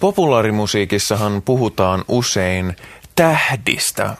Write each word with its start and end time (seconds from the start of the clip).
Populaarimusiikissahan 0.00 1.42
puhutaan 1.42 2.04
usein 2.08 2.76
tähdistä, 3.14 4.16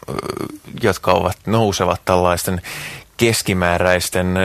jotka 0.81 1.11
ovat 1.11 1.37
nousevat 1.45 2.01
tällaisten 2.05 2.61
keskimääräisten 3.17 4.35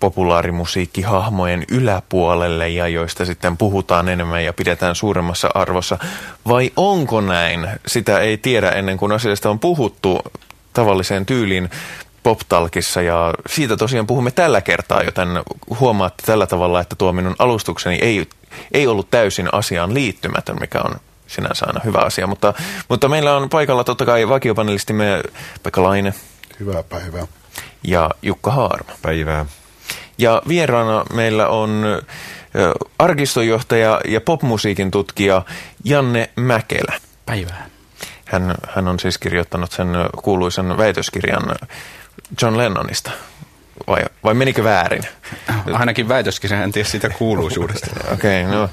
populaarimusiikkihahmojen 0.00 1.64
yläpuolelle 1.68 2.68
ja 2.68 2.88
joista 2.88 3.24
sitten 3.24 3.56
puhutaan 3.56 4.08
enemmän 4.08 4.44
ja 4.44 4.52
pidetään 4.52 4.94
suuremmassa 4.94 5.48
arvossa. 5.54 5.98
Vai 6.48 6.70
onko 6.76 7.20
näin? 7.20 7.68
Sitä 7.86 8.18
ei 8.18 8.38
tiedä 8.38 8.70
ennen 8.70 8.96
kuin 8.96 9.12
asiasta 9.12 9.50
on 9.50 9.60
puhuttu 9.60 10.20
tavalliseen 10.72 11.26
tyyliin 11.26 11.70
poptalkissa 12.22 13.02
ja 13.02 13.34
siitä 13.46 13.76
tosiaan 13.76 14.06
puhumme 14.06 14.30
tällä 14.30 14.60
kertaa, 14.60 15.02
joten 15.02 15.28
huomaatte 15.80 16.22
tällä 16.26 16.46
tavalla, 16.46 16.80
että 16.80 16.96
tuo 16.96 17.12
minun 17.12 17.36
alustukseni 17.38 17.98
ei, 18.02 18.26
ei 18.72 18.86
ollut 18.86 19.10
täysin 19.10 19.48
asiaan 19.52 19.94
liittymätön, 19.94 20.56
mikä 20.60 20.80
on 20.80 20.94
sinänsä 21.26 21.66
aina 21.66 21.80
hyvä 21.84 21.98
asia, 21.98 22.26
mutta, 22.26 22.54
mutta 22.88 23.08
meillä 23.08 23.36
on 23.36 23.48
paikalla 23.48 23.84
totta 23.84 24.06
kai 24.06 24.28
vakiopanelistimme 24.28 25.22
Pekka 25.62 25.82
Laine. 25.82 26.14
Hyvää 26.60 26.82
päivää. 26.82 27.26
Ja 27.84 28.10
Jukka 28.22 28.50
Haarma. 28.50 28.92
Päivää. 29.02 29.46
Ja 30.18 30.42
vieraana 30.48 31.04
meillä 31.12 31.48
on 31.48 31.84
arkistonjohtaja 32.98 34.00
ja 34.08 34.20
popmusiikin 34.20 34.90
tutkija 34.90 35.42
Janne 35.84 36.30
Mäkelä. 36.36 37.00
Päivää. 37.26 37.66
Hän, 38.24 38.54
hän 38.68 38.88
on 38.88 39.00
siis 39.00 39.18
kirjoittanut 39.18 39.72
sen 39.72 39.88
kuuluisen 40.22 40.76
väitöskirjan 40.78 41.42
John 42.42 42.58
Lennonista. 42.58 43.10
Vai, 43.86 44.02
vai 44.24 44.34
menikö 44.34 44.64
väärin? 44.64 45.02
Ainakin 45.72 46.08
väitöskirja, 46.08 46.62
en 46.62 46.72
tiedä 46.72 46.88
siitä 46.88 47.08
kuuluisuudesta. 47.08 47.86
Okei, 48.14 48.46
okay, 48.46 48.56
no 48.56 48.68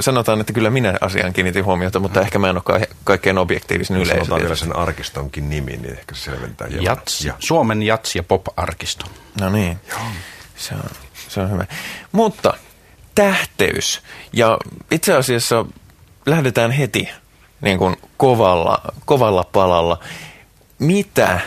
sanotaan, 0.00 0.40
että 0.40 0.52
kyllä 0.52 0.70
minä 0.70 0.94
asiaan 1.00 1.32
kiinnitin 1.32 1.64
huomiota, 1.64 1.98
mutta 1.98 2.20
ehkä 2.20 2.38
mä 2.38 2.50
en 2.50 2.56
ole 2.66 2.86
kaikkein 3.04 3.38
objektiivisen 3.38 3.96
yleisö. 3.96 4.14
Sanotaan 4.14 4.40
vielä 4.40 4.54
sen 4.54 4.76
arkistonkin 4.76 5.50
nimi, 5.50 5.76
niin 5.76 5.92
ehkä 5.92 6.14
se 6.14 6.20
selventää 6.20 6.66
hieman. 6.68 6.84
Jats, 6.84 7.24
ja. 7.24 7.34
Suomen 7.38 7.78
jats- 7.82 8.14
ja 8.14 8.22
pop-arkisto. 8.22 9.06
No 9.40 9.50
niin, 9.50 9.80
Joo. 9.90 10.00
Se, 10.56 10.74
on, 10.74 10.90
se 11.28 11.40
on 11.40 11.50
hyvä. 11.50 11.64
Mutta 12.12 12.54
tähteys, 13.14 14.02
ja 14.32 14.58
itse 14.90 15.14
asiassa 15.14 15.64
lähdetään 16.26 16.70
heti 16.70 17.08
niin 17.60 17.78
kuin 17.78 17.96
kovalla, 18.16 18.82
kovalla 19.04 19.44
palalla. 19.52 19.98
Mitä 20.78 21.40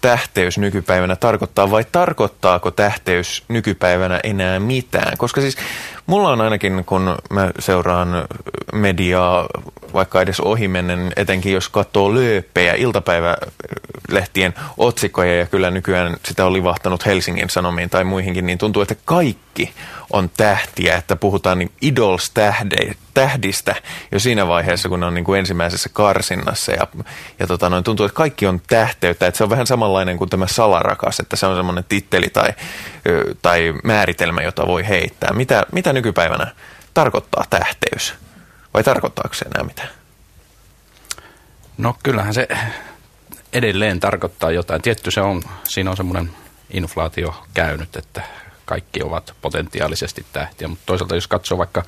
tähteys 0.00 0.58
nykypäivänä 0.58 1.16
tarkoittaa 1.16 1.70
vai 1.70 1.84
tarkoittaako 1.92 2.70
tähteys 2.70 3.44
nykypäivänä 3.48 4.20
enää 4.24 4.60
mitään? 4.60 5.18
Koska 5.18 5.40
siis 5.40 5.56
mulla 6.06 6.28
on 6.28 6.40
ainakin, 6.40 6.84
kun 6.84 7.16
mä 7.30 7.50
seuraan 7.58 8.08
mediaa 8.72 9.46
vaikka 9.94 10.22
edes 10.22 10.40
ohimennen, 10.40 11.12
etenkin 11.16 11.52
jos 11.52 11.68
katsoo 11.68 12.14
lööppejä, 12.14 12.74
iltapäivälehtien 12.74 14.54
otsikkoja 14.76 15.38
ja 15.38 15.46
kyllä 15.46 15.70
nykyään 15.70 16.16
sitä 16.24 16.46
on 16.46 16.52
livahtanut 16.52 17.06
Helsingin 17.06 17.50
Sanomiin 17.50 17.90
tai 17.90 18.04
muihinkin, 18.04 18.46
niin 18.46 18.58
tuntuu, 18.58 18.82
että 18.82 18.96
kaikki 19.04 19.74
on 20.12 20.30
tähtiä, 20.36 20.96
että 20.96 21.16
puhutaan 21.16 21.58
niin 21.58 21.70
idols 21.82 22.32
tähdistä 23.14 23.74
jo 24.12 24.18
siinä 24.18 24.46
vaiheessa, 24.46 24.88
kun 24.88 25.00
ne 25.00 25.06
on 25.06 25.14
niin 25.14 25.24
kuin 25.24 25.38
ensimmäisessä 25.38 25.88
karsinnassa 25.92 26.72
ja, 26.72 26.86
ja 27.38 27.46
tota 27.46 27.70
noin, 27.70 27.84
tuntuu, 27.84 28.06
että 28.06 28.16
kaikki 28.16 28.46
on 28.46 28.60
tähteyttä, 28.68 29.26
että 29.26 29.38
se 29.38 29.44
on 29.44 29.50
vähän 29.50 29.66
samanlainen 29.66 30.16
kuin 30.16 30.30
tämä 30.30 30.46
salarakas, 30.46 31.20
että 31.20 31.36
se 31.36 31.46
on 31.46 31.56
semmoinen 31.56 31.84
titteli 31.88 32.28
tai, 32.28 32.48
tai 33.42 33.74
määritelmä, 33.84 34.42
jota 34.42 34.66
voi 34.66 34.88
heittää. 34.88 35.32
Mitä, 35.32 35.66
mitä 35.72 35.89
nykypäivänä 35.92 36.54
tarkoittaa 36.94 37.44
tähteys? 37.50 38.14
Vai 38.74 38.84
tarkoittaako 38.84 39.34
se 39.34 39.44
enää 39.44 39.64
mitään? 39.64 39.88
No 41.78 41.96
kyllähän 42.02 42.34
se 42.34 42.48
edelleen 43.52 44.00
tarkoittaa 44.00 44.50
jotain. 44.50 44.82
Tietty 44.82 45.10
se 45.10 45.20
on, 45.20 45.42
siinä 45.68 45.90
on 45.90 45.96
semmoinen 45.96 46.30
inflaatio 46.70 47.44
käynyt, 47.54 47.96
että 47.96 48.22
kaikki 48.64 49.02
ovat 49.02 49.34
potentiaalisesti 49.40 50.26
tähtiä, 50.32 50.68
mutta 50.68 50.86
toisaalta 50.86 51.14
jos 51.14 51.26
katsoo 51.26 51.58
vaikka 51.58 51.82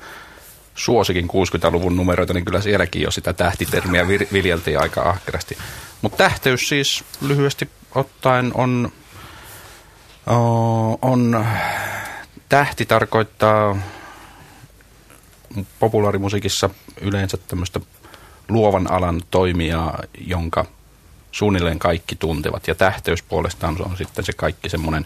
suosikin 0.75 1.27
60-luvun 1.29 1.97
numeroita, 1.97 2.33
niin 2.33 2.45
kyllä 2.45 2.61
sielläkin 2.61 3.01
jo 3.01 3.11
sitä 3.11 3.33
tähtitermiä 3.33 4.07
viljeltiin 4.07 4.81
aika 4.81 5.01
ahkerasti. 5.01 5.57
Mutta 6.01 6.17
tähteys 6.17 6.69
siis 6.69 7.03
lyhyesti 7.21 7.69
ottaen 7.95 8.51
on, 8.55 8.91
on 11.01 11.45
tähti 12.49 12.85
tarkoittaa 12.85 13.77
populaarimusiikissa 15.79 16.69
yleensä 17.01 17.37
tämmöistä 17.47 17.79
luovan 18.49 18.91
alan 18.91 19.21
toimijaa, 19.31 20.03
jonka 20.27 20.65
suunnilleen 21.31 21.79
kaikki 21.79 22.15
tuntevat. 22.15 22.67
Ja 22.67 22.75
tähteys 22.75 23.23
puolestaan 23.23 23.77
on 23.85 23.97
sitten 23.97 24.25
se 24.25 24.33
kaikki 24.33 24.69
semmoinen 24.69 25.05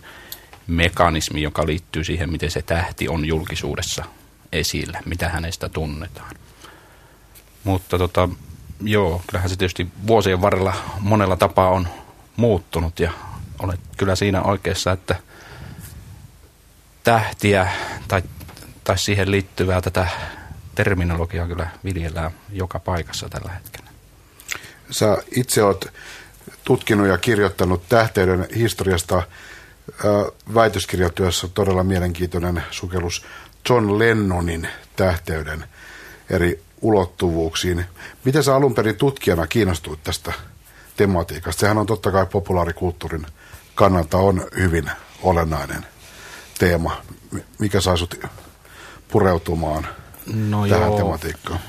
mekanismi, 0.67 1.41
joka 1.41 1.65
liittyy 1.65 2.03
siihen, 2.03 2.31
miten 2.31 2.51
se 2.51 2.61
tähti 2.61 3.09
on 3.09 3.25
julkisuudessa 3.25 4.05
esillä, 4.51 4.99
mitä 5.05 5.29
hänestä 5.29 5.69
tunnetaan. 5.69 6.35
Mutta 7.63 7.97
tota, 7.97 8.29
joo, 8.81 9.21
kyllähän 9.27 9.49
se 9.49 9.55
tietysti 9.55 9.87
vuosien 10.07 10.41
varrella 10.41 10.73
monella 10.99 11.35
tapaa 11.37 11.69
on 11.69 11.87
muuttunut 12.35 12.99
ja 12.99 13.11
olet 13.59 13.79
kyllä 13.97 14.15
siinä 14.15 14.41
oikeassa, 14.41 14.91
että 14.91 15.15
tähtiä 17.03 17.71
tai, 18.07 18.21
tai 18.87 18.97
siihen 18.97 19.31
liittyvää 19.31 19.81
tätä 19.81 20.07
terminologiaa 20.75 21.47
kyllä 21.47 21.67
viljellään 21.83 22.31
joka 22.51 22.79
paikassa 22.79 23.29
tällä 23.29 23.51
hetkellä. 23.51 23.89
Sä 24.91 25.17
itse 25.35 25.63
olet 25.63 25.93
tutkinut 26.63 27.07
ja 27.07 27.17
kirjoittanut 27.17 27.89
tähteyden 27.89 28.47
historiasta 28.55 29.23
väitöskirjatyössä 30.53 31.47
todella 31.47 31.83
mielenkiintoinen 31.83 32.63
sukellus 32.71 33.25
John 33.69 33.99
Lennonin 33.99 34.67
tähteyden 34.95 35.63
eri 36.29 36.63
ulottuvuuksiin. 36.81 37.85
Miten 38.23 38.43
sä 38.43 38.55
alun 38.55 38.75
perin 38.75 38.95
tutkijana 38.95 39.47
kiinnostuit 39.47 40.03
tästä 40.03 40.33
tematiikasta? 40.97 41.59
Sehän 41.59 41.77
on 41.77 41.85
totta 41.85 42.11
kai 42.11 42.25
populaarikulttuurin 42.25 43.25
kannalta 43.75 44.17
on 44.17 44.47
hyvin 44.57 44.91
olennainen 45.23 45.85
teema. 46.59 47.01
Mikä 47.59 47.81
sai 47.81 47.97
sut 47.97 48.19
pureutumaan 49.07 49.87
no 50.33 50.67
tähän 50.67 50.87
joo. 50.87 50.97
tematiikkaan? 50.97 51.59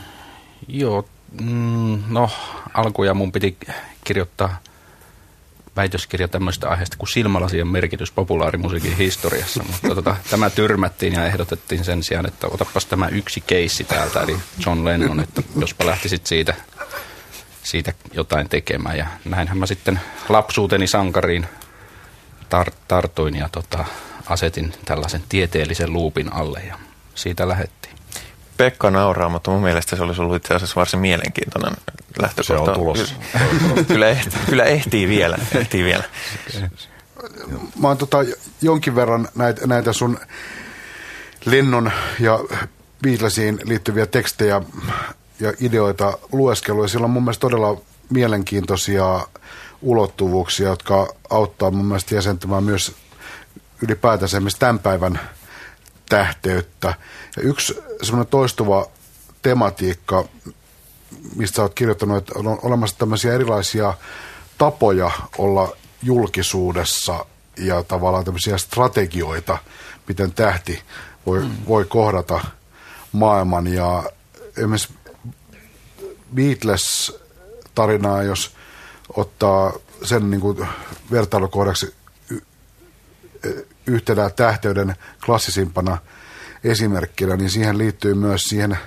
Joo, 0.68 1.08
mm, 1.40 2.02
no 2.08 2.30
alkuja 2.74 3.14
mun 3.14 3.32
piti 3.32 3.56
kirjoittaa 4.04 4.58
väitöskirja 5.76 6.28
tämmöistä 6.28 6.68
aiheesta 6.68 6.96
kuin 6.96 7.08
silmälasien 7.08 7.68
merkitys 7.68 8.12
populaarimusiikin 8.12 8.96
historiassa, 8.96 9.62
mutta 9.62 9.94
tota, 9.94 10.16
tämä 10.30 10.50
tyrmättiin 10.50 11.12
ja 11.12 11.26
ehdotettiin 11.26 11.84
sen 11.84 12.02
sijaan, 12.02 12.26
että 12.26 12.46
otapas 12.46 12.86
tämä 12.86 13.08
yksi 13.08 13.40
keissi 13.46 13.84
täältä, 13.84 14.20
eli 14.20 14.36
John 14.66 14.84
Lennon, 14.84 15.20
että 15.20 15.42
jospa 15.60 15.86
lähtisit 15.86 16.26
siitä, 16.26 16.54
siitä 17.62 17.92
jotain 18.12 18.48
tekemään. 18.48 18.98
Ja 18.98 19.06
näinhän 19.24 19.58
mä 19.58 19.66
sitten 19.66 20.00
lapsuuteni 20.28 20.86
sankariin 20.86 21.46
tar- 22.54 22.74
tartuin 22.88 23.34
ja 23.34 23.48
tota, 23.52 23.84
asetin 24.26 24.72
tällaisen 24.84 25.22
tieteellisen 25.28 25.92
luupin 25.92 26.32
alle 26.32 26.62
ja 26.68 26.78
siitä 27.18 27.48
lähettiin. 27.48 27.94
Pekka 28.56 28.90
nauraa, 28.90 29.28
mutta 29.28 29.50
mun 29.50 29.62
mielestä 29.62 29.96
se 29.96 30.02
olisi 30.02 30.20
ollut 30.20 30.36
itse 30.36 30.54
asiassa 30.54 30.76
varsin 30.76 31.00
mielenkiintoinen 31.00 31.72
lähtökohta. 32.18 32.42
Se 32.42 32.70
on 32.70 32.74
tulossa. 32.74 33.14
kyllä, 33.88 34.08
ehtii, 34.08 34.40
kyllä 34.50 34.64
ehtii 34.64 35.08
vielä. 35.08 35.38
Ehtii 35.54 35.84
vielä. 35.84 36.04
Mä 37.80 37.88
oon 37.88 37.98
tota, 37.98 38.18
jonkin 38.62 38.94
verran 38.94 39.28
näitä, 39.34 39.66
näitä 39.66 39.92
sun 39.92 40.18
Lennon 41.44 41.92
ja 42.20 42.38
Beatlesiin 43.02 43.60
liittyviä 43.64 44.06
tekstejä 44.06 44.62
ja 45.40 45.52
ideoita 45.60 46.18
lueskelua. 46.32 46.84
Ja 46.84 46.88
sillä 46.88 47.04
on 47.04 47.10
mun 47.10 47.22
mielestä 47.22 47.40
todella 47.40 47.80
mielenkiintoisia 48.10 49.26
ulottuvuuksia, 49.82 50.68
jotka 50.68 51.14
auttaa 51.30 51.70
mun 51.70 51.84
mielestä 51.84 52.14
jäsentymään 52.14 52.64
myös 52.64 52.94
ylipäätänsä 53.82 54.36
esimerkiksi 54.36 54.60
tämän 54.60 54.78
päivän 54.78 55.20
tähteyttä. 56.08 56.94
Ja 57.36 57.42
yksi 57.42 57.82
semmoinen 58.02 58.30
toistuva 58.30 58.86
tematiikka, 59.42 60.24
mistä 61.36 61.56
sä 61.56 61.62
oot 61.62 61.74
kirjoittanut, 61.74 62.16
että 62.16 62.32
on 62.36 62.58
olemassa 62.62 62.98
tämmöisiä 62.98 63.34
erilaisia 63.34 63.94
tapoja 64.58 65.10
olla 65.38 65.76
julkisuudessa 66.02 67.24
ja 67.56 67.82
tavallaan 67.82 68.24
tämmöisiä 68.24 68.58
strategioita, 68.58 69.58
miten 70.08 70.32
tähti 70.32 70.82
voi, 71.26 71.40
mm. 71.40 71.50
voi 71.68 71.84
kohdata 71.84 72.40
maailman. 73.12 73.66
Ja 73.66 74.02
esimerkiksi 74.56 74.94
Beatles-tarinaa, 76.34 78.22
jos 78.22 78.54
ottaa 79.16 79.72
sen 80.04 80.30
niin 80.30 80.40
kuin 80.40 80.68
vertailukohdaksi 81.10 81.94
yhtenä 83.88 84.30
tähteyden 84.30 84.94
klassisimpana 85.26 85.98
esimerkkinä, 86.64 87.36
niin 87.36 87.50
siihen 87.50 87.78
liittyy 87.78 88.14
myös 88.14 88.44
siihen 88.44 88.78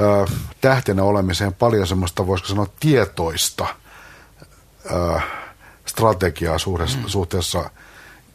ö, 0.00 0.26
tähtenä 0.60 1.02
olemiseen 1.02 1.54
paljon 1.54 1.86
semmoista, 1.86 2.26
voisiko 2.26 2.48
sanoa, 2.48 2.66
tietoista 2.80 3.66
ö, 4.90 5.20
strategiaa 5.86 6.58
suhteessa, 6.58 6.98
mm. 6.98 7.04
suhteessa 7.06 7.70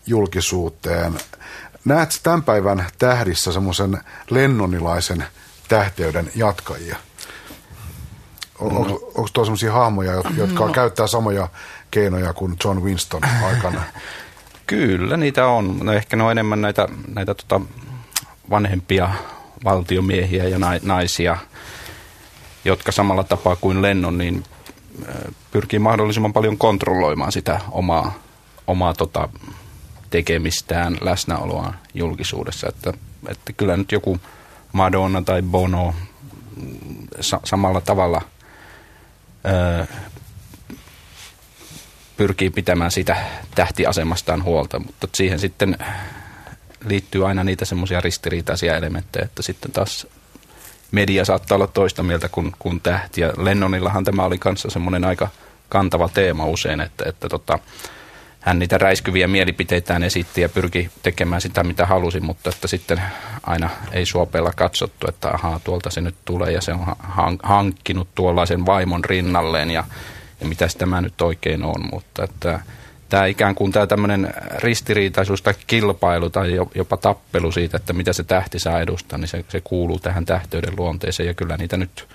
julkisuuteen. 0.06 1.20
Näet 1.86 2.20
tämän 2.24 2.44
päivän 2.44 2.86
tähdissä 3.00 3.52
semmoisen 3.52 4.02
lennonilaisen 4.30 5.26
tähteyden 5.68 6.32
jatkajia? 6.36 6.98
On, 8.60 8.74
no. 8.74 8.80
Onko 9.16 9.30
tuo 9.34 9.46
sellaisia 9.46 9.74
hahmoja, 9.74 10.14
jotka 10.38 10.66
no. 10.68 10.74
käyttää 10.74 11.08
samoja 11.08 11.48
keinoja 11.92 12.34
kuin 12.34 12.56
John 12.64 12.84
Winston 12.84 13.22
aikana? 13.44 13.84
Kyllä, 14.68 15.18
niitä 15.18 15.48
on. 15.48 15.80
No 15.84 15.94
ehkä 15.94 16.16
ne 16.18 16.24
on 16.24 16.32
enemmän 16.32 16.62
näitä, 16.62 16.88
näitä 17.14 17.34
tota 17.34 17.62
vanhempia 18.50 19.10
valtiomiehiä 19.64 20.44
ja 20.44 20.58
naisia, 20.84 21.38
jotka 22.66 22.92
samalla 22.92 23.24
tapaa 23.24 23.56
kuin 23.56 23.82
Lennon, 23.82 24.18
niin 24.18 24.44
pyrkii 25.52 25.80
mahdollisimman 25.80 26.34
paljon 26.34 26.58
kontrolloimaan 26.58 27.32
sitä 27.32 27.60
omaa, 27.72 28.14
omaa 28.68 28.94
tota, 28.94 29.30
tekemistään, 30.10 30.98
läsnäoloa 31.02 31.74
julkisuudessa. 31.94 32.70
Että, 32.70 32.94
että 33.28 33.54
kyllä 33.54 33.78
nyt 33.78 33.92
joku 33.92 34.20
Madonna 34.74 35.22
tai 35.22 35.42
Bono 35.42 35.96
mm, 36.56 37.08
sa- 37.22 37.42
samalla 37.44 37.82
tavalla 37.82 38.22
ö, 39.82 39.88
pyrkii 42.18 42.50
pitämään 42.50 42.92
sitä 42.92 43.18
tähtiasemastaan 43.56 44.44
huolta, 44.44 44.80
mutta 44.80 45.08
siihen 45.14 45.40
sitten 45.40 45.78
liittyy 46.86 47.28
aina 47.28 47.44
niitä 47.44 47.66
semmoisia 47.66 48.02
ristiriitaisia 48.02 48.78
elementtejä, 48.78 49.26
että 49.26 49.42
sitten 49.42 49.72
taas 49.72 50.08
media 50.92 51.26
saattaa 51.26 51.56
olla 51.56 51.68
toista 51.68 52.04
mieltä 52.04 52.30
kuin, 52.30 52.52
kuin 52.60 52.82
tähti. 52.82 53.22
Ja 53.22 53.34
Lennonillahan 53.38 54.04
tämä 54.04 54.24
oli 54.24 54.38
kanssa 54.38 54.70
semmoinen 54.70 55.06
aika 55.06 55.28
kantava 55.70 56.10
teema 56.10 56.46
usein, 56.46 56.82
että, 56.82 57.10
että 57.10 57.30
tota, 57.30 57.60
hän 58.40 58.60
niitä 58.60 58.78
räiskyviä 58.78 59.28
mielipiteitään 59.28 60.04
esitti 60.04 60.42
ja 60.42 60.50
pyrki 60.50 60.90
tekemään 61.04 61.42
sitä, 61.42 61.64
mitä 61.64 61.86
halusi, 61.86 62.20
mutta 62.20 62.50
että 62.50 62.68
sitten 62.68 63.02
aina 63.44 63.70
ei 63.92 64.06
suopeella 64.06 64.52
katsottu, 64.56 65.08
että 65.10 65.30
ahaa, 65.30 65.60
tuolta 65.64 65.90
se 65.90 66.02
nyt 66.02 66.16
tulee 66.26 66.52
ja 66.52 66.62
se 66.62 66.74
on 66.74 66.86
hankkinut 67.44 68.08
tuollaisen 68.16 68.66
vaimon 68.66 69.06
rinnalleen 69.06 69.72
ja, 69.72 69.84
ja 70.40 70.48
mitäs 70.48 70.76
tämä 70.76 71.02
nyt 71.02 71.22
oikein 71.22 71.64
on, 71.64 71.90
mutta 71.92 72.24
että 72.24 72.60
tämä 73.10 73.26
ikään 73.26 73.56
kuin 73.56 73.72
tämä 73.72 73.88
tämmöinen 73.88 74.34
ristiriitaisuus 74.58 75.42
tai 75.42 75.54
kilpailu 75.68 76.30
tai 76.30 76.54
jopa 76.76 76.98
tappelu 76.98 77.52
siitä, 77.52 77.78
että 77.78 77.94
mitä 77.94 78.14
se 78.14 78.24
tähti 78.24 78.60
saa 78.60 78.82
edustaa, 78.82 79.18
niin 79.18 79.28
se, 79.28 79.46
se 79.50 79.62
kuuluu 79.64 80.00
tähän 80.00 80.26
tähteyden 80.26 80.74
luonteeseen 80.78 81.28
ja 81.28 81.34
kyllä 81.34 81.58
niitä 81.58 81.78
nyt 81.78 82.08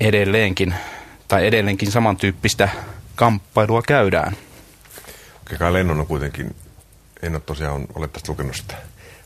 edelleenkin 0.00 0.74
tai 1.28 1.46
edelleenkin 1.46 1.90
samantyyppistä 1.90 2.68
kamppailua 3.14 3.82
käydään. 3.82 4.36
Kai 5.58 5.72
Lennon 5.72 6.00
on 6.00 6.06
kuitenkin, 6.06 6.56
en 7.22 7.32
ole 7.32 7.42
tosiaan 7.46 7.86
ole 7.94 8.08
tästä 8.08 8.32
lukenut 8.32 8.56
sitä 8.56 8.74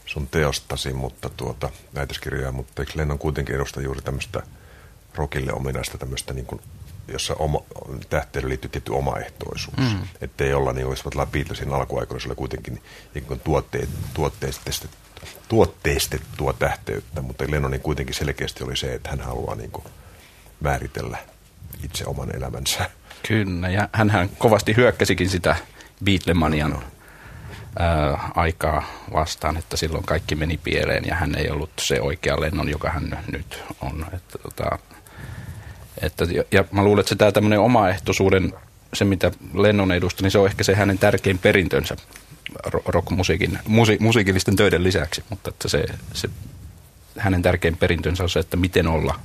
sun 0.06 0.26
teostasi, 0.26 0.93
mutta 0.93 1.31
tuota, 1.37 1.70
näytöskirjaa, 1.93 2.52
mutta 2.52 2.82
eikö 2.82 2.93
Lennon 2.94 3.19
kuitenkin 3.19 3.55
edusta 3.55 3.81
juuri 3.81 4.02
tämmöistä 4.02 4.43
rockille 5.14 5.52
ominaista 5.52 5.99
tämmöistä 5.99 6.34
niin 6.34 6.46
kuin 6.46 6.60
jossa 7.08 7.34
oma, 7.34 7.60
tähteyden 8.10 8.49
liittyy 8.49 8.70
tietty 8.70 8.93
omaehtoisuus. 8.93 9.76
Mm. 9.76 10.08
Että 10.20 10.44
ei 10.44 10.55
olla 10.55 10.72
niin 10.72 10.87
kuin 10.87 10.93
jos 10.93 11.28
Beatlesin 11.31 11.72
alkuaikoina, 11.72 12.20
se 12.20 12.28
oli 12.28 12.34
kuitenkin 12.34 12.82
niin 13.14 13.40
tuotteet, 13.44 13.88
tuotteistettua, 14.14 14.90
tuotteistettua 15.49 16.52
tähteyttä, 16.52 17.22
mutta 17.22 17.44
Lennonin 17.49 17.81
kuitenkin 17.81 18.14
selkeästi 18.14 18.64
oli 18.64 18.76
se, 18.76 18.94
että 18.94 19.10
hän 19.10 19.20
haluaa 19.20 19.55
niin 19.55 19.70
kuin 19.70 19.84
määritellä 20.60 21.19
itse 21.84 22.05
oman 22.06 22.37
elämänsä. 22.37 22.90
Kyllä, 23.28 23.69
ja 23.69 23.88
hän 23.93 24.31
kovasti 24.38 24.76
hyökkäsikin 24.76 25.28
sitä 25.28 25.56
Beatlemanian 26.05 26.84
ää, 27.78 28.31
aikaa 28.34 28.82
vastaan, 29.12 29.56
että 29.56 29.76
silloin 29.76 30.05
kaikki 30.05 30.34
meni 30.34 30.56
pieleen 30.56 31.05
ja 31.05 31.14
hän 31.14 31.34
ei 31.34 31.50
ollut 31.50 31.70
se 31.81 32.00
oikea 32.00 32.40
Lennon, 32.40 32.69
joka 32.69 32.90
hän 32.90 33.19
nyt 33.32 33.62
on. 33.81 34.06
Että, 34.12 34.38
tota, 34.38 34.78
että, 36.03 36.25
ja 36.53 36.65
mä 36.71 36.85
luulen, 36.85 37.00
että 37.00 37.09
se 37.09 37.17
tämä 37.17 37.33
tämmöinen 37.33 37.61
omaehtoisuuden, 37.61 38.53
se 38.95 39.05
mitä 39.05 39.31
Lennon 39.55 39.93
edustaa, 39.93 40.23
niin 40.23 40.31
se 40.31 40.39
on 40.39 40.47
ehkä 40.47 40.65
se 40.65 40.75
hänen 40.75 40.99
tärkein 40.99 41.39
perintönsä 41.39 41.97
rockmusiikin, 42.87 43.59
musi, 43.67 43.97
musiikillisten 44.00 44.56
töiden 44.56 44.85
lisäksi, 44.85 45.25
mutta 45.31 45.50
että 45.50 45.69
se, 45.69 45.87
se 46.12 46.29
hänen 47.19 47.43
tärkein 47.43 47.77
perintönsä 47.77 48.23
on 48.23 48.31
se, 48.31 48.41
että 48.41 48.56
miten 48.56 48.87
olla 48.87 49.21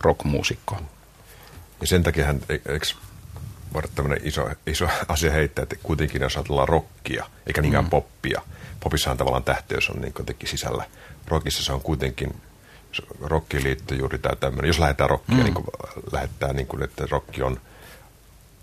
rockmuusikko. 0.00 0.80
Ja 1.80 1.86
sen 1.86 2.02
takia 2.02 2.26
hän, 2.26 2.40
e-, 2.48 2.72
eikö 2.72 2.86
tämmöinen 3.94 4.20
iso, 4.26 4.48
iso 4.66 4.88
asia 5.08 5.32
heittää, 5.32 5.62
että 5.62 5.76
kuitenkin 5.82 6.22
jos 6.22 6.36
ajatellaan 6.36 6.68
rockia, 6.68 7.26
eikä 7.46 7.62
niinkään 7.62 7.84
mm. 7.84 7.90
poppia. 7.90 8.42
Popissahan 8.80 9.16
tavallaan 9.16 9.44
tähteys 9.44 9.90
on 9.90 10.00
niin 10.00 10.12
kuitenkin 10.12 10.48
sisällä. 10.48 10.84
Rockissa 11.26 11.64
se 11.64 11.72
on 11.72 11.80
kuitenkin 11.80 12.34
rokkiin 13.22 13.64
liittyy 13.64 13.98
juuri 13.98 14.18
tämä 14.18 14.36
tämmöinen, 14.36 14.68
jos 14.68 14.78
lähdetään 14.78 15.10
rokkia, 15.10 15.36
mm. 15.36 15.42
niin 15.42 15.54
kuin, 15.54 15.66
lähdetään 16.12 16.56
niin 16.56 16.66
kuin, 16.66 16.82
että 16.82 17.06
rokki 17.10 17.42
on 17.42 17.60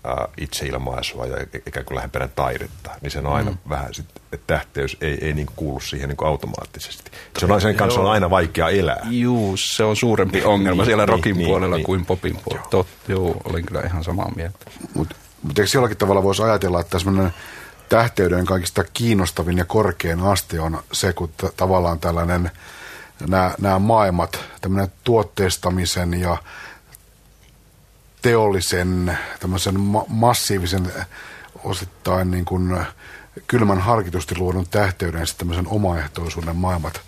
ää, 0.04 0.28
itseilmaisua 0.36 1.26
ja 1.26 1.46
ikään 1.66 1.86
kuin 1.86 1.96
lähempänä 1.96 2.28
taidetta, 2.28 2.90
niin 3.00 3.10
se 3.10 3.18
on 3.18 3.26
aina 3.26 3.50
mm. 3.50 3.58
vähän, 3.68 3.94
sit, 3.94 4.06
että 4.32 4.46
tähteys 4.46 4.96
ei, 5.00 5.18
ei 5.20 5.32
niin 5.32 5.48
kuulu 5.56 5.80
siihen 5.80 6.08
niin 6.08 6.16
kuin 6.16 6.28
automaattisesti. 6.28 7.10
Se 7.38 7.46
on, 7.46 7.60
sen 7.60 7.76
kanssa 7.76 8.00
on 8.00 8.10
aina 8.10 8.30
vaikea 8.30 8.68
elää. 8.68 9.06
Juu, 9.10 9.56
se 9.56 9.84
on 9.84 9.96
suurempi 9.96 10.42
ongelma 10.44 10.82
niin, 10.82 10.86
siellä 10.86 11.02
niin, 11.02 11.08
rokin 11.08 11.36
niin, 11.36 11.46
puolella 11.46 11.76
niin, 11.76 11.86
kuin 11.86 12.06
popin 12.06 12.36
puolella. 12.44 12.68
Joo. 12.72 12.84
Tot, 12.84 12.86
joo, 13.08 13.36
olen 13.44 13.64
kyllä 13.64 13.80
ihan 13.80 14.04
samaa 14.04 14.32
mieltä. 14.36 14.58
Mutta 14.94 15.16
mut 15.42 15.58
eikö 15.58 15.70
jollakin 15.74 15.96
tavalla 15.96 16.22
voisi 16.22 16.42
ajatella, 16.42 16.80
että 16.80 16.98
tämmöinen 16.98 17.34
tähteyden 17.88 18.46
kaikista 18.46 18.84
kiinnostavin 18.92 19.58
ja 19.58 19.64
korkein 19.64 20.20
aste 20.20 20.60
on 20.60 20.82
se, 20.92 21.12
kun 21.12 21.28
t- 21.28 21.56
tavallaan 21.56 22.00
tällainen– 22.00 22.50
nämä, 23.26 23.54
nämä 23.60 23.78
maailmat, 23.78 24.40
tämmöinen 24.60 24.92
tuotteistamisen 25.04 26.20
ja 26.20 26.36
teollisen, 28.22 29.18
tämmöisen 29.40 29.80
ma- 29.80 30.04
massiivisen 30.08 30.92
osittain 31.64 32.30
niin 32.30 32.44
kuin 32.44 32.86
kylmän 33.46 33.80
harkitusti 33.80 34.38
luodun 34.38 34.68
tähteyden 34.68 35.20
ja 35.20 35.26
tämmöisen 35.38 35.68
omaehtoisuuden 35.68 36.56
maailmat 36.56 37.00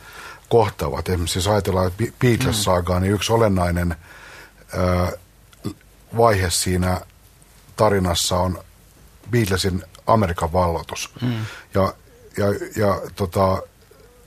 kohtaavat. 0.48 1.08
Esimerkiksi 1.08 1.38
jos 1.38 1.48
ajatellaan 1.48 1.92
Beatles-saagaa, 2.18 3.00
niin 3.00 3.12
yksi 3.12 3.32
olennainen 3.32 3.96
ö, 4.74 5.18
vaihe 6.16 6.50
siinä 6.50 7.00
tarinassa 7.76 8.36
on 8.36 8.64
Beatlesin 9.30 9.82
Amerikan 10.06 10.52
valloitus. 10.52 11.10
Mm. 11.22 11.46
Ja, 11.74 11.94
ja, 12.36 12.46
ja 12.76 13.00
tota, 13.14 13.62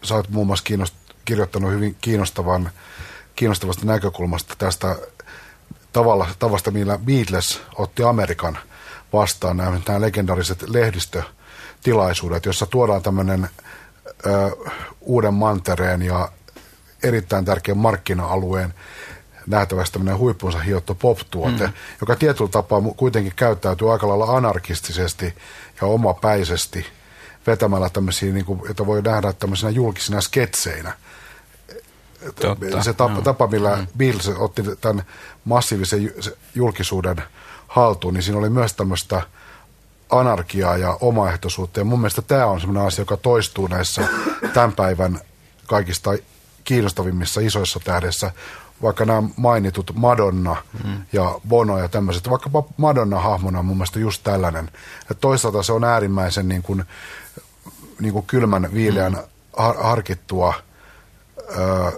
sä 0.04 0.16
oot 0.16 0.30
muun 0.30 0.48
muassa 0.48 0.64
kiinnost, 0.64 0.96
kirjoittanut 1.26 1.72
hyvin 1.72 1.96
kiinnostavan, 2.02 2.72
kiinnostavasta 3.36 3.86
näkökulmasta 3.86 4.56
tästä 4.58 4.96
tavalla, 5.94 6.28
tavasta, 6.40 6.72
millä 6.72 6.98
Beatles 6.98 7.62
otti 7.76 8.04
Amerikan 8.04 8.58
vastaan 9.14 9.58
nämä, 9.58 9.80
nämä 9.88 10.02
legendariset 10.02 10.70
lehdistötilaisuudet, 10.70 12.46
jossa 12.46 12.66
tuodaan 12.66 13.02
tämmöinen 13.02 13.50
ö, 14.26 14.52
uuden 15.02 15.34
mantereen 15.34 16.02
ja 16.02 16.30
erittäin 17.04 17.46
tärkeän 17.46 17.78
markkina-alueen 17.78 18.74
nähtävästi 19.48 19.94
tämmöinen 19.94 20.18
huippunsa 20.18 20.60
hiottu 20.60 20.96
pop-tuote, 20.96 21.68
mm. 21.68 21.74
joka 22.02 22.16
tietyllä 22.16 22.50
tapaa 22.50 22.82
kuitenkin 22.98 23.34
käyttäytyy 23.36 23.92
aika 23.92 24.08
lailla 24.08 24.38
anarkistisesti 24.38 25.36
ja 25.82 25.88
omapäisesti 25.88 26.86
vetämällä 27.48 27.90
tämmöisiä, 27.90 28.34
niin 28.34 28.46
kuin, 28.46 28.62
jota 28.68 28.86
voi 28.86 29.02
nähdä 29.02 29.34
tämmöisenä 29.34 29.70
julkisina 29.70 30.22
sketseinä. 30.22 30.94
Totta, 32.42 32.84
se 32.84 32.94
tapa, 32.94 33.22
tapa 33.22 33.48
millä 33.48 33.76
mm. 33.76 33.88
Beatles 33.98 34.28
otti 34.28 34.64
tämän 34.82 35.04
massiivisen 35.46 36.14
julkisuuden 36.56 37.24
haltuun, 37.68 38.14
niin 38.14 38.24
siinä 38.24 38.40
oli 38.40 38.50
myös 38.50 38.74
tämmöistä 38.74 39.22
anarkiaa 40.10 40.78
ja 40.78 40.98
omaehtoisuutta. 41.02 41.80
Ja 41.80 41.84
mun 41.84 42.00
mielestä 42.00 42.22
tämä 42.22 42.46
on 42.46 42.60
semmoinen 42.60 42.88
asia, 42.88 43.02
joka 43.02 43.18
toistuu 43.18 43.68
näissä 43.68 44.08
tämän 44.54 44.74
päivän 44.74 45.20
kaikista 45.68 46.12
kiinnostavimmissa 46.64 47.42
isoissa 47.42 47.80
tähdessä. 47.84 48.32
Vaikka 48.82 49.06
nämä 49.06 49.24
mainitut 49.38 49.92
Madonna 49.96 50.56
mm. 50.84 51.06
ja 51.14 51.40
Bono 51.48 51.78
ja 51.78 51.90
tämmöiset. 51.90 52.30
Vaikkapa 52.30 52.64
Madonna-hahmona 52.78 53.60
on 53.60 53.66
mun 53.66 53.78
mielestä 53.78 54.00
just 54.00 54.24
tällainen. 54.24 54.72
Että 55.02 55.14
toisaalta 55.14 55.64
se 55.64 55.74
on 55.74 55.84
äärimmäisen 55.84 56.48
niin 56.48 56.64
kuin, 56.64 56.84
niin 58.00 58.14
kuin 58.14 58.26
kylmän, 58.26 58.74
viileän, 58.74 59.14
mm. 59.14 59.20
har- 59.58 59.84
harkittua 59.84 60.54
öö, 61.58 61.92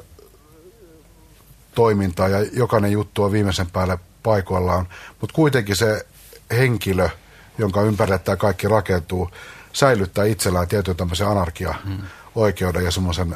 toimintaa 1.76 2.28
ja 2.28 2.46
jokainen 2.54 2.92
juttu 2.92 3.24
on 3.24 3.32
viimeisen 3.32 3.72
päälle 3.72 4.00
paikoillaan. 4.24 4.88
Mutta 5.22 5.34
kuitenkin 5.34 5.76
se 5.76 6.06
henkilö, 6.52 7.10
jonka 7.58 7.82
ympärille 7.82 8.20
tämä 8.20 8.36
kaikki 8.36 8.68
rakentuu, 8.68 9.30
säilyttää 9.74 10.26
itsellään 10.26 10.68
tietyn 10.68 10.96
tämmöisen 10.96 11.28
anarkia-oikeuden 11.28 12.86
ja 12.86 12.92
semmoisen 12.92 13.36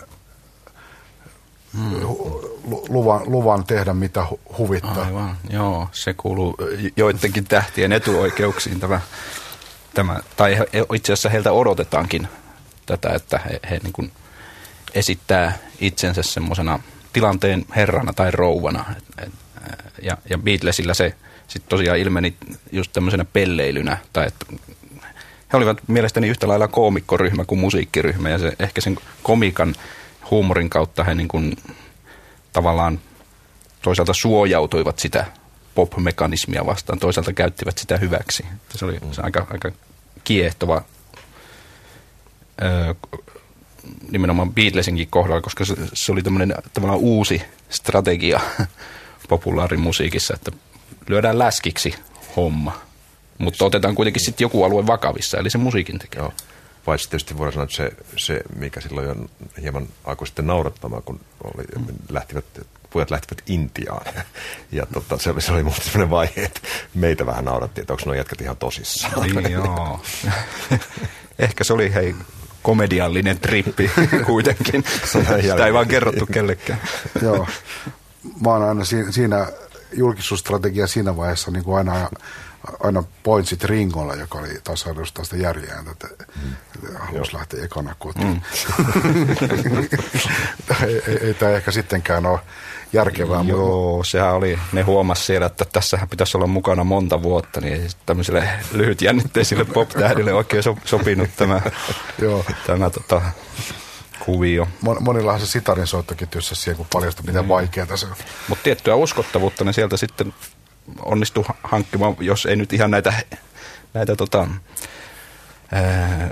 hu- 1.78 2.60
luvan, 2.90 3.22
luvan 3.26 3.64
tehdä 3.64 3.94
mitä 3.94 4.26
hu- 4.32 4.58
huvittaa. 4.58 5.06
Aivan, 5.06 5.38
joo. 5.50 5.90
Se 5.92 6.14
kuuluu 6.14 6.56
joidenkin 6.96 7.46
tähtien 7.46 7.92
etuoikeuksiin 7.92 8.80
tämä, 8.80 9.02
tämä 9.94 10.20
tai 10.36 10.58
itse 10.96 11.14
asiassa 11.14 11.30
heiltä 11.30 11.52
odotetaankin 11.52 12.28
tätä, 12.86 13.10
että 13.10 13.40
he, 13.46 13.60
he 13.70 13.80
niin 13.84 13.94
kuin 13.94 14.12
esittää 14.94 15.58
itsensä 15.80 16.24
semmoisena 16.24 16.80
tilanteen 17.14 17.66
herrana 17.76 18.14
tai 18.14 18.32
rouvana. 18.32 18.86
Et, 18.98 19.04
et, 19.26 19.34
ja, 20.02 20.18
ja 20.30 20.38
Beatlesillä 20.38 20.94
se 20.94 21.16
sitten 21.48 21.70
tosiaan 21.70 22.00
ilmeni 22.00 22.36
just 22.72 22.94
tämmöisenä 22.94 23.26
pelleilynä, 23.26 23.98
tai 24.14 24.28
että 24.28 24.46
he 25.54 25.58
olivat 25.58 25.78
mielestäni 25.88 26.28
yhtä 26.28 26.48
lailla 26.48 26.68
koomikkoryhmä 26.68 27.46
kuin 27.46 27.60
musiikkiryhmä, 27.60 28.30
ja 28.30 28.38
se, 28.38 28.54
ehkä 28.60 28.82
sen 28.82 28.98
komikan 29.24 29.76
huumorin 30.32 30.70
kautta 30.70 31.04
he 31.04 31.16
niin 31.16 31.28
kuin 31.28 31.58
tavallaan 32.54 33.00
toisaalta 33.82 34.14
suojautuivat 34.14 35.00
sitä 35.00 35.26
pop-mekanismia 35.76 36.66
vastaan, 36.66 37.00
toisaalta 37.00 37.34
käyttivät 37.34 37.78
sitä 37.78 37.98
hyväksi. 37.98 38.46
Se 38.76 38.86
oli 38.86 39.00
se 39.12 39.22
aika, 39.22 39.48
aika 39.52 39.72
kiehtova 40.24 40.84
nimenomaan 44.12 44.54
Beatlesinkin 44.54 45.08
kohdalla, 45.10 45.42
koska 45.42 45.66
se, 45.66 45.76
se 45.94 46.12
oli 46.12 46.22
tämmöinen 46.22 46.54
tavallaan 46.74 47.00
uusi 47.00 47.42
strategia 47.70 48.40
populaarimusiikissa, 49.30 50.34
että 50.34 50.52
lyödään 51.08 51.40
läskiksi 51.40 51.96
homma, 52.36 52.82
mutta 53.38 53.66
otetaan 53.66 53.96
kuitenkin 53.96 54.22
sitten 54.22 54.46
joku 54.46 54.64
alue 54.64 54.88
vakavissa, 54.88 55.38
eli 55.38 55.50
se 55.50 55.58
musiikin 55.58 56.00
tekee. 56.00 56.22
Joo. 56.22 56.34
Paitsi 56.86 57.10
tietysti 57.10 57.38
voidaan 57.38 57.54
sanoa, 57.54 57.64
että 57.64 57.76
se, 57.76 57.92
se 58.18 58.42
mikä 58.56 58.82
silloin 58.82 59.08
jo 59.08 59.16
hieman 59.62 59.88
alkoi 60.06 60.28
sitten 60.28 60.48
naurattamaan, 60.48 61.04
kun 61.04 61.20
oli, 61.44 61.64
mm. 61.78 61.86
lähtivät, 62.10 62.46
pojat 62.90 63.12
lähtivät 63.12 63.44
Intiaan. 63.48 64.06
Ja 64.72 64.86
tota, 64.86 65.18
se 65.18 65.30
oli, 65.32 65.42
se 65.42 65.52
oli 65.52 65.64
musta 65.64 65.86
sellainen 65.86 66.10
vaihe, 66.10 66.44
että 66.44 66.60
meitä 66.94 67.26
vähän 67.26 67.46
naurattiin, 67.46 67.84
että 67.84 67.94
onko 67.94 68.04
nuo 68.06 68.16
jätkät 68.16 68.42
ihan 68.42 68.58
tosissaan. 68.58 69.22
Niin, 69.22 69.52
joo. 69.52 70.02
Ehkä 71.40 71.64
se 71.64 71.74
oli 71.74 71.94
hei 71.94 72.16
komediallinen 72.70 73.40
trippi 73.40 73.92
kuitenkin. 74.26 74.84
Sitä 75.42 75.66
ei 75.66 75.74
vaan 75.74 75.88
kerrottu 75.88 76.26
kellekään. 76.26 76.80
Joo. 77.24 77.48
Mä 78.42 78.50
oon 78.50 78.64
aina 78.64 78.84
siinä, 79.10 79.48
julkisuusstrategia 79.94 80.88
siinä 80.88 81.18
vaiheessa 81.18 81.52
niin 81.52 81.64
kuin 81.64 81.78
aina, 81.78 82.10
aina 82.80 83.04
pointsit 83.24 83.64
Ringolla, 83.64 84.16
joka 84.16 84.38
oli 84.38 84.60
taas 84.64 84.88
edustaa 84.88 85.26
sitä 85.26 85.38
järjään, 85.38 85.88
että 85.88 86.08
mm. 86.44 86.56
halusi 87.00 87.34
lähteä 87.34 87.64
ekana 87.64 87.96
kotiin. 88.00 88.28
Mm. 88.28 88.42
ei, 90.88 91.02
ei, 91.08 91.18
ei 91.22 91.34
tämä 91.34 91.52
ehkä 91.52 91.72
sittenkään 91.72 92.26
ole 92.26 92.40
järkevää. 92.94 93.44
Joo, 93.48 93.96
mutta... 93.96 94.10
sehän 94.12 94.34
oli, 94.34 94.60
ne 94.72 94.82
huomasi 94.82 95.26
siellä, 95.26 95.46
että 95.46 95.66
tässähän 95.66 96.10
pitäisi 96.10 96.38
olla 96.38 96.48
mukana 96.48 96.84
monta 96.84 97.24
vuotta, 97.24 97.62
niin 97.62 97.90
tämmöiselle 98.06 98.50
lyhytjännitteisille 98.72 99.66
pop-tähdille 99.66 100.34
oikein 100.34 100.64
so, 100.64 100.78
sopinut 100.86 101.30
tämä, 101.38 101.62
Joo. 102.22 102.46
tämä 102.68 102.90
tota, 102.90 103.22
kuvio. 104.26 104.68
Mon, 104.82 104.98
monillahan 105.00 105.40
se 105.40 105.48
sitarin 105.48 105.88
soittokin 105.88 106.28
työssä 106.28 106.56
siihen, 106.56 106.78
kun 106.78 106.88
paljastui, 106.94 107.26
miten 107.26 107.44
mm. 107.44 107.50
vaikeaa 107.50 107.98
se 107.98 108.06
on. 108.06 108.16
Mutta 108.48 108.64
tiettyä 108.64 108.96
uskottavuutta 108.96 109.64
ne 109.64 109.74
sieltä 109.74 109.98
sitten 109.98 110.34
onnistu 111.02 111.46
hankkimaan, 111.64 112.16
jos 112.20 112.46
ei 112.46 112.56
nyt 112.56 112.74
ihan 112.74 112.92
näitä, 112.92 113.14
näitä 113.94 114.16
tota, 114.16 114.48
ää, 115.72 116.30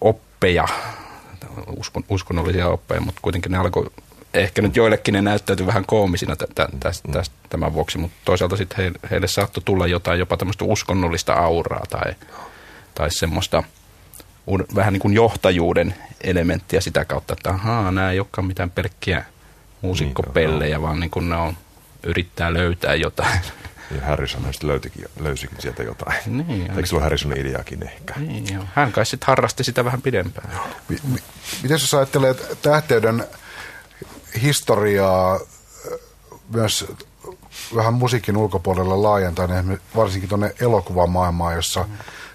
oppeja, 0.00 0.68
uskon, 1.76 2.04
uskonnollisia 2.08 2.68
oppeja, 2.68 3.00
mutta 3.00 3.20
kuitenkin 3.22 3.52
ne 3.52 3.58
alkoi, 3.58 3.86
ehkä 4.34 4.62
nyt 4.62 4.76
joillekin 4.76 5.14
ne 5.14 5.22
näyttäytyi 5.22 5.66
vähän 5.66 5.86
koomisina 5.86 6.36
t- 6.36 6.54
t- 6.54 6.80
tästä, 6.80 7.12
tästä, 7.12 7.34
tämän 7.48 7.72
vuoksi, 7.72 7.98
mutta 7.98 8.16
toisaalta 8.24 8.56
sitten 8.56 8.84
he, 8.84 8.92
heille 9.10 9.26
saattoi 9.26 9.62
tulla 9.64 9.86
jotain 9.86 10.18
jopa 10.18 10.36
tämmöistä 10.36 10.64
uskonnollista 10.64 11.32
auraa 11.32 11.84
tai, 11.90 12.14
tai 12.94 13.10
semmoista– 13.10 13.62
vähän 14.74 14.92
niin 14.92 15.00
kuin 15.00 15.14
johtajuuden 15.14 15.94
elementtiä 16.20 16.80
sitä 16.80 17.04
kautta, 17.04 17.32
että 17.32 17.50
ahaa, 17.50 17.90
nämä 17.90 18.10
ei 18.10 18.20
olekaan 18.20 18.46
mitään 18.46 18.70
pelkkiä 18.70 19.24
muusikkopellejä, 19.82 20.76
niin, 20.76 20.82
vaan 20.82 21.00
niin 21.00 21.10
kuin 21.10 21.28
ne 21.28 21.36
on, 21.36 21.56
yrittää 22.02 22.54
löytää 22.54 22.94
jotain. 22.94 23.40
Ja 23.96 24.00
Harrison 24.06 24.42
löytikin, 24.62 25.04
löysikin 25.20 25.60
sieltä 25.60 25.82
jotain. 25.82 26.18
Niin, 26.26 26.70
Eikö 26.76 26.88
ole 26.92 27.02
Harrisonin 27.02 27.46
ideakin 27.46 27.82
ehkä? 27.82 28.14
Niin, 28.16 28.54
joo. 28.54 28.64
Hän 28.74 28.92
kai 28.92 29.06
sitten 29.06 29.26
harrasti 29.26 29.64
sitä 29.64 29.84
vähän 29.84 30.02
pidempään. 30.02 30.50
M- 30.88 31.14
miten 31.62 31.74
jos 31.74 31.94
ajattelee 31.94 32.34
tähteyden 32.62 33.24
historiaa 34.42 35.40
myös 36.54 36.92
vähän 37.74 37.94
musiikin 37.94 38.36
ulkopuolella 38.36 39.02
laajentaen, 39.02 39.80
varsinkin 39.96 40.28
tuonne 40.28 40.54
elokuvamaailmaan, 40.60 41.54
jossa 41.54 41.88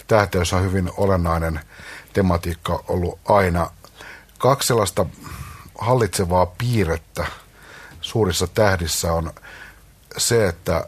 tähteys 0.07 0.53
on 0.53 0.63
hyvin 0.63 0.91
olennainen– 0.97 1.59
tematiikka 2.15 2.83
ollut 2.87 3.19
aina. 3.25 3.69
Kaksi 4.37 4.67
sellaista 4.67 5.05
hallitsevaa 5.79 6.45
piirrettä 6.45 7.25
suurissa 8.01 8.47
tähdissä 8.47 9.13
on 9.13 9.33
se, 10.17 10.47
että 10.47 10.87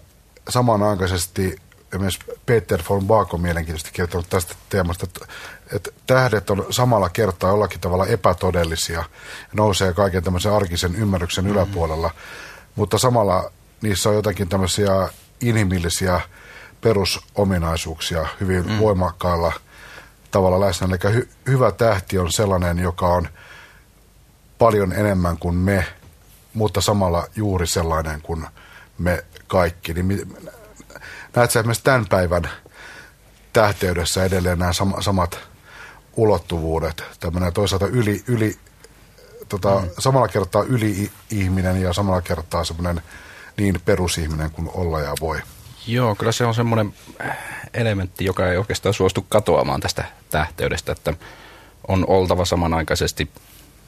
samanaikaisesti 0.50 1.56
myös 1.98 2.20
Peter 2.46 2.84
von 2.90 3.08
Baak 3.08 3.34
on 3.34 3.42
mielenkiintoisesti 3.42 3.92
kirjoittanut 3.92 4.30
tästä 4.30 4.56
teemasta, 4.70 5.08
että, 5.76 5.92
tähdet 6.08 6.50
on 6.50 6.66
samalla 6.70 7.10
kertaa 7.10 7.50
jollakin 7.50 7.80
tavalla 7.82 8.06
epätodellisia 8.06 9.04
nousee 9.54 9.94
kaiken 9.94 10.24
tämmöisen 10.24 10.54
arkisen 10.54 10.96
ymmärryksen 10.96 11.44
mm-hmm. 11.44 11.58
yläpuolella, 11.58 12.12
mutta 12.76 12.98
samalla 12.98 13.52
niissä 13.82 14.10
on 14.10 14.16
jotakin 14.16 14.50
tämmöisiä 14.50 15.10
inhimillisiä 15.42 16.22
perusominaisuuksia 16.82 18.28
hyvin 18.40 18.68
mm. 18.68 18.80
voimakkailla– 18.80 19.54
tavalla 20.32 20.60
läsnä. 20.60 20.88
Eli 20.88 21.14
hy, 21.14 21.30
hyvä 21.48 21.72
tähti 21.72 22.18
on 22.18 22.32
sellainen, 22.32 22.80
joka 22.80 23.08
on 23.08 23.30
paljon 24.58 24.94
enemmän 24.94 25.38
kuin 25.38 25.56
me, 25.56 25.86
mutta 26.54 26.82
samalla 26.82 27.28
juuri 27.36 27.68
sellainen 27.68 28.22
kuin 28.22 28.48
me 28.98 29.26
kaikki. 29.48 29.94
Niin, 29.94 30.38
näet 31.36 31.52
sä 31.52 31.60
esimerkiksi 31.60 31.84
tämän 31.84 32.06
päivän 32.06 32.50
tähteydessä 33.54 34.24
edelleen 34.24 34.60
nämä 34.60 34.72
sam- 34.72 35.02
samat 35.02 35.40
ulottuvuudet, 36.18 37.04
tämmöinen 37.20 37.54
toisaalta 37.54 37.88
yli, 37.88 38.24
yli 38.28 38.56
tota, 39.50 39.80
mm. 39.80 39.90
samalla 40.00 40.28
kertaa 40.28 40.64
yli-ihminen 40.64 41.82
ja 41.82 41.94
samalla 41.94 42.22
kertaa 42.22 42.64
semmoinen 42.64 43.02
niin 43.58 43.82
perusihminen 43.86 44.52
kuin 44.52 44.70
olla 44.74 45.00
ja 45.02 45.14
voi. 45.22 45.42
Joo, 45.88 46.16
kyllä 46.16 46.32
se 46.32 46.46
on 46.46 46.56
semmoinen 46.56 46.94
elementti, 47.74 48.26
joka 48.26 48.48
ei 48.48 48.58
oikeastaan 48.58 48.94
suostu 48.94 49.26
katoamaan 49.30 49.82
tästä 49.82 50.04
tähteydestä, 50.30 50.92
että 50.92 51.14
on 51.88 52.06
oltava 52.08 52.46
samanaikaisesti 52.46 53.30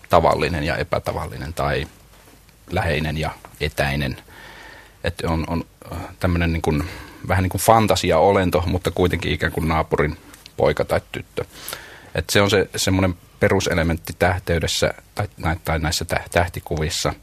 tavallinen 0.09 0.63
ja 0.63 0.75
epätavallinen 0.75 1.53
tai 1.53 1.87
läheinen 2.71 3.17
ja 3.17 3.31
etäinen. 3.61 4.17
Että 5.03 5.29
on, 5.29 5.43
on 5.47 5.65
tämmöinen 6.19 6.53
niin 6.53 6.61
kuin, 6.61 6.89
vähän 7.27 7.43
niin 7.43 7.49
kuin 7.49 7.61
fantasia-olento, 7.61 8.63
mutta 8.65 8.91
kuitenkin 8.91 9.31
ikään 9.31 9.51
kuin 9.51 9.67
naapurin 9.67 10.17
poika 10.57 10.85
tai 10.85 11.01
tyttö. 11.11 11.45
Että 12.19 12.33
se 12.33 12.41
on 12.41 12.49
se 12.49 12.69
semmoinen 12.75 13.15
peruselementti 13.39 14.13
tähteydessä 14.19 14.93
tai, 15.15 15.27
tai 15.65 15.79
näissä 15.79 16.05
tähtikuvissa, 16.31 17.13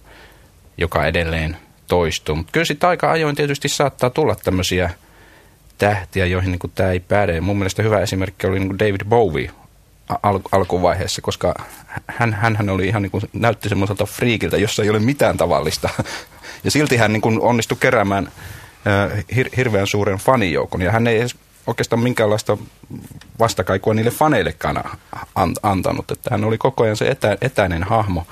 joka 0.78 1.06
edelleen 1.06 1.56
toistuu. 1.86 2.36
Mutta 2.36 2.52
kyllä 2.52 2.64
sitten 2.64 2.88
aika 2.88 3.10
ajoin 3.10 3.36
tietysti 3.36 3.68
saattaa 3.68 4.10
tulla 4.10 4.34
tämmöisiä 4.34 4.90
tähtiä, 5.78 6.26
joihin 6.26 6.50
niin 6.50 6.72
tämä 6.74 6.90
ei 6.90 7.00
päde. 7.00 7.40
Mun 7.40 7.58
mielestä 7.58 7.82
hyvä 7.82 8.00
esimerkki 8.00 8.46
oli 8.46 8.58
niin 8.58 8.78
David 8.78 9.04
Bowie 9.08 9.50
al- 10.22 10.40
alkuvaiheessa, 10.52 11.22
koska 11.22 11.54
hän, 12.06 12.34
hän 12.34 12.70
oli 12.70 12.86
ihan 12.88 13.02
niin 13.02 13.10
kuin, 13.10 13.22
näytti 13.32 13.68
semmoiselta 13.68 14.06
friikiltä, 14.06 14.56
jossa 14.56 14.82
ei 14.82 14.90
ole 14.90 14.98
mitään 14.98 15.36
tavallista. 15.36 15.88
Ja 16.64 16.70
silti 16.70 16.96
hän 16.96 17.12
niin 17.12 17.20
kuin 17.20 17.40
onnistui 17.40 17.78
keräämään 17.80 18.32
hir- 19.34 19.56
hirveän 19.56 19.86
suuren 19.86 20.18
fanijoukon, 20.18 20.82
ja 20.82 20.92
hän 20.92 21.06
ei 21.06 21.18
edes 21.18 21.36
oikeastaan 21.66 22.02
minkäänlaista 22.02 22.58
vastakaikua 23.38 23.94
niille 23.94 24.10
faneillekaan 24.10 24.84
antanut. 25.62 26.10
Että 26.10 26.30
hän 26.30 26.44
oli 26.44 26.58
koko 26.58 26.84
ajan 26.84 26.96
se 26.96 27.08
etä, 27.08 27.38
etäinen 27.40 27.82
hahmo 27.82 28.26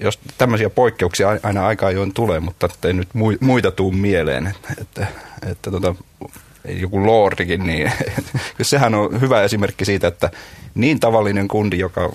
jos 0.00 0.20
tämmöisiä 0.38 0.70
poikkeuksia 0.70 1.28
aina 1.42 1.66
aika 1.66 1.86
ajoin 1.86 2.14
tulee, 2.14 2.40
mutta 2.40 2.68
ei 2.84 2.92
nyt 2.92 3.08
muita 3.40 3.70
tuu 3.70 3.92
mieleen, 3.92 4.46
että, 4.46 4.74
että, 4.80 5.06
että 5.50 5.70
tota, 5.70 5.94
joku 6.68 7.06
lordikin, 7.06 7.66
niin 7.66 7.92
sehän 8.62 8.94
on 8.94 9.20
hyvä 9.20 9.42
esimerkki 9.42 9.84
siitä, 9.84 10.06
että 10.06 10.30
niin 10.74 11.00
tavallinen 11.00 11.48
kundi, 11.48 11.78
joka 11.78 12.12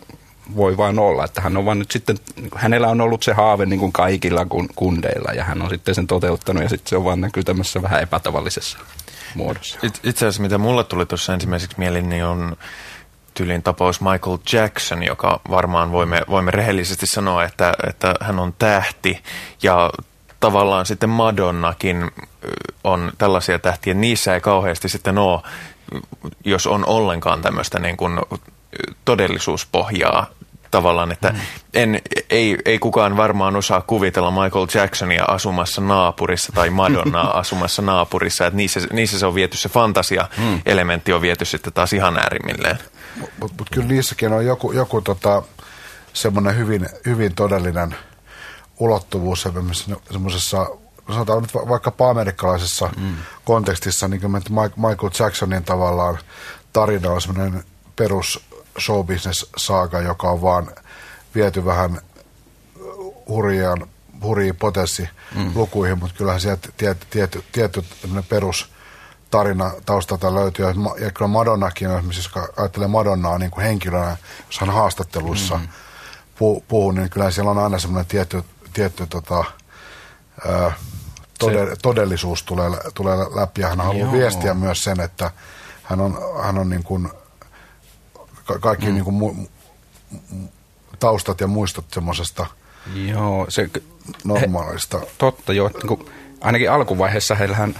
voi 0.55 0.77
vain 0.77 0.99
olla, 0.99 1.25
että 1.25 1.41
hän 1.41 1.57
on 1.57 1.65
vaan 1.65 1.79
nyt 1.79 1.91
sitten, 1.91 2.17
hänellä 2.55 2.87
on 2.87 3.01
ollut 3.01 3.23
se 3.23 3.33
haave 3.33 3.65
niin 3.65 3.79
kuin 3.79 3.91
kaikilla 3.91 4.45
kundeilla 4.75 5.33
ja 5.33 5.43
hän 5.43 5.61
on 5.61 5.69
sitten 5.69 5.95
sen 5.95 6.07
toteuttanut 6.07 6.63
ja 6.63 6.69
sitten 6.69 6.89
se 6.89 6.97
on 6.97 7.03
vaan 7.03 7.21
näkyy 7.21 7.43
tämmöisessä 7.43 7.81
vähän 7.81 8.01
epätavallisessa 8.01 8.77
muodossa. 9.35 9.79
It, 9.83 9.99
itse 10.03 10.25
asiassa 10.25 10.41
mitä 10.41 10.57
mulle 10.57 10.83
tuli 10.83 11.05
tuossa 11.05 11.33
ensimmäiseksi 11.33 11.79
mieleen, 11.79 12.09
niin 12.09 12.25
on 12.25 12.55
tylin 13.33 13.63
tapaus 13.63 14.01
Michael 14.01 14.37
Jackson, 14.53 15.03
joka 15.03 15.41
varmaan 15.49 15.91
voimme, 15.91 16.21
voimme 16.29 16.51
rehellisesti 16.51 17.07
sanoa, 17.07 17.43
että, 17.43 17.73
että 17.89 18.15
hän 18.21 18.39
on 18.39 18.53
tähti 18.59 19.23
ja 19.63 19.89
tavallaan 20.39 20.85
sitten 20.85 21.09
Madonnakin 21.09 22.11
on 22.83 23.11
tällaisia 23.17 23.59
tähtiä. 23.59 23.93
Niissä 23.93 24.33
ei 24.33 24.41
kauheasti 24.41 24.89
sitten 24.89 25.17
ole, 25.17 25.41
jos 26.45 26.67
on 26.67 26.85
ollenkaan 26.85 27.41
tämmöistä 27.41 27.79
niin 27.79 27.97
kuin 27.97 28.19
todellisuuspohjaa 29.05 30.27
tavallaan, 30.71 31.11
että 31.11 31.29
mm. 31.29 31.39
en, 31.73 32.01
ei, 32.29 32.57
ei 32.65 32.79
kukaan 32.79 33.17
varmaan 33.17 33.55
osaa 33.55 33.81
kuvitella 33.81 34.31
Michael 34.31 34.67
Jacksonia 34.73 35.25
asumassa 35.25 35.81
naapurissa 35.81 36.51
tai 36.55 36.69
Madonnaa 36.69 37.37
asumassa 37.39 37.81
naapurissa, 37.81 38.45
että 38.45 38.57
niissä, 38.57 38.79
niissä 38.93 39.19
se 39.19 39.25
on 39.25 39.35
viety 39.35 39.57
se 39.57 39.69
fantasia-elementti 39.69 41.13
on 41.13 41.21
viety 41.21 41.45
sitten 41.45 41.73
taas 41.73 41.93
ihan 41.93 42.17
äärimmilleen. 42.17 42.79
Mutta 43.19 43.35
mut, 43.39 43.53
mut 43.59 43.69
kyllä 43.69 43.87
niissäkin 43.87 44.33
on 44.33 44.45
joku, 44.45 44.71
joku 44.71 45.01
tota, 45.01 45.43
semmoinen 46.13 46.57
hyvin, 46.57 46.89
hyvin 47.05 47.35
todellinen 47.35 47.95
ulottuvuus 48.79 49.47
semmoisessa 50.11 50.67
sanotaan 51.11 51.41
nyt 51.41 51.53
vaikkapa 51.53 52.09
amerikkalaisessa 52.09 52.89
mm. 52.97 53.15
kontekstissa, 53.45 54.07
niin 54.07 54.21
kuin 54.21 54.31
Michael 54.75 55.11
Jacksonin 55.19 55.63
tavallaan 55.63 56.17
tarina 56.73 57.09
on 57.09 57.21
semmoinen 57.21 57.63
perus 57.95 58.50
showbusiness-saaga, 58.79 59.99
joka 60.01 60.29
on 60.29 60.41
vaan 60.41 60.67
viety 61.35 61.65
vähän 61.65 62.01
hurjaan, 63.27 63.87
hurjiin 64.23 64.55
potenssi 64.55 65.09
mm. 65.35 65.51
lukuihin, 65.55 65.99
mutta 65.99 66.15
kyllähän 66.17 66.41
sieltä 66.41 66.69
tietty, 66.77 67.07
tietty, 67.09 67.43
tietty 67.51 67.83
perus 68.29 68.71
tarina 69.31 69.71
taustalta 69.85 70.35
löytyy. 70.35 70.65
Ja 70.99 71.11
kyllä 71.11 71.27
Madonnakin, 71.27 71.89
jos 71.89 72.29
ajattelee 72.57 72.87
Madonnaa 72.87 73.37
niin 73.37 73.51
kuin 73.51 73.63
henkilönä, 73.63 74.17
jos 74.47 74.59
hän 74.59 74.69
haastattelussa 74.69 75.57
mm. 75.57 75.67
puhuu, 76.37 76.91
niin 76.91 77.09
kyllä 77.09 77.31
siellä 77.31 77.51
on 77.51 77.57
aina 77.57 77.79
semmoinen 77.79 78.05
tietty, 78.05 78.43
tietty 78.73 79.07
tota, 79.07 79.43
ää, 80.47 80.73
tode, 81.39 81.65
se... 81.69 81.75
todellisuus 81.81 82.43
tulee, 82.43 82.69
tulee 82.93 83.17
läpi. 83.17 83.61
Ja 83.61 83.67
hän 83.67 83.81
haluaa 83.81 84.05
Joo. 84.05 84.11
viestiä 84.11 84.53
myös 84.53 84.83
sen, 84.83 84.99
että 84.99 85.31
hän 85.83 86.01
on, 86.01 86.17
hän 86.43 86.57
on 86.57 86.69
niin 86.69 86.83
kuin 86.83 87.09
ka- 88.45 88.59
kaikki 88.59 88.85
mm. 88.85 88.93
niin 88.93 89.03
kuin 89.03 89.21
mu- 89.21 89.49
taustat 90.99 91.41
ja 91.41 91.47
muistot 91.47 91.85
semmoisesta 91.91 92.45
Joo, 93.07 93.45
se, 93.49 93.69
normaalista. 94.23 94.99
He, 94.99 95.07
totta, 95.17 95.53
joo. 95.53 95.69
Niin 95.73 95.87
kuin, 95.87 96.09
ainakin 96.41 96.71
alkuvaiheessa 96.71 97.35
heillähän 97.35 97.75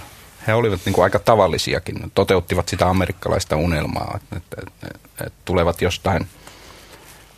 he 0.46 0.54
olivat 0.54 0.80
niin 0.84 0.92
kuin 0.92 1.04
aika 1.04 1.18
tavallisiakin, 1.18 2.12
toteuttivat 2.14 2.68
sitä 2.68 2.88
amerikkalaista 2.88 3.56
unelmaa, 3.56 4.18
että, 4.22 4.36
että, 4.36 4.56
että, 4.62 4.98
että 5.26 5.38
tulevat 5.44 5.82
jostain 5.82 6.26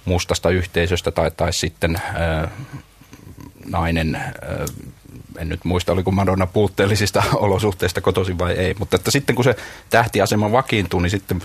mustasta 0.04 0.50
yhteisöstä 0.50 1.10
tai, 1.10 1.30
tai 1.30 1.52
sitten 1.52 1.96
ää, 2.14 2.48
nainen, 3.66 4.14
ää, 4.14 4.32
en 5.38 5.48
nyt 5.48 5.64
muista 5.64 5.92
oliko 5.92 6.10
Madonna 6.10 6.46
puutteellisista 6.46 7.22
olosuhteista 7.34 8.00
kotoisin 8.00 8.38
vai 8.38 8.52
ei, 8.52 8.74
mutta 8.78 8.96
että 8.96 9.10
sitten 9.10 9.36
kun 9.36 9.44
se 9.44 9.56
tähtiasema 9.90 10.52
vakiintuu, 10.52 11.00
niin 11.00 11.10
sitten 11.10 11.42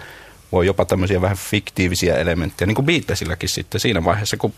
voi 0.52 0.66
jopa 0.66 0.86
tämmöisiä 0.86 1.22
vähän 1.22 1.38
fiktiivisiä 1.38 2.16
elementtejä, 2.16 2.68
niin 2.68 2.76
kuin 2.76 2.86
Beatlesilläkin 2.86 3.50
sitten 3.50 3.82
siinä 3.82 4.06
vaiheessa, 4.06 4.38
kun 4.38 4.54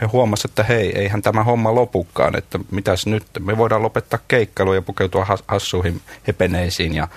he 0.00 0.06
huomasivat, 0.06 0.50
että 0.50 0.62
hei, 0.64 0.98
eihän 0.98 1.22
tämä 1.22 1.44
homma 1.44 1.74
lopukkaan, 1.74 2.38
että 2.38 2.58
mitäs 2.70 3.06
nyt, 3.06 3.24
me 3.40 3.56
voidaan 3.56 3.82
lopettaa 3.82 4.20
keikkailu 4.28 4.72
ja 4.72 4.82
pukeutua 4.82 5.26
hassuihin 5.46 6.00
hepeneisiin 6.26 6.94
ja 6.94 7.08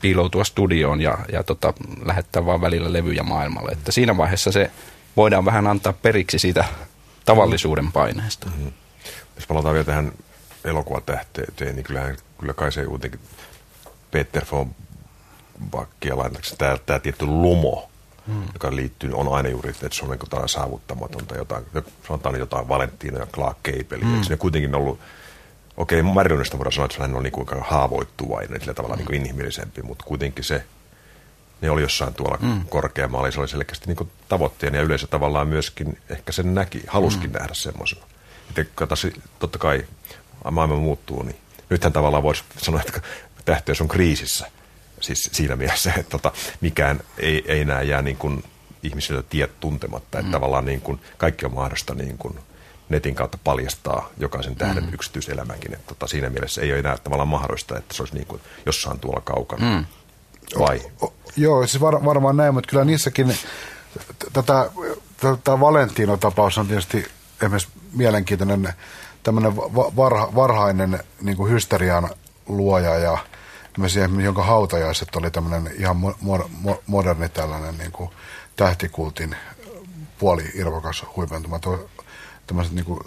piiloutua 0.00 0.44
studioon 0.44 1.00
ja, 1.00 1.18
ja 1.32 1.42
tota, 1.42 1.74
lähettää 2.04 2.46
vaan 2.46 2.60
välillä 2.60 2.92
levyjä 2.92 3.22
maailmalle. 3.22 3.72
Että 3.72 3.92
siinä 3.92 4.16
vaiheessa 4.16 4.52
se 4.52 4.70
voidaan 5.16 5.44
vähän 5.44 5.66
antaa 5.66 5.92
periksi 5.92 6.38
siitä 6.38 6.64
tavallisuuden 7.24 7.92
paineesta. 7.92 8.46
Mm-hmm. 8.46 8.72
Jos 9.36 9.46
palataan 9.46 9.74
vielä 9.74 9.84
tähän 9.84 10.12
elokuvatähteen, 10.64 11.74
niin 11.76 11.84
kyllähän, 11.84 12.16
kyllä 12.38 12.54
kai 12.54 12.72
se 12.72 12.82
jotenkin 12.82 13.20
Peter 14.10 14.44
von 14.52 14.74
bakkia 15.70 16.16
lainaksi 16.16 16.56
tämä, 16.58 16.78
tämä 16.86 16.98
tietty 16.98 17.26
lumo, 17.26 17.90
hmm. 18.26 18.42
joka 18.52 18.76
liittyy, 18.76 19.12
on 19.14 19.34
aina 19.34 19.48
juuri, 19.48 19.70
että 19.70 19.88
se 19.92 20.04
on 20.04 20.10
niin 20.10 20.20
jotain 20.22 20.48
saavuttamatonta, 20.48 21.36
jotain, 21.36 21.64
sanotaan 22.08 22.38
jotain 22.38 22.68
Valentino 22.68 23.18
ja 23.18 23.26
Clark 23.26 23.58
Gable. 23.64 24.04
Hmm. 24.04 24.22
Se 24.22 24.32
on 24.32 24.38
kuitenkin 24.38 24.74
ollut, 24.74 25.00
okei, 25.76 26.00
okay, 26.00 26.12
Marilynista 26.12 26.58
voidaan 26.58 26.72
sanoa, 26.72 26.86
että 26.86 27.02
hän 27.02 27.14
on 27.14 27.22
niin 27.22 27.32
kuin 27.32 27.46
haavoittuvainen, 27.60 28.60
sillä 28.60 28.74
tavalla 28.74 28.94
hmm. 28.94 28.98
niin 28.98 29.06
kuin 29.06 29.16
inhimillisempi, 29.16 29.82
mutta 29.82 30.04
kuitenkin 30.04 30.44
se, 30.44 30.64
ne 31.60 31.70
oli 31.70 31.82
jossain 31.82 32.14
tuolla 32.14 32.38
hmm. 32.40 32.64
korkeammalla, 32.68 33.30
se 33.30 33.40
oli 33.40 33.48
selkeästi 33.48 33.86
niin 33.86 33.96
kuin 33.96 34.10
tavoitteena 34.28 34.76
ja 34.76 34.82
yleisö 34.82 35.06
tavallaan 35.06 35.48
myöskin 35.48 35.98
ehkä 36.08 36.32
sen 36.32 36.54
näki, 36.54 36.82
haluskin 36.86 37.30
hmm. 37.30 37.38
nähdä 37.38 37.54
semmoisena. 37.54 38.06
Totta 39.38 39.58
kai 39.58 39.84
maailma 40.50 40.76
muuttuu, 40.76 41.22
niin 41.22 41.36
nythän 41.70 41.92
tavallaan 41.92 42.22
voisi 42.22 42.44
sanoa, 42.56 42.80
että 42.80 43.00
tähteys 43.44 43.80
on 43.80 43.88
kriisissä– 43.88 44.50
Siis 45.00 45.30
siinä 45.32 45.56
mielessä, 45.56 45.92
että 45.96 46.10
tota, 46.10 46.32
mikään 46.60 47.00
ei, 47.18 47.44
ei 47.46 47.60
enää 47.60 47.82
jää 47.82 48.02
niin 48.02 48.16
kuin 48.16 48.44
ihmisille 48.82 49.22
tiet 49.22 49.60
tuntematta. 49.60 50.18
Että 50.18 50.28
mm. 50.28 50.32
tavallaan 50.32 50.64
niin 50.64 50.80
kuin 50.80 51.00
kaikki 51.18 51.46
on 51.46 51.54
mahdollista 51.54 51.94
niin 51.94 52.18
kuin 52.18 52.38
netin 52.88 53.14
kautta 53.14 53.38
paljastaa 53.44 54.08
jokaisen 54.18 54.56
tähden 54.56 54.84
mm. 54.84 54.94
yksityiselämänkin. 54.94 55.74
Että 55.74 55.88
tota, 55.88 56.06
siinä 56.06 56.30
mielessä 56.30 56.60
ei 56.60 56.70
ole 56.70 56.78
enää 56.78 56.98
tavallaan 56.98 57.28
mahdollista, 57.28 57.78
että 57.78 57.94
se 57.94 58.02
olisi 58.02 58.14
niin 58.14 58.26
kuin 58.26 58.40
jossain 58.66 59.00
tuolla 59.00 59.20
kaukana. 59.20 59.76
Mm. 59.76 59.84
Vai? 60.58 60.80
O, 61.02 61.06
o, 61.06 61.14
joo, 61.36 61.66
siis 61.66 61.80
var, 61.80 62.04
varmaan 62.04 62.36
näin, 62.36 62.54
mutta 62.54 62.70
kyllä 62.70 62.84
niissäkin 62.84 63.38
tätä, 64.32 64.70
tätä 65.20 65.60
Valentino-tapaus 65.60 66.58
on 66.58 66.66
tietysti 66.66 67.06
esimerkiksi 67.42 67.68
mielenkiintoinen 67.92 68.72
tämmöinen 69.22 69.56
varha, 69.56 70.34
varhainen 70.34 71.00
niin 71.20 71.36
kuin 71.36 71.52
hysterian 71.52 72.10
luoja 72.46 72.94
ja– 72.98 73.18
siihen, 73.86 74.20
jonka 74.20 74.42
hautajaiset 74.42 75.16
oli 75.16 75.30
tämmöinen 75.30 75.72
ihan 75.78 75.96
mo, 75.96 76.14
mo, 76.60 76.82
moderni 76.86 77.28
tällainen 77.28 77.78
niin 77.78 77.92
kuin 77.92 78.10
tähtikultin 78.56 79.36
puoli 80.18 80.44
irvokas 80.54 81.04
huipentuma. 81.16 81.60
Tämmöiset 82.46 82.74
niin 82.74 82.84
kuin 82.84 83.00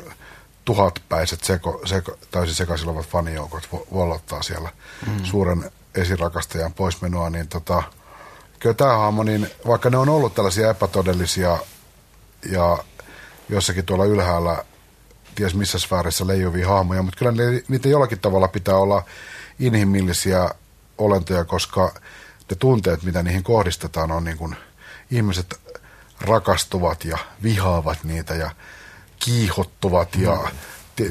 tuhatpäiset 0.66 1.44
seko, 1.44 1.82
seko, 1.86 2.18
täysin 2.32 2.56
sekaisin 2.56 2.90
olevat 2.90 3.08
fanijoukot 3.08 3.70
vollottaa 3.94 4.42
siellä 4.42 4.70
mm. 5.08 5.24
suuren 5.24 5.72
esirakastajan 5.96 6.74
poismenoa, 6.74 7.30
niin 7.30 7.48
tota, 7.48 7.84
kyllä 8.60 8.76
tämä 8.76 8.98
hahmo, 8.98 9.24
niin 9.24 9.48
vaikka 9.68 9.90
ne 9.90 9.98
on 9.98 10.10
ollut 10.10 10.36
tällaisia 10.36 10.70
epätodellisia 10.70 11.58
ja 12.52 12.78
jossakin 13.50 13.86
tuolla 13.86 14.06
ylhäällä 14.06 14.66
ties 15.36 15.56
missä 15.56 15.80
sfäärissä 15.80 16.28
leijuvia 16.28 16.68
hahmoja, 16.68 17.04
mutta 17.04 17.20
kyllä 17.20 17.32
ne, 17.32 17.64
niitä 17.68 17.90
jollakin 17.90 18.20
tavalla 18.20 18.48
pitää 18.48 18.76
olla 18.76 19.04
inhimillisiä 19.60 20.50
olentoja, 21.02 21.46
koska 21.46 21.94
ne 22.50 22.56
tunteet, 22.56 23.04
mitä 23.04 23.24
niihin 23.24 23.44
kohdistetaan, 23.44 24.12
on 24.12 24.24
niin 24.24 24.38
kuin 24.38 24.56
ihmiset 25.12 25.60
rakastuvat 26.22 27.06
ja 27.06 27.18
vihaavat 27.44 28.04
niitä 28.04 28.36
ja 28.36 28.52
kiihottuvat 29.20 30.16
mm. 30.16 30.24
ja 30.24 30.52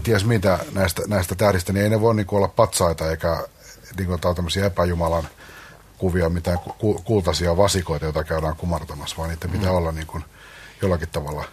ties 0.02 0.24
mitä 0.24 0.58
näistä, 0.72 1.02
näistä 1.06 1.34
tähdistä, 1.34 1.72
niin 1.72 1.82
ei 1.82 1.90
ne 1.90 2.00
voi 2.00 2.14
niin 2.14 2.26
kuin 2.26 2.36
olla 2.36 2.48
patsaita 2.48 3.10
eikä 3.10 3.44
niin 3.96 4.06
kuin 4.06 4.20
tämmöisiä 4.20 4.66
epäjumalan 4.66 5.28
kuvia, 5.98 6.28
mitään 6.28 6.58
ku, 6.58 6.94
kultaisia 7.04 7.56
vasikoita, 7.56 8.04
joita 8.04 8.24
käydään 8.24 8.56
kumartamassa, 8.56 9.16
vaan 9.16 9.28
niitä 9.28 9.48
pitää 9.48 9.70
mm. 9.70 9.76
olla 9.76 9.92
niin 9.92 10.06
kuin 10.06 10.24
jollakin 10.82 11.08
tavalla 11.08 11.44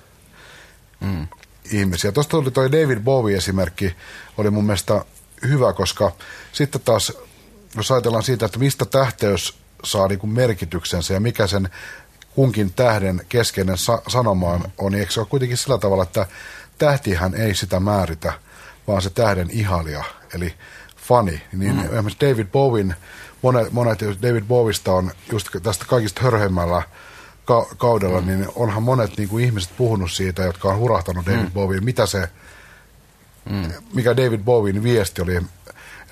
mm. 1.00 1.28
ihmisiä. 1.72 2.12
Tuosta 2.12 2.32
tuli 2.32 2.52
toi 2.52 2.72
David 2.72 3.00
Bowie-esimerkki, 3.00 3.96
oli 4.38 4.50
mun 4.50 4.66
mielestä 4.66 5.06
hyvä, 5.42 5.74
koska 5.74 6.12
sitten 6.52 6.82
taas 6.82 7.14
jos 7.76 7.92
ajatellaan 7.92 8.24
siitä, 8.24 8.46
että 8.46 8.60
mistä 8.60 8.86
tähteys 8.86 9.58
saa 9.84 10.08
niin 10.08 10.20
kuin 10.20 10.34
merkityksensä 10.34 11.14
ja 11.14 11.20
mikä 11.20 11.48
sen 11.48 11.70
kunkin 12.36 12.74
tähden 12.74 13.22
keskeinen 13.30 13.78
sa- 13.78 14.02
sanomaan 14.08 14.72
on, 14.78 14.92
niin 14.92 15.00
eikö 15.00 15.12
se 15.12 15.20
ole 15.20 15.28
kuitenkin 15.30 15.58
sillä 15.58 15.78
tavalla, 15.78 16.04
että 16.04 16.28
tähtihän 16.78 17.36
ei 17.36 17.56
sitä 17.56 17.80
määritä, 17.80 18.34
vaan 18.88 19.02
se 19.02 19.10
tähden 19.10 19.50
ihalia, 19.52 20.04
eli 20.34 20.54
fani. 20.98 21.42
Niin 21.54 21.76
mm. 21.76 21.84
esimerkiksi 21.84 22.30
David 22.30 22.48
Bowen, 22.48 22.96
monet, 23.42 23.72
monet 23.72 24.00
David 24.02 24.44
Bowista 24.44 24.92
on 24.94 25.12
just 25.32 25.48
tästä 25.64 25.86
kaikista 25.86 26.22
hörhemmällä 26.22 26.82
ka- 27.46 27.68
kaudella, 27.78 28.22
mm. 28.22 28.28
niin 28.28 28.48
onhan 28.56 28.84
monet 28.84 29.18
niin 29.18 29.30
kuin 29.30 29.46
ihmiset 29.46 29.72
puhunut 29.78 30.12
siitä, 30.12 30.44
jotka 30.44 30.70
on 30.70 30.78
hurahtanut 30.78 31.26
David 31.26 31.40
mm. 31.40 31.52
Bowien, 31.52 31.84
mitä 31.84 32.06
se, 32.06 32.30
mm. 33.50 33.72
mikä 33.94 34.18
David 34.18 34.40
Bowen 34.40 34.84
viesti 34.84 35.22
oli 35.22 35.42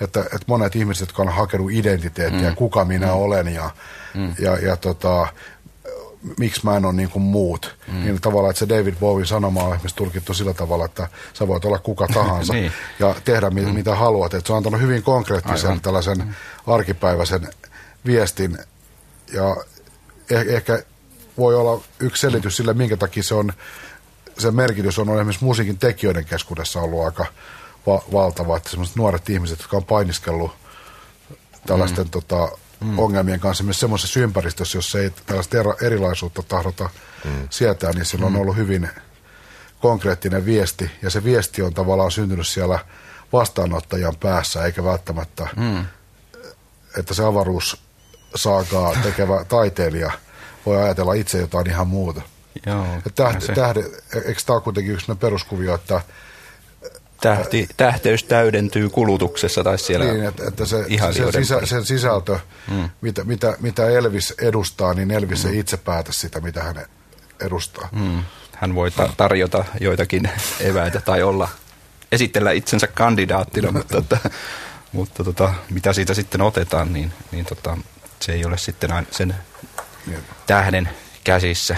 että, 0.00 0.20
että 0.20 0.44
monet 0.46 0.76
ihmiset, 0.76 1.08
jotka 1.08 1.22
on 1.22 1.28
hakenut 1.28 1.72
identiteettiä, 1.72 2.50
mm. 2.50 2.56
kuka 2.56 2.84
minä 2.84 3.06
mm. 3.06 3.12
olen 3.12 3.54
ja, 3.54 3.70
mm. 4.14 4.34
ja, 4.38 4.58
ja 4.58 4.76
tota, 4.76 5.26
miksi 6.38 6.60
mä 6.64 6.76
en 6.76 6.84
ole 6.84 6.92
niin 6.92 7.10
kuin 7.10 7.22
muut. 7.22 7.76
Mm. 7.92 8.04
Niin 8.04 8.20
tavallaan, 8.20 8.50
että 8.50 8.58
se 8.58 8.68
David 8.68 8.94
Bowie 9.00 9.26
sanoma 9.26 9.62
on 9.62 9.68
esimerkiksi 9.68 9.96
tulkittu 9.96 10.34
sillä 10.34 10.54
tavalla, 10.54 10.84
että 10.84 11.08
sä 11.32 11.48
voit 11.48 11.64
olla 11.64 11.78
kuka 11.78 12.06
tahansa 12.14 12.52
niin. 12.52 12.72
ja 12.98 13.14
tehdä 13.24 13.50
mit, 13.50 13.64
mm. 13.64 13.74
mitä 13.74 13.94
haluat. 13.94 14.34
Että 14.34 14.46
se 14.46 14.52
on 14.52 14.56
antanut 14.56 14.80
hyvin 14.80 15.02
konkreettisen 15.02 15.70
Aivan. 15.70 15.80
tällaisen 15.80 16.18
mm. 16.18 16.34
arkipäiväisen 16.66 17.48
viestin 18.06 18.58
ja 19.32 19.56
eh, 20.30 20.44
ehkä 20.48 20.82
voi 21.38 21.54
olla 21.54 21.80
yksi 22.00 22.20
selitys 22.20 22.56
sille, 22.56 22.74
minkä 22.74 22.96
takia 22.96 23.22
se 23.22 23.34
on, 23.34 23.52
se 24.38 24.50
merkitys 24.50 24.98
on 24.98 25.08
esimerkiksi 25.08 25.44
musiikin 25.44 25.78
tekijöiden 25.78 26.24
keskuudessa 26.24 26.80
ollut 26.80 27.04
aika 27.04 27.26
va- 27.86 28.02
valtava, 28.12 28.56
että 28.56 28.70
sellaiset 28.70 28.96
nuoret 28.96 29.30
ihmiset, 29.30 29.58
jotka 29.58 29.76
on 29.76 29.84
painiskellut 29.84 30.50
tällaisten 31.66 32.04
mm. 32.04 32.10
tota, 32.10 32.48
mm. 32.80 32.98
ongelmien 32.98 33.40
kanssa 33.40 33.64
myös 33.64 33.80
semmoisessa 33.80 34.20
ympäristössä, 34.20 34.78
jossa 34.78 34.98
ei 34.98 35.10
tällaista 35.26 35.58
ero, 35.58 35.76
erilaisuutta 35.82 36.42
tahdota 36.42 36.90
mm. 37.24 37.48
sietää, 37.50 37.92
niin 37.92 38.04
sillä 38.04 38.26
on 38.26 38.32
mm. 38.32 38.38
ollut 38.38 38.56
hyvin 38.56 38.88
konkreettinen 39.80 40.44
viesti, 40.44 40.90
ja 41.02 41.10
se 41.10 41.24
viesti 41.24 41.62
on 41.62 41.74
tavallaan 41.74 42.10
syntynyt 42.10 42.46
siellä 42.46 42.78
vastaanottajan 43.32 44.16
päässä, 44.16 44.64
eikä 44.64 44.84
välttämättä, 44.84 45.48
mm. 45.56 45.84
että 46.98 47.14
se 47.14 47.24
avaruus 47.24 47.82
saakaa 48.34 48.92
tekevä 49.02 49.44
taiteilija 49.44 50.10
voi 50.66 50.82
ajatella 50.82 51.14
itse 51.14 51.38
jotain 51.38 51.70
ihan 51.70 51.88
muuta. 51.88 52.22
Joo, 52.66 52.86
tähde, 53.14 53.54
tähde, 53.54 53.80
eikö 54.24 54.40
tämä 54.46 54.54
ole 54.54 54.62
kuitenkin 54.62 54.94
yksi 54.94 55.14
peruskuvio, 55.14 55.74
että 55.74 56.00
Tähti, 57.20 57.68
tähteys 57.76 58.24
täydentyy 58.24 58.88
kulutuksessa 58.88 59.64
tai 59.64 59.78
siellä 59.78 60.06
niin, 60.06 60.24
että, 60.24 60.44
että 60.48 60.66
se, 60.66 60.84
se, 61.12 61.32
sisä, 61.32 61.66
sen 61.66 61.84
sisältö, 61.84 62.38
mm. 62.70 62.90
mitä, 63.00 63.24
mitä, 63.24 63.56
mitä 63.60 63.88
Elvis 63.88 64.34
edustaa, 64.38 64.94
niin 64.94 65.10
Elvis 65.10 65.44
mm. 65.44 65.50
ei 65.50 65.58
itse 65.58 65.76
päätä 65.76 66.12
sitä, 66.12 66.40
mitä 66.40 66.62
hän 66.62 66.86
edustaa. 67.40 67.88
Mm. 67.92 68.22
Hän 68.52 68.74
voi 68.74 68.90
ta- 68.90 69.12
tarjota 69.16 69.64
joitakin 69.80 70.30
eväitä 70.60 71.00
tai 71.00 71.22
olla, 71.22 71.48
esitellä 72.12 72.52
itsensä 72.52 72.86
kandidaattina, 72.86 73.72
mutta, 73.78 73.98
että, 73.98 74.18
mutta 74.92 75.24
tota, 75.24 75.54
mitä 75.70 75.92
siitä 75.92 76.14
sitten 76.14 76.40
otetaan, 76.40 76.92
niin, 76.92 77.12
niin 77.32 77.44
tota, 77.44 77.78
se 78.20 78.32
ei 78.32 78.44
ole 78.44 78.58
sitten 78.58 79.06
sen 79.10 79.34
niin. 80.06 80.18
tähden 80.46 80.88
käsissä. 81.24 81.76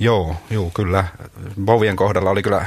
Joo, 0.00 0.36
joo, 0.50 0.70
kyllä. 0.74 1.04
Bovien 1.64 1.96
kohdalla 1.96 2.30
oli 2.30 2.42
kyllä 2.42 2.66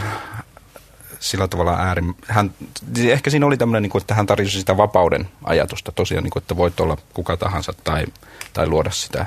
sillä 1.19 1.47
tavalla 1.47 1.73
äärin... 1.73 2.15
Hän, 2.27 2.51
ehkä 2.97 3.29
siinä 3.29 3.45
oli 3.45 3.58
tämmöinen, 3.58 3.84
niin 3.84 3.91
kuin, 3.91 4.01
että 4.01 4.15
hän 4.15 4.25
tarjosi 4.25 4.60
sitä 4.60 4.77
vapauden 4.77 5.29
ajatusta 5.43 5.91
tosiaan, 5.91 6.23
niin 6.23 6.32
kuin, 6.32 6.43
että 6.43 6.58
voit 6.58 6.79
olla 6.79 6.97
kuka 7.13 7.38
tahansa 7.38 7.73
tai, 7.84 8.05
tai 8.53 8.67
luoda 8.67 8.91
sitä 8.91 9.25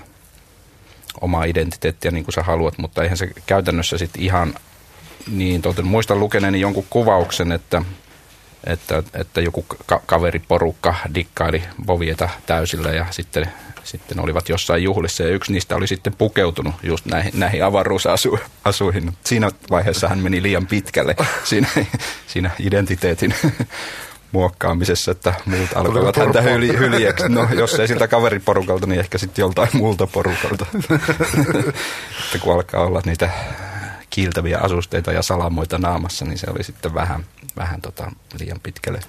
omaa 1.20 1.44
identiteettiä 1.44 2.10
niin 2.10 2.24
kuin 2.24 2.34
sä 2.34 2.42
haluat, 2.42 2.78
mutta 2.78 3.02
eihän 3.02 3.18
se 3.18 3.30
käytännössä 3.46 3.98
sitten 3.98 4.22
ihan 4.22 4.54
niin, 5.30 5.62
toten, 5.62 5.86
muistan 5.86 6.20
lukeneeni 6.20 6.60
jonkun 6.60 6.86
kuvauksen, 6.90 7.52
että, 7.52 7.82
että, 8.66 9.02
että 9.14 9.40
joku 9.40 9.66
ka- 9.86 10.02
kaveriporukka 10.06 10.94
dikkaili 11.14 11.62
Bovieta 11.86 12.28
täysillä 12.46 12.90
ja 12.90 13.06
sitten 13.10 13.52
sitten 13.84 14.20
olivat 14.20 14.48
jossain 14.48 14.82
juhlissa 14.82 15.22
ja 15.22 15.28
yksi 15.28 15.52
niistä 15.52 15.76
oli 15.76 15.86
sitten 15.86 16.14
pukeutunut 16.14 16.74
just 16.82 17.06
näihin, 17.06 17.32
näihin 17.34 17.64
avaruusasuihin. 17.64 19.12
Siinä 19.24 19.50
vaiheessa 19.70 20.08
hän 20.08 20.18
meni 20.18 20.42
liian 20.42 20.66
pitkälle 20.66 21.16
siinä, 21.44 21.68
siinä 22.26 22.50
identiteetin 22.58 23.34
muokkaamisessa, 24.32 25.10
että 25.10 25.34
muut 25.46 25.68
alkoivat 25.74 26.16
häntä 26.16 26.40
hyli, 26.42 26.78
hyljeksi. 26.78 27.28
No, 27.28 27.48
jos 27.54 27.74
ei 27.74 27.88
siltä 27.88 28.08
kaveriporukalta, 28.08 28.86
niin 28.86 29.00
ehkä 29.00 29.18
sitten 29.18 29.42
joltain 29.42 29.68
muulta 29.72 30.06
porukalta. 30.06 30.66
että 32.24 32.38
kun 32.40 32.54
alkaa 32.54 32.86
olla 32.86 33.02
niitä 33.06 33.30
kiiltäviä 34.12 34.58
asusteita 34.58 35.12
ja 35.12 35.22
salamoita 35.22 35.78
naamassa, 35.78 36.24
niin 36.24 36.38
se 36.38 36.46
oli 36.50 36.62
sitten 36.62 36.94
vähän, 36.94 37.24
vähän 37.56 37.80
tota, 37.80 38.12
liian 38.40 38.60
pitkälle. 38.60 39.00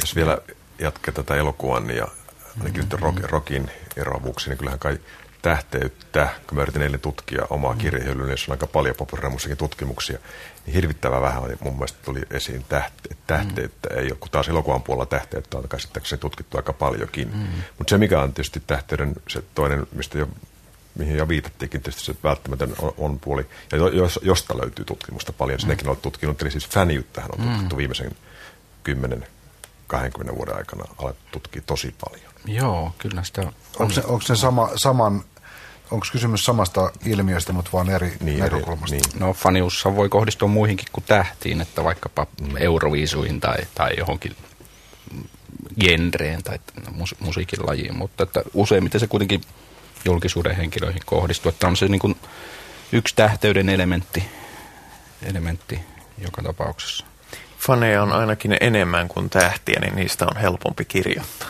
Jos 0.00 0.16
vielä 0.16 0.38
jatkaa 0.78 1.14
tätä 1.14 1.34
elokuvan 1.34 1.90
ja 1.90 2.08
ainakin 2.58 2.80
nyt 2.80 2.92
rock, 2.92 3.20
rockin 3.30 3.70
eroavuuksia, 3.96 4.50
niin 4.50 4.58
kyllähän 4.58 4.78
kai 4.78 4.98
tähteyttä, 5.42 6.28
kun 6.46 6.58
mä 6.58 6.62
yritin 6.62 6.82
eilen 6.82 7.00
tutkia 7.00 7.46
omaa 7.50 7.72
mm. 7.72 7.78
kirjahyllyä, 7.78 8.26
niin 8.26 8.38
on 8.48 8.52
aika 8.52 8.66
paljon 8.66 8.96
populaarimusiikin 8.96 9.56
tutkimuksia, 9.56 10.18
niin 10.66 10.74
hirvittävän 10.74 11.22
vähän 11.22 11.42
oli, 11.42 11.52
mun 11.60 11.74
mielestä 11.74 11.98
tuli 12.04 12.20
esiin 12.30 12.64
tähte, 12.68 13.08
tähteyttä. 13.26 13.88
Mm. 13.88 13.98
Ei 13.98 14.04
ole, 14.04 14.18
kun 14.20 14.30
taas 14.30 14.48
elokuvan 14.48 14.82
puolella 14.82 15.06
tähteyttä 15.06 15.58
on 15.58 15.68
käsittääkseni 15.68 16.20
tutkittu 16.20 16.56
aika 16.56 16.72
paljonkin. 16.72 17.28
Mm. 17.34 17.46
Mutta 17.78 17.90
se, 17.90 17.98
mikä 17.98 18.20
on 18.20 18.32
tietysti 18.32 18.62
tähteyden 18.66 19.12
se 19.28 19.42
toinen, 19.54 19.86
mistä 19.92 20.18
jo 20.18 20.28
mihin 20.98 21.16
jo 21.16 21.28
viitattiinkin, 21.28 21.82
tietysti 21.82 22.04
se 22.04 22.14
välttämätön 22.22 22.74
on, 22.78 22.94
on 22.98 23.20
puoli, 23.20 23.46
ja 23.72 23.78
jos, 23.78 24.20
josta 24.22 24.58
löytyy 24.58 24.84
tutkimusta 24.84 25.32
paljon, 25.32 25.56
mm. 25.56 25.60
sinnekin 25.60 25.88
on 25.88 25.96
tutkinut, 25.96 26.42
eli 26.42 26.50
siis 26.50 26.68
fäniyttähän 26.68 27.30
on 27.32 27.46
tutkittu 27.46 27.74
mm. 27.74 27.78
viimeisen 27.78 28.10
10-20 28.88 30.36
vuoden 30.36 30.56
aikana 30.56 30.84
alettu 30.98 31.24
tutkia 31.32 31.62
tosi 31.66 31.94
paljon. 32.04 32.32
Joo, 32.46 32.92
kyllä 32.98 33.22
sitä 33.22 33.40
on. 33.40 33.52
Onko 33.78 33.94
se, 33.94 34.02
onko 34.04 34.20
se 34.20 34.36
sama, 34.36 34.70
saman, 34.76 35.24
onko 35.90 36.06
kysymys 36.12 36.44
samasta 36.44 36.92
ilmiöstä, 37.06 37.52
mutta 37.52 37.70
vain 37.72 37.90
eri 37.90 38.16
niin, 38.20 38.38
näkökulmasta? 38.38 38.96
Eri, 38.96 39.04
niin. 39.06 39.20
No 39.20 39.32
fanius 39.32 39.84
voi 39.84 40.08
kohdistua 40.08 40.48
muihinkin 40.48 40.86
kuin 40.92 41.04
tähtiin, 41.08 41.60
että 41.60 41.84
vaikkapa 41.84 42.26
mm. 42.40 42.56
euroviisuihin 42.56 43.40
tai, 43.40 43.58
tai 43.74 43.94
johonkin 43.98 44.36
genreen 45.80 46.42
tai 46.42 46.58
mus, 46.90 47.14
musiikin 47.20 47.66
lajiin, 47.66 47.96
mutta 47.96 48.22
että 48.22 48.42
useimmiten 48.54 49.00
se 49.00 49.06
kuitenkin 49.06 49.40
julkisuuden 50.04 50.56
henkilöihin 50.56 51.02
kohdistuu, 51.06 51.48
että 51.48 51.66
on 51.66 51.76
se 51.76 51.88
niin 51.88 51.98
kuin 51.98 52.16
yksi 52.92 53.14
tähteyden 53.16 53.68
elementti, 53.68 54.24
elementti 55.22 55.80
joka 56.18 56.42
tapauksessa 56.42 57.06
faneja 57.66 58.02
on 58.02 58.12
ainakin 58.12 58.56
enemmän 58.60 59.08
kuin 59.08 59.30
tähtiä, 59.30 59.80
niin 59.80 59.96
niistä 59.96 60.26
on 60.26 60.36
helpompi 60.36 60.84
kirjoittaa. 60.84 61.48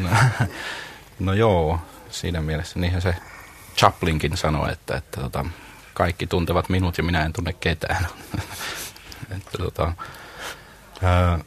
No, 0.00 0.10
no 1.18 1.32
joo, 1.32 1.78
siinä 2.10 2.40
mielessä 2.40 2.78
niinhän 2.78 3.02
se 3.02 3.14
Chaplinkin 3.76 4.36
sanoi, 4.36 4.72
että, 4.72 4.96
että 4.96 5.20
tota, 5.20 5.44
kaikki 5.94 6.26
tuntevat 6.26 6.68
minut 6.68 6.98
ja 6.98 7.04
minä 7.04 7.24
en 7.24 7.32
tunne 7.32 7.52
ketään. 7.52 8.06
että, 9.36 9.58
tota, 9.58 9.92
ää, 11.02 11.38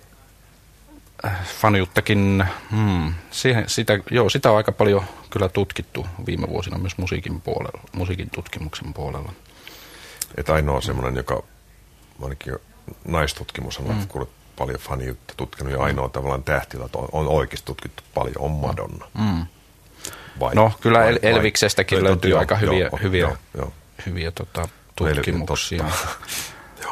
faniuttakin, 1.61 2.45
hmm, 2.71 3.13
siihen, 3.31 3.69
sitä, 3.69 3.99
joo, 4.11 4.29
sitä 4.29 4.51
on 4.51 4.57
aika 4.57 4.71
paljon 4.71 5.03
kyllä 5.29 5.49
tutkittu 5.49 6.07
viime 6.25 6.49
vuosina 6.49 6.77
myös 6.77 6.97
musiikin 6.97 7.41
puolella, 7.41 7.81
musiikin 7.95 8.29
tutkimuksen 8.29 8.93
puolella. 8.93 9.33
Että 10.37 10.53
ainoa 10.53 10.81
semmoinen, 10.81 11.15
joka 11.15 11.43
ainakin 12.21 12.53
naistutkimus 13.05 13.77
on 13.79 13.87
mm. 13.87 14.07
kuullut 14.07 14.29
paljon 14.55 14.79
faniutta 14.79 15.33
tutkinut 15.37 15.73
ja 15.73 15.83
ainoa 15.83 16.09
tavallaan 16.09 16.43
tähtilä 16.43 16.89
on, 16.93 17.09
on 17.11 17.27
oikeasti 17.27 17.65
tutkittu 17.65 18.03
paljon, 18.13 18.37
on 18.39 18.51
Madonna. 18.51 19.07
Mm. 19.17 19.45
Vai, 20.39 20.55
no 20.55 20.71
kyllä 20.81 20.99
vai, 20.99 21.19
Elviksestäkin 21.21 21.97
vai, 21.97 22.03
löytyy 22.03 22.31
jo, 22.31 22.39
aika 22.39 22.55
hyviä, 22.55 22.85
jo, 22.85 22.99
hyviä, 23.03 23.21
jo, 23.21 23.37
jo. 23.57 23.73
hyviä 24.05 24.31
tota, 24.31 24.67
tutkimuksia. 24.95 25.85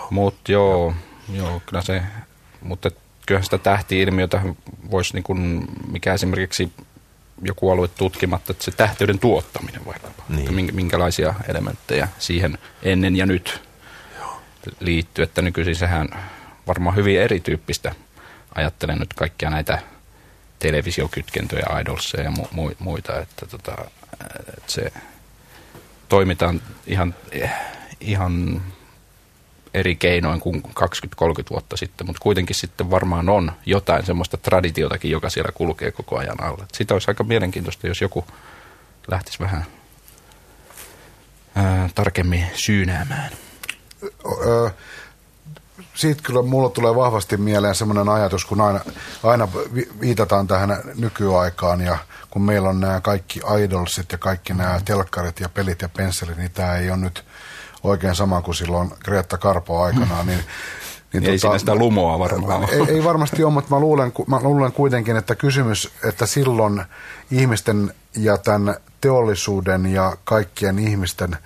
Mutta 0.09 0.51
joo, 0.51 0.93
joo, 1.33 1.61
kyllä 1.65 1.81
se, 1.81 2.01
mutta 2.61 2.91
kyllähän 3.31 3.43
sitä 3.43 3.57
tähti-ilmiötä 3.57 4.41
voisi, 4.91 5.13
niin 5.13 5.23
kuin, 5.23 5.67
mikä 5.91 6.13
esimerkiksi 6.13 6.71
joku 7.41 7.71
alue 7.71 7.87
tutkimatta, 7.87 8.51
että 8.51 8.63
se 8.63 8.71
tähteyden 8.71 9.19
tuottaminen 9.19 9.85
vaikkapa, 9.85 10.23
niin. 10.29 10.75
minkälaisia 10.75 11.33
elementtejä 11.47 12.07
siihen 12.19 12.57
ennen 12.83 13.15
ja 13.15 13.25
nyt 13.25 13.61
liittyy, 14.79 15.23
että 15.23 15.41
nykyisin 15.41 15.75
sehän 15.75 16.09
varmaan 16.67 16.95
hyvin 16.95 17.21
erityyppistä. 17.21 17.95
Ajattelen 18.55 18.97
nyt 18.97 19.13
kaikkia 19.13 19.49
näitä 19.49 19.79
televisiokytkentöjä, 20.59 21.79
idolseja 21.81 22.23
ja 22.23 22.31
mu- 22.31 22.53
mu- 22.55 22.75
muita, 22.79 23.19
että, 23.19 23.45
tota, 23.45 23.75
että 24.57 24.71
se 24.71 24.93
toimitaan 26.09 26.61
ihan, 26.87 27.15
ihan 28.01 28.61
eri 29.73 29.95
keinoin 29.95 30.39
kuin 30.39 30.63
20-30 30.63 30.67
vuotta 31.49 31.77
sitten, 31.77 32.07
mutta 32.07 32.21
kuitenkin 32.21 32.55
sitten 32.55 32.91
varmaan 32.91 33.29
on 33.29 33.51
jotain 33.65 34.05
semmoista 34.05 34.37
traditiotakin, 34.37 35.11
joka 35.11 35.29
siellä 35.29 35.51
kulkee 35.51 35.91
koko 35.91 36.17
ajan 36.17 36.43
alla. 36.43 36.65
Sitä 36.73 36.93
olisi 36.93 37.11
aika 37.11 37.23
mielenkiintoista, 37.23 37.87
jos 37.87 38.01
joku 38.01 38.25
lähtisi 39.07 39.39
vähän 39.39 39.65
ää, 41.55 41.89
tarkemmin 41.95 42.45
syynäämään 42.53 43.31
siitä 45.95 46.21
kyllä 46.23 46.41
mulla 46.41 46.69
tulee 46.69 46.95
vahvasti 46.95 47.37
mieleen 47.37 47.75
semmoinen 47.75 48.09
ajatus, 48.09 48.45
kun 48.45 48.61
aina, 48.61 48.79
aina 49.23 49.47
viitataan 50.01 50.47
tähän 50.47 50.81
nykyaikaan 50.95 51.81
ja 51.81 51.97
kun 52.29 52.41
meillä 52.41 52.69
on 52.69 52.79
nämä 52.79 53.01
kaikki 53.01 53.41
idolsit 53.63 54.11
ja 54.11 54.17
kaikki 54.17 54.53
nämä 54.53 54.81
telkkarit 54.85 55.39
ja 55.39 55.49
pelit 55.49 55.81
ja 55.81 55.89
pensselit, 55.89 56.37
niin 56.37 56.51
tämä 56.51 56.75
ei 56.75 56.89
ole 56.89 56.97
nyt 56.97 57.25
oikein 57.83 58.15
sama 58.15 58.41
kuin 58.41 58.55
silloin 58.55 58.91
Greta 59.05 59.37
Karpo 59.37 59.81
aikanaan, 59.81 60.27
niin 60.27 60.39
niin 61.13 61.23
ei 61.29 61.29
tota, 61.29 61.39
siinä 61.39 61.57
sitä 61.57 61.75
lumoa 61.75 62.19
varmaan 62.19 62.67
ei, 62.71 62.95
ei 62.95 63.03
varmasti 63.03 63.43
ole, 63.43 63.53
mutta 63.53 63.75
mä 63.75 63.79
luulen, 63.79 64.13
mä 64.27 64.39
luulen 64.41 64.71
kuitenkin, 64.71 65.17
että 65.17 65.35
kysymys, 65.35 65.91
että 66.03 66.25
silloin 66.25 66.83
ihmisten 67.31 67.93
ja 68.15 68.37
tämän 68.37 68.75
teollisuuden 69.01 69.85
ja 69.85 70.17
kaikkien 70.23 70.79
ihmisten 70.79 71.37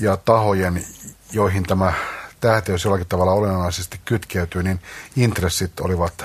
ja 0.00 0.16
tahojen 0.16 0.84
joihin 1.32 1.62
tämä 1.62 1.92
tähteys 2.40 2.84
jollakin 2.84 3.06
tavalla 3.06 3.32
olennaisesti 3.32 4.00
kytkeytyy, 4.04 4.62
niin 4.62 4.80
intressit 5.16 5.80
olivat 5.80 6.24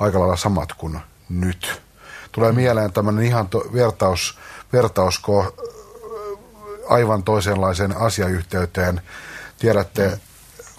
aika 0.00 0.18
lailla 0.20 0.36
samat 0.36 0.72
kuin 0.72 1.00
nyt. 1.28 1.82
Tulee 2.32 2.52
mieleen 2.52 2.92
tämmöinen 2.92 3.24
ihan 3.24 3.48
to, 3.48 3.64
vertaus, 3.74 4.38
vertausko 4.72 5.54
aivan 6.90 7.22
toisenlaiseen 7.22 7.96
asiayhteyteen. 7.96 9.00
Tiedätte 9.58 10.20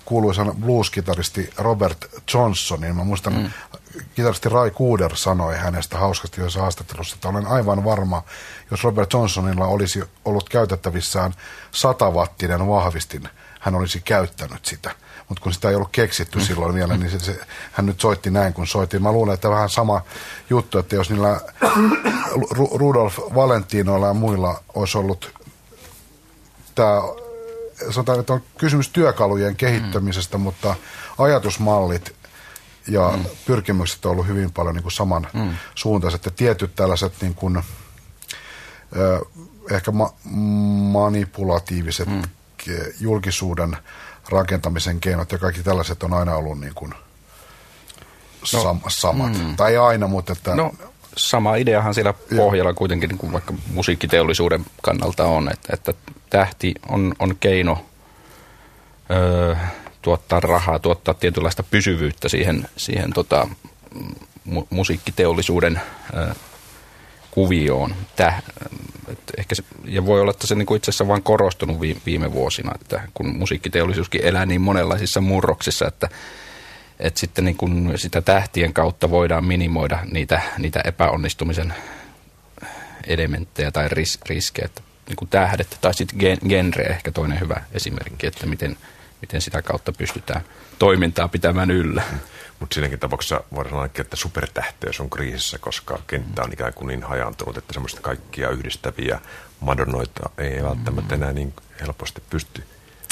kuuluisan 0.06 0.56
blues-kitaristi 0.56 1.50
Robert 1.58 2.06
Johnsonin. 2.34 2.96
Mä 2.96 3.04
muistan, 3.04 3.34
mm. 3.34 3.50
kitaristi 4.16 4.50
Rai 4.50 4.72
Kuuder 4.72 5.16
sanoi 5.16 5.58
hänestä 5.58 5.98
hauskasti 5.98 6.42
jossa 6.42 6.62
haastattelussa, 6.62 7.16
että 7.16 7.30
olen 7.30 7.48
aivan 7.48 7.86
varma, 7.86 8.24
jos 8.72 8.84
Robert 8.84 9.14
Johnsonilla 9.14 9.66
olisi 9.66 10.04
ollut 10.26 10.50
käytettävissään 10.50 11.34
satavattinen 11.72 12.68
vahvistin, 12.68 13.30
hän 13.60 13.76
olisi 13.76 14.02
käyttänyt 14.02 14.66
sitä 14.66 14.92
mutta 15.32 15.44
kun 15.44 15.54
sitä 15.54 15.70
ei 15.70 15.76
ollut 15.76 15.92
keksitty 15.92 16.38
mm. 16.38 16.46
silloin 16.46 16.76
vielä, 16.76 16.98
niin 16.98 17.12
se, 17.12 17.20
se, 17.20 17.40
hän 17.72 17.86
nyt 17.86 18.02
soitti 18.02 18.32
näin, 18.32 18.54
kun 18.54 18.68
soitti. 18.68 19.00
Mä 19.00 19.12
luulen, 19.12 19.34
että 19.34 19.50
vähän 19.50 19.70
sama 19.70 20.02
juttu, 20.50 20.80
että 20.80 20.96
jos 20.96 21.10
niillä 21.10 21.42
Rudolf 22.80 23.18
Valentinoilla 23.36 24.08
ja 24.08 24.14
muilla 24.14 24.64
olisi 24.76 24.98
ollut 24.98 25.32
tämä, 26.76 27.02
sanotaan, 27.90 28.20
että 28.20 28.34
on 28.34 28.42
kysymys 28.58 28.90
työkalujen 28.90 29.56
kehittämisestä, 29.56 30.38
mm. 30.38 30.44
mutta 30.44 30.76
ajatusmallit 31.18 32.16
ja 32.88 33.14
mm. 33.16 33.26
pyrkimykset 33.46 34.06
on 34.06 34.12
ollut 34.12 34.28
hyvin 34.28 34.52
paljon 34.52 34.76
niin 34.76 34.84
kuin 34.84 34.92
saman 34.92 35.28
mm. 35.34 35.56
suuntaiset. 35.76 36.26
Ja 36.26 36.32
tietyt 36.32 36.76
tällaiset 36.76 37.14
niin 37.22 37.36
kuin, 37.36 37.64
ehkä 39.72 39.92
ma- 39.92 40.14
manipulatiiviset 40.92 42.08
mm. 42.08 42.22
julkisuuden 43.00 43.78
rakentamisen 44.30 45.00
keinot 45.00 45.32
ja 45.32 45.38
kaikki 45.38 45.64
tällaiset 45.64 46.04
on 46.04 46.14
aina 46.14 46.36
ollut 46.36 46.60
niin 46.60 46.74
kuin 46.76 46.90
no, 48.54 48.64
sam- 48.64 48.82
samat. 48.88 49.38
Mm. 49.38 49.56
Tai 49.56 49.78
aina, 49.78 50.08
mutta 50.08 50.34
että... 50.34 50.56
No, 50.56 50.72
sama 51.18 51.56
ideahan 51.56 51.94
siellä 51.94 52.14
pohjalla 52.36 52.74
kuitenkin 52.74 53.10
niin 53.10 53.18
kuin 53.18 53.32
vaikka 53.32 53.54
musiikkiteollisuuden 53.74 54.66
kannalta 54.82 55.26
on, 55.26 55.52
että, 55.52 55.74
että 55.74 55.94
tähti 56.32 56.74
on, 56.90 57.14
on 57.20 57.38
keino 57.40 57.86
öö, 59.12 59.56
tuottaa 60.02 60.40
rahaa, 60.40 60.80
tuottaa 60.80 61.14
tietynlaista 61.14 61.64
pysyvyyttä 61.64 62.30
siihen, 62.30 62.68
siihen 62.78 63.14
tota, 63.14 63.48
mu- 64.50 64.68
musiikkiteollisuuden 64.70 65.82
öö, 66.16 66.34
kuvioon. 67.32 67.96
Täh, 68.16 68.44
et 69.08 69.20
ehkä 69.38 69.56
se, 69.56 69.64
ja 69.86 70.06
voi 70.06 70.22
olla, 70.22 70.32
että 70.32 70.48
se 70.48 70.56
niinku 70.56 70.76
itse 70.76 70.92
asiassa 70.92 71.08
vain 71.08 71.24
korostunut 71.24 71.78
viime 72.06 72.32
vuosina, 72.32 72.72
että 72.82 73.02
kun 73.14 73.36
musiikkiteollisuuskin 73.38 74.22
elää 74.24 74.46
niin 74.46 74.62
monenlaisissa 74.62 75.22
murroksissa, 75.22 75.88
että, 75.88 76.10
että 77.00 77.20
sitten 77.20 77.46
niin 77.46 77.58
kun 77.58 77.94
sitä 77.96 78.22
tähtien 78.22 78.74
kautta 78.74 79.10
voidaan 79.10 79.46
minimoida 79.46 80.00
niitä, 80.12 80.42
niitä 80.58 80.82
epäonnistumisen 80.86 81.74
elementtejä 83.08 83.72
tai 83.72 83.90
ris, 83.90 84.20
riskejä, 84.30 84.66
että 84.66 84.82
niin 85.12 85.18
kuin 85.18 85.30
tähdet 85.30 85.78
tai 85.82 85.94
sitten 85.94 86.20
gen, 86.20 86.38
genre 86.50 86.84
ehkä 86.84 87.12
toinen 87.12 87.40
hyvä 87.40 87.62
esimerkki, 87.72 88.28
että 88.28 88.46
miten, 88.46 88.78
miten 89.22 89.42
sitä 89.42 89.62
kautta 89.62 89.92
pystytään 89.92 90.42
toimintaa 90.80 91.28
pitämään 91.28 91.72
yllä. 91.72 92.04
Mutta 92.60 92.74
siinäkin 92.74 93.00
tapauksessa 93.00 93.44
voidaan 93.56 93.70
sanoa, 93.70 93.86
että 93.86 94.16
supertähteys 94.16 95.00
on 95.00 95.10
kriisissä, 95.10 95.58
koska 95.58 96.00
kenttä 96.08 96.42
on 96.42 96.54
ikään 96.54 96.74
kuin 96.74 96.88
niin 96.88 97.04
hajantunut, 97.04 97.58
että 97.58 97.74
semmoista 97.74 98.02
kaikkia 98.02 98.50
yhdistäviä 98.50 99.20
madonnoita 99.60 100.30
ei 100.38 100.64
välttämättä 100.64 101.16
enää 101.16 101.34
niin 101.34 101.54
helposti 101.82 102.24
pysty 102.30 102.64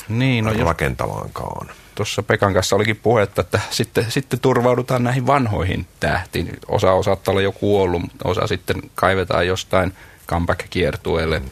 niin, 0.09 0.45
no 0.45 0.53
rakentamaankaan. 0.63 1.69
Tuossa 1.95 2.23
Pekan 2.23 2.53
kanssa 2.53 2.75
olikin 2.75 2.95
puhetta, 2.95 3.41
että 3.41 3.59
sitten, 3.69 4.11
sitten 4.11 4.39
turvaudutaan 4.39 5.03
näihin 5.03 5.27
vanhoihin 5.27 5.87
tähtiin. 5.99 6.49
Osa 6.67 7.03
saattaa 7.03 7.31
olla 7.31 7.41
jo 7.41 7.51
kuollut, 7.51 8.01
osa 8.23 8.47
sitten 8.47 8.75
kaivetaan 8.95 9.47
jostain 9.47 9.93
comeback-kiertueelle. 10.27 11.39
Mm 11.39 11.49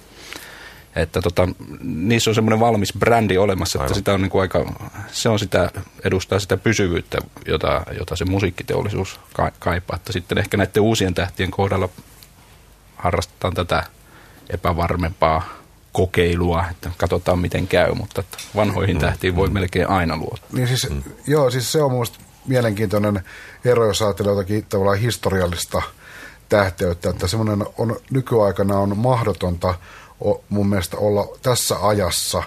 että 1.02 1.22
tota, 1.22 1.48
niissä 1.84 2.32
on 2.32 2.36
semmoinen 2.36 2.60
valmis 2.60 2.94
brändi 3.00 3.38
olemassa, 3.38 3.80
Aivan. 3.80 3.86
että 3.86 3.98
sitä 3.98 4.14
on 4.14 4.22
niin 4.22 4.30
kuin 4.30 4.42
aika, 4.42 4.74
se 5.12 5.30
on 5.30 5.40
sitä, 5.40 5.72
edustaa 6.04 6.40
sitä 6.40 6.58
pysyvyyttä, 6.58 7.18
jota, 7.48 7.82
jota 8.00 8.16
se 8.16 8.26
musiikkiteollisuus 8.26 9.20
kaipaa. 9.60 9.96
Että 9.96 10.14
sitten 10.14 10.38
ehkä 10.38 10.58
näiden 10.58 10.84
uusien 10.84 11.14
tähtien 11.14 11.52
kohdalla 11.52 11.90
harrastetaan 12.96 13.54
tätä 13.54 13.84
epävarmempaa 14.50 15.58
kokeilua, 15.92 16.66
että 16.72 16.92
katsotaan 16.98 17.40
miten 17.40 17.68
käy, 17.68 17.94
mutta 17.94 18.22
että 18.22 18.38
vanhoihin 18.56 18.96
mm. 18.96 19.02
tähtiin 19.02 19.36
voi 19.36 19.48
mm. 19.48 19.54
melkein 19.54 19.90
aina 19.90 20.18
luottaa. 20.18 20.50
Niin 20.54 20.68
siis, 20.68 20.90
mm. 20.90 21.04
Joo, 21.28 21.52
siis 21.52 21.72
se 21.72 21.82
on 21.82 21.92
minusta 21.92 22.20
mielenkiintoinen 22.48 23.24
ero, 23.66 23.88
jos 23.88 24.02
ajattelee 24.02 24.32
jotakin 24.32 24.66
tavallaan 24.66 24.98
historiallista 24.98 25.82
tähteyttä, 26.50 27.10
että 27.10 27.28
semmoinen 27.28 27.68
on 27.78 27.96
nykyaikana 28.10 28.80
on 28.80 28.98
mahdotonta 28.98 29.74
mun 30.50 30.70
mielestä 30.70 30.98
olla 30.98 31.28
tässä 31.42 31.88
ajassa 31.88 32.44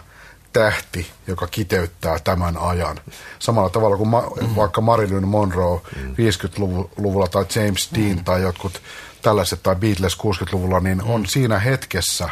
tähti, 0.53 1.11
joka 1.27 1.47
kiteyttää 1.47 2.19
tämän 2.19 2.57
ajan. 2.57 3.01
Samalla 3.39 3.71
tavalla 3.71 3.97
kuin 3.97 4.09
ma- 4.09 4.31
mm. 4.41 4.57
vaikka 4.57 4.81
Marilyn 4.81 5.29
Monroe 5.29 5.81
mm. 5.97 6.15
50-luvulla 6.15 7.29
tai 7.29 7.47
James 7.55 7.91
Dean 7.95 8.17
mm. 8.17 8.25
tai 8.25 8.43
jotkut 8.43 8.83
tällaiset 9.23 9.63
tai 9.63 9.77
Beatles 9.77 10.19
60-luvulla, 10.19 10.81
niin 10.81 11.03
on 11.03 11.27
siinä 11.27 11.59
hetkessä 11.59 12.29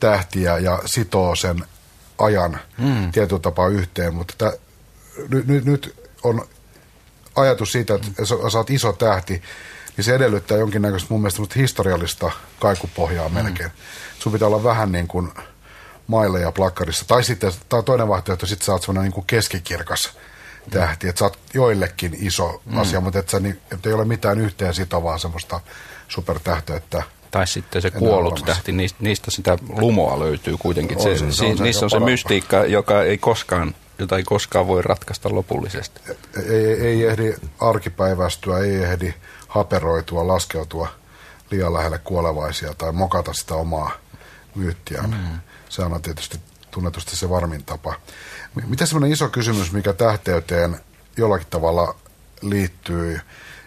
tähtiä 0.00 0.58
ja 0.58 0.78
sitoo 0.86 1.34
sen 1.34 1.64
ajan 2.18 2.58
mm. 2.78 3.12
tietyllä 3.12 3.40
tapaa 3.40 3.68
yhteen, 3.68 4.14
mutta 4.14 4.34
tä, 4.38 4.58
nyt, 5.28 5.46
nyt, 5.46 5.64
nyt 5.64 6.10
on 6.22 6.48
ajatus 7.36 7.72
siitä, 7.72 7.94
että 7.94 8.24
sä 8.24 8.58
oot 8.58 8.70
iso 8.70 8.92
tähti, 8.92 9.42
niin 9.96 10.04
se 10.04 10.14
edellyttää 10.14 10.58
jonkinnäköistä 10.58 11.06
mun 11.10 11.20
mielestä 11.20 11.42
historiallista 11.56 12.30
kaikupohjaa 12.60 13.28
mm. 13.28 13.34
melkein 13.34 13.70
sun 14.20 14.32
pitää 14.32 14.48
olla 14.48 14.64
vähän 14.64 14.92
niin 14.92 15.08
kuin 15.08 15.32
ja 16.42 16.52
plakkarissa. 16.52 17.04
Tai 17.08 17.24
sitten 17.24 17.52
tai 17.68 17.82
toinen 17.82 18.08
vaihtoehto, 18.08 18.46
sitten 18.46 18.66
sä 18.66 18.72
oot 18.72 18.82
semmoinen 18.82 19.02
niin 19.02 19.12
kuin 19.12 19.26
keskikirkas 19.26 20.12
tähti, 20.70 21.08
että 21.08 21.18
sä 21.18 21.24
oot 21.24 21.38
joillekin 21.54 22.16
iso 22.20 22.62
mm. 22.64 22.78
asia, 22.78 23.00
mutta 23.00 23.18
et 23.18 23.28
sä, 23.28 23.40
niin, 23.40 23.60
et 23.72 23.86
ei 23.86 23.92
ole 23.92 24.04
mitään 24.04 24.40
yhteen 24.40 24.74
sitovaa 24.74 25.18
semmoista 25.18 25.60
supertähteyttä. 26.08 27.02
Tai 27.30 27.46
sitten 27.46 27.82
se 27.82 27.90
kuollut 27.90 28.42
tähti, 28.46 28.72
niistä, 28.72 28.98
niistä 29.00 29.30
sitä 29.30 29.58
lumoa 29.68 30.18
löytyy 30.18 30.56
kuitenkin. 30.58 30.96
On, 30.96 31.02
se, 31.02 31.18
se, 31.18 31.32
se, 31.32 31.44
on 31.44 31.56
se, 31.56 31.62
niissä 31.62 31.86
on 31.86 31.90
se 31.90 32.00
mystiikka, 32.00 32.64
joka 32.64 33.02
ei 33.02 33.18
koskaan, 33.18 33.74
jota 33.98 34.16
ei 34.16 34.22
koskaan 34.22 34.66
voi 34.66 34.82
ratkaista 34.82 35.34
lopullisesti. 35.34 36.00
Ei, 36.46 36.54
ei, 36.54 36.86
ei 36.86 37.04
ehdi 37.04 37.34
arkipäivästyä, 37.60 38.58
ei 38.58 38.74
ehdi 38.74 39.14
haperoitua, 39.48 40.26
laskeutua 40.26 40.88
liian 41.50 41.74
lähelle 41.74 41.98
kuolevaisia 41.98 42.74
tai 42.74 42.92
mokata 42.92 43.32
sitä 43.32 43.54
omaa 43.54 43.90
myyttiä. 44.54 45.02
Mm. 45.02 45.40
Se 45.68 45.82
on 45.82 46.02
tietysti 46.02 46.40
tunnetusti 46.70 47.16
se 47.16 47.30
varmin 47.30 47.64
tapa. 47.64 47.94
Mitä 48.66 48.86
semmoinen 48.86 49.12
iso 49.12 49.28
kysymys, 49.28 49.72
mikä 49.72 49.92
tähteyteen 49.92 50.80
jollakin 51.16 51.46
tavalla 51.50 51.96
liittyy, 52.42 53.20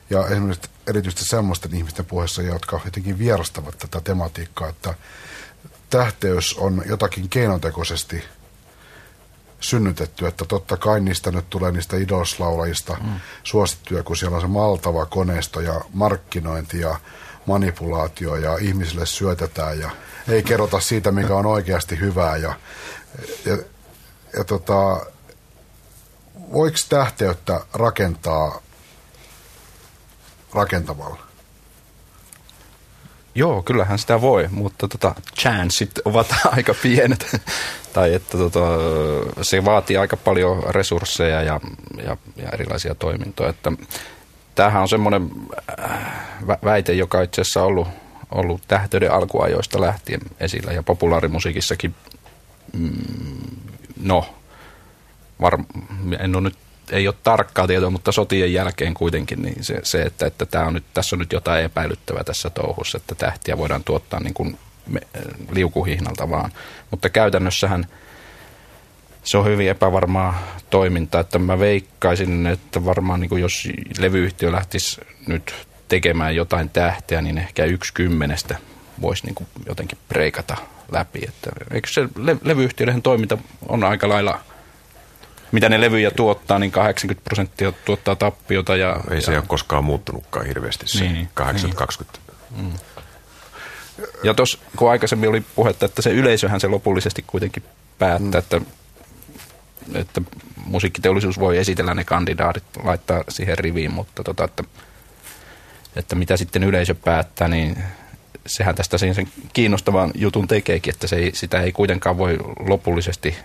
ja 0.09 0.27
esimerkiksi 0.27 0.69
erityisesti 0.87 1.25
semmoisten 1.25 1.75
ihmisten 1.75 2.05
puheessa, 2.05 2.41
jotka 2.41 2.79
jotenkin 2.85 3.19
vierastavat 3.19 3.77
tätä 3.77 4.01
tematiikkaa, 4.01 4.69
että 4.69 4.93
tähteys 5.89 6.57
on 6.57 6.83
jotakin 6.85 7.29
keinotekoisesti 7.29 8.23
synnytetty, 9.59 10.27
että 10.27 10.45
totta 10.45 10.77
kai 10.77 10.99
niistä 10.99 11.31
nyt 11.31 11.49
tulee 11.49 11.71
niistä 11.71 11.97
idoslaulajista 11.97 12.97
mm. 13.03 13.19
suosittuja, 13.43 14.03
kun 14.03 14.17
siellä 14.17 14.35
on 14.35 14.41
se 14.41 14.47
maltava 14.47 15.05
koneisto 15.05 15.61
ja 15.61 15.81
markkinointi 15.93 16.79
ja 16.79 16.99
manipulaatio 17.45 18.35
ja 18.35 18.57
ihmisille 18.57 19.05
syötetään 19.05 19.79
ja 19.79 19.89
ei 20.27 20.43
kerrota 20.43 20.79
siitä, 20.79 21.11
mikä 21.11 21.35
on 21.35 21.45
oikeasti 21.45 21.99
hyvää. 21.99 22.37
Ja, 22.37 22.53
ja, 23.45 23.57
ja 24.37 24.43
tota, 24.43 25.05
voiko 26.53 26.77
tähteyttä 26.89 27.61
rakentaa 27.73 28.61
rakentamalla? 30.53 31.19
Joo, 33.35 33.63
kyllähän 33.63 33.99
sitä 33.99 34.21
voi, 34.21 34.47
mutta 34.51 34.87
tota, 34.87 35.15
chanceit 35.39 35.91
ovat 36.05 36.27
aika 36.55 36.73
pienet. 36.81 37.41
tai 37.93 38.13
että 38.13 38.37
tota, 38.37 38.59
se 39.41 39.65
vaatii 39.65 39.97
aika 39.97 40.17
paljon 40.17 40.63
resursseja 40.63 41.41
ja, 41.41 41.59
ja, 42.05 42.17
ja 42.35 42.49
erilaisia 42.53 42.95
toimintoja. 42.95 43.49
Että, 43.49 43.71
tämähän 44.55 44.81
on 44.81 44.89
semmoinen 44.89 45.31
äh, 45.79 46.57
väite, 46.63 46.93
joka 46.93 47.21
itse 47.21 47.41
asiassa 47.41 47.61
on 47.61 47.67
ollut 47.67 47.87
ollut 48.33 48.61
tähteyden 48.67 49.11
alkuajoista 49.11 49.81
lähtien 49.81 50.21
esillä 50.39 50.71
ja 50.71 50.83
populaarimusiikissakin, 50.83 51.95
mm, 52.73 52.91
no, 54.03 54.25
var, 55.41 55.57
en 56.19 56.35
ole 56.35 56.43
nyt, 56.43 56.57
ei 56.91 57.07
ole 57.07 57.15
tarkkaa 57.23 57.67
tietoa, 57.67 57.89
mutta 57.89 58.11
sotien 58.11 58.53
jälkeen 58.53 58.93
kuitenkin 58.93 59.41
niin 59.41 59.63
se, 59.63 59.79
se 59.83 60.01
että, 60.01 60.25
että 60.25 60.45
tämä 60.45 60.65
on 60.65 60.73
nyt, 60.73 60.83
tässä 60.93 61.15
on 61.15 61.19
nyt 61.19 61.31
jotain 61.31 61.65
epäilyttävää 61.65 62.23
tässä 62.23 62.49
touhussa, 62.49 62.97
että 62.97 63.15
tähtiä 63.15 63.57
voidaan 63.57 63.83
tuottaa 63.83 64.19
niin 64.19 64.33
kuin 64.33 64.57
me, 64.87 65.01
liukuhihnalta 65.51 66.29
vaan. 66.29 66.51
Mutta 66.91 67.09
käytännössähän 67.09 67.87
se 69.23 69.37
on 69.37 69.45
hyvin 69.45 69.69
epävarmaa 69.69 70.43
toimintaa, 70.69 71.21
että 71.21 71.39
mä 71.39 71.59
veikkaisin, 71.59 72.47
että 72.47 72.85
varmaan 72.85 73.19
niin 73.19 73.29
kuin 73.29 73.41
jos 73.41 73.67
levyyhtiö 73.99 74.51
lähtisi 74.51 75.01
nyt 75.27 75.53
tekemään 75.87 76.35
jotain 76.35 76.69
tähteä, 76.69 77.21
niin 77.21 77.37
ehkä 77.37 77.65
yksi 77.65 77.93
kymmenestä 77.93 78.57
voisi 79.01 79.25
niin 79.25 79.35
kuin 79.35 79.47
jotenkin 79.67 79.97
preikata 80.09 80.57
läpi. 80.91 81.21
Että, 81.27 81.51
eikö 81.71 81.87
se 81.91 82.07
le- 82.15 82.37
levyyhtiöiden 82.43 83.01
toiminta 83.01 83.37
on 83.69 83.83
aika 83.83 84.09
lailla, 84.09 84.39
mitä 85.51 85.69
ne 85.69 85.81
levyjä 85.81 86.11
tuottaa, 86.11 86.59
niin 86.59 86.71
80 86.71 87.23
prosenttia 87.23 87.71
tuottaa 87.85 88.15
tappiota. 88.15 88.75
Ja, 88.75 88.99
Ei 89.11 89.21
se 89.21 89.31
ja, 89.31 89.39
ole 89.39 89.45
koskaan 89.47 89.83
muuttunutkaan 89.83 90.45
hirveästi 90.45 90.87
se 90.87 91.03
Niin, 91.03 91.29
80-20. 91.41 92.19
ja 94.23 94.33
tuossa, 94.33 94.57
kun 94.75 94.91
aikaisemmin 94.91 95.29
oli 95.29 95.43
puhetta, 95.55 95.85
että 95.85 96.01
se 96.01 96.11
yleisöhän 96.11 96.59
se 96.59 96.67
lopullisesti 96.67 97.23
kuitenkin 97.27 97.63
päättää, 97.99 98.31
mm. 98.31 98.37
että, 98.37 98.61
että 99.93 100.21
musiikkiteollisuus 100.65 101.39
voi 101.39 101.57
esitellä 101.57 101.93
ne 101.93 102.03
kandidaatit, 102.03 102.63
laittaa 102.83 103.23
siihen 103.29 103.57
riviin, 103.57 103.93
mutta 103.93 104.23
tota, 104.23 104.43
että, 104.43 104.63
että 105.95 106.15
mitä 106.15 106.37
sitten 106.37 106.63
yleisö 106.63 106.95
päättää, 106.95 107.47
niin 107.47 107.77
sehän 108.45 108.75
tästä 108.75 108.97
sen 108.97 109.27
kiinnostavan 109.53 110.11
jutun 110.15 110.47
tekeekin, 110.47 110.93
että 110.93 111.07
se 111.07 111.15
ei, 111.15 111.31
sitä 111.35 111.61
ei 111.61 111.71
kuitenkaan 111.71 112.17
voi 112.17 112.37
lopullisesti 112.59 113.35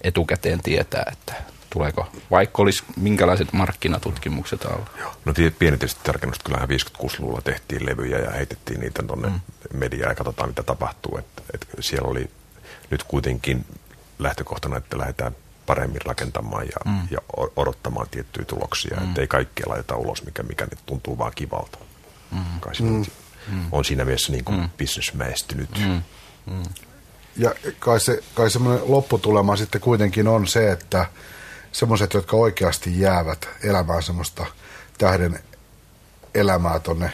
etukäteen 0.00 0.62
tietää, 0.62 1.04
että 1.12 1.34
tuleeko, 1.70 2.08
vaikka 2.30 2.62
olisi 2.62 2.84
minkälaiset 2.96 3.52
markkinatutkimukset 3.52 4.64
alla. 4.64 4.90
No 5.24 5.32
tie- 5.32 5.50
pieni 5.50 5.76
tietysti 5.76 6.00
tarkennus, 6.04 6.38
kyllähän 6.38 6.68
56-luvulla 6.68 7.40
tehtiin 7.40 7.86
levyjä 7.86 8.18
ja 8.18 8.30
heitettiin 8.30 8.80
niitä 8.80 9.02
tuonne 9.02 9.28
mm. 9.28 9.40
mediaan 9.72 10.10
ja 10.10 10.14
katsotaan 10.14 10.48
mitä 10.48 10.62
tapahtuu. 10.62 11.18
Et, 11.18 11.26
et 11.54 11.66
siellä 11.80 12.08
oli 12.08 12.30
nyt 12.90 13.02
kuitenkin 13.02 13.66
lähtökohtana, 14.18 14.76
että 14.76 14.98
lähdetään 14.98 15.36
paremmin 15.70 16.00
rakentamaan 16.04 16.66
ja, 16.66 16.92
mm. 16.92 17.08
ja 17.10 17.18
odottamaan 17.56 18.06
tiettyjä 18.10 18.44
tuloksia. 18.44 18.96
Mm. 18.96 19.08
Että 19.08 19.20
ei 19.20 19.26
kaikkea 19.26 19.66
laiteta 19.68 19.96
ulos, 19.96 20.24
mikä, 20.24 20.42
mikä 20.42 20.64
nyt 20.64 20.78
tuntuu 20.86 21.18
vaan 21.18 21.32
kivalta. 21.34 21.78
Mm. 22.30 22.60
Kai 22.60 22.74
siinä 22.74 23.06
mm. 23.48 23.66
on 23.72 23.84
siinä 23.84 24.04
mielessä 24.04 24.32
niin 24.32 24.44
kuin 24.44 24.60
mm. 24.60 24.70
bisnesmäistynyt. 24.76 25.78
Mm. 26.46 26.62
Ja 27.36 27.54
kai, 27.78 28.00
se, 28.00 28.22
kai 28.34 28.50
semmoinen 28.50 28.82
lopputulema 28.90 29.56
sitten 29.56 29.80
kuitenkin 29.80 30.28
on 30.28 30.46
se, 30.46 30.72
että 30.72 31.06
semmoiset, 31.72 32.14
jotka 32.14 32.36
oikeasti 32.36 33.00
jäävät 33.00 33.48
elämään 33.62 34.02
semmoista 34.02 34.46
tähden 34.98 35.38
elämää 36.34 36.78
tonne 36.78 37.12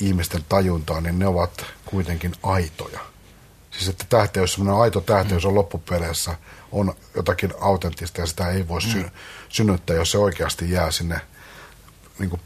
ihmisten 0.00 0.44
tajuntaan, 0.48 1.02
niin 1.02 1.18
ne 1.18 1.26
ovat 1.26 1.64
kuitenkin 1.84 2.32
aitoja. 2.42 3.11
Siis 3.72 3.88
että 3.88 4.04
tähteys, 4.08 4.52
semmoinen 4.52 4.82
aito 4.82 5.00
tähteys 5.00 5.44
on 5.44 5.54
loppupeleissä, 5.54 6.34
on 6.72 6.94
jotakin 7.16 7.52
autenttista 7.60 8.20
ja 8.20 8.26
sitä 8.26 8.48
ei 8.48 8.68
voi 8.68 8.82
sy- 8.82 9.10
synnyttää, 9.48 9.96
jos 9.96 10.10
se 10.10 10.18
oikeasti 10.18 10.70
jää 10.70 10.90
sinne 10.90 11.20
niin 12.18 12.30
kuin 12.30 12.40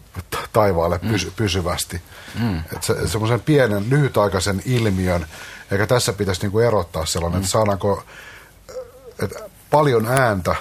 taivaalle 0.53 0.99
pysy- 0.99 1.33
pysyvästi. 1.37 2.03
Mm. 2.39 2.59
Että 2.59 2.87
se, 2.87 3.09
semmoisen 3.09 3.41
pienen 3.41 3.91
lyhytaikaisen 3.91 4.63
ilmiön, 4.65 5.27
eikä 5.71 5.87
tässä 5.87 6.13
pitäisi 6.13 6.43
niin 6.43 6.53
kuin 6.53 6.67
erottaa 6.67 7.07
sellainen, 7.07 7.39
mm. 7.39 7.41
että 7.41 7.51
saadaanko 7.51 8.05
että 9.23 9.39
paljon 9.71 10.07
ääntä 10.07 10.57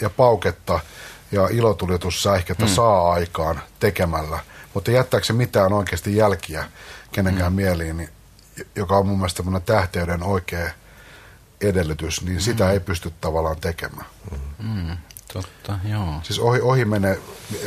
ja 0.00 0.10
pauketta 0.10 0.80
ja 1.32 1.48
ilotuljetussäihkettä 1.48 2.64
mm. 2.64 2.70
saa 2.70 3.12
aikaan 3.12 3.60
tekemällä, 3.80 4.38
mutta 4.74 4.90
jättääkö 4.90 5.26
se 5.26 5.32
mitään 5.32 5.72
oikeasti 5.72 6.16
jälkiä 6.16 6.64
kenenkään 7.12 7.52
mm. 7.52 7.56
mieliin, 7.56 7.96
niin, 7.96 8.10
joka 8.76 8.96
on 8.96 9.06
mun 9.06 9.18
mielestä 9.18 9.36
tämmöinen 9.36 9.66
tähteyden 9.66 10.22
oikea 10.22 10.70
edellytys, 11.60 12.22
niin 12.22 12.36
mm. 12.36 12.40
sitä 12.40 12.70
ei 12.70 12.80
pysty 12.80 13.12
tavallaan 13.20 13.60
tekemään. 13.60 14.06
Mm, 14.58 14.96
totta, 15.32 15.78
joo. 15.84 16.20
Siis 16.22 16.38
ohi, 16.38 16.60
ohi 16.60 16.84
menee, 16.84 17.20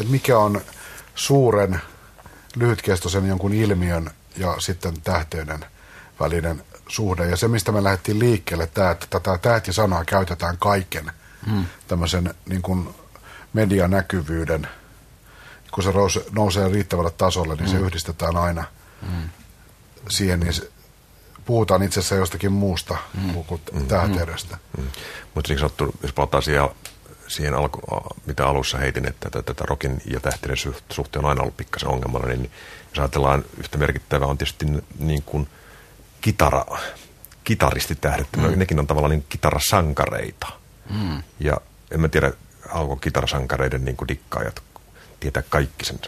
mikä 0.10 0.40
on 0.40 0.62
suuren, 1.16 1.82
lyhytkestoisen 2.56 3.28
jonkun 3.28 3.54
ilmiön 3.54 4.12
ja 4.38 4.56
sitten 4.60 5.02
tähteyden 5.02 5.66
välinen 6.20 6.64
suhde. 6.88 7.30
Ja 7.30 7.38
se, 7.38 7.48
mistä 7.48 7.72
me 7.72 7.84
lähdettiin 7.84 8.20
liikkeelle, 8.20 8.68
tämä, 8.68 8.92
että 8.92 9.08
tätä 9.10 9.38
tähtisanaa 9.38 10.06
käytetään 10.06 10.58
kaiken 10.58 11.12
mm. 11.46 11.66
tämmöisen 11.88 12.34
niin 12.50 12.62
kuin 12.62 12.96
medianäkyvyyden, 13.54 14.68
kun 15.72 15.84
se 15.84 15.92
nousee, 15.92 16.24
nousee 16.32 16.70
riittävälle 16.70 17.12
tasolle, 17.12 17.56
niin 17.56 17.66
mm. 17.66 17.72
se 17.72 17.78
yhdistetään 17.78 18.38
aina 18.38 18.64
mm. 19.02 19.30
siihen, 20.10 20.40
niin 20.40 20.54
se, 20.54 20.72
puhutaan 21.48 21.84
itse 21.84 22.00
asiassa 22.00 22.16
jostakin 22.16 22.52
muusta 22.52 22.98
mm. 23.14 23.44
kuin 23.44 23.62
tähteydestä. 23.88 24.58
Mm. 24.78 24.84
Mutta 25.36 25.54
niin 25.54 25.60
sanottu, 25.60 25.96
jos 26.04 26.14
palataan 26.14 26.44
siihen, 26.44 26.70
siihen 27.28 27.54
alku, 27.54 27.82
mitä 28.26 28.48
alussa 28.48 28.78
heitin, 28.78 29.08
että 29.08 29.30
tätä, 29.30 29.44
tätä 29.44 29.64
rokin 29.68 30.02
ja 30.06 30.20
tähteiden 30.20 30.58
suhteen 30.92 31.26
on 31.26 31.30
aina 31.30 31.42
ollut 31.42 31.58
pikkasen 31.58 31.90
ongelmallinen, 31.90 32.42
niin 32.42 32.52
jos 32.90 33.00
ajatellaan 33.00 33.46
yhtä 33.58 33.78
merkittävää 33.78 34.28
on 34.28 34.38
tietysti 34.38 34.66
niin 35.00 35.24
kuin 35.24 35.48
kitara, 36.22 36.66
kitaristitähdet, 37.44 38.28
mm. 38.38 38.60
nekin 38.60 38.80
on 38.80 38.88
tavallaan 38.88 39.12
niin 39.12 39.26
kitarasankareita. 39.30 40.48
Mm. 40.90 41.24
Ja 41.40 41.58
en 41.92 42.00
mä 42.00 42.08
tiedä, 42.08 42.32
alko 42.70 42.96
kitarasankareiden 42.96 43.86
niin 43.86 43.98
kuin 43.98 44.08
dikkaajat 44.08 44.64
tietää 45.20 45.44
kaikki 45.50 45.86
sen 45.86 46.00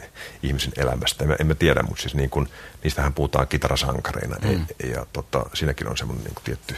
ihmisen 0.42 0.72
elämästä. 0.76 1.24
En, 1.24 1.36
en 1.40 1.46
mä 1.46 1.54
tiedä, 1.54 1.82
mutta 1.82 2.02
siis 2.02 2.14
niin 2.14 2.30
kuin, 2.30 2.48
niistähän 2.84 3.14
puhutaan 3.14 3.48
kitarasankareina. 3.48 4.36
Mm. 4.42 4.66
Ja, 4.82 4.88
ja 4.88 5.06
tota, 5.12 5.44
siinäkin 5.54 5.88
on 5.88 5.96
semmoinen 5.96 6.24
niin 6.24 6.34
tietty 6.44 6.76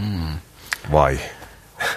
mm. 0.00 0.38
vai. 0.92 1.20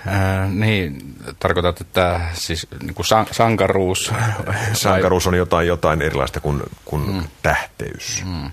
Ää, 0.05 0.47
niin, 0.47 1.15
tarkoitat, 1.39 1.81
että 1.81 2.21
siis 2.33 2.67
niin 2.81 2.93
kuin 2.93 3.05
san- 3.05 3.27
sankaruus... 3.31 4.11
Sankaruus 4.73 5.27
on 5.27 5.33
jotain, 5.33 5.67
jotain 5.67 6.01
erilaista 6.01 6.39
kuin, 6.39 6.63
kuin 6.85 7.13
mm. 7.13 7.23
tähteys. 7.41 8.23
Mm. 8.25 8.51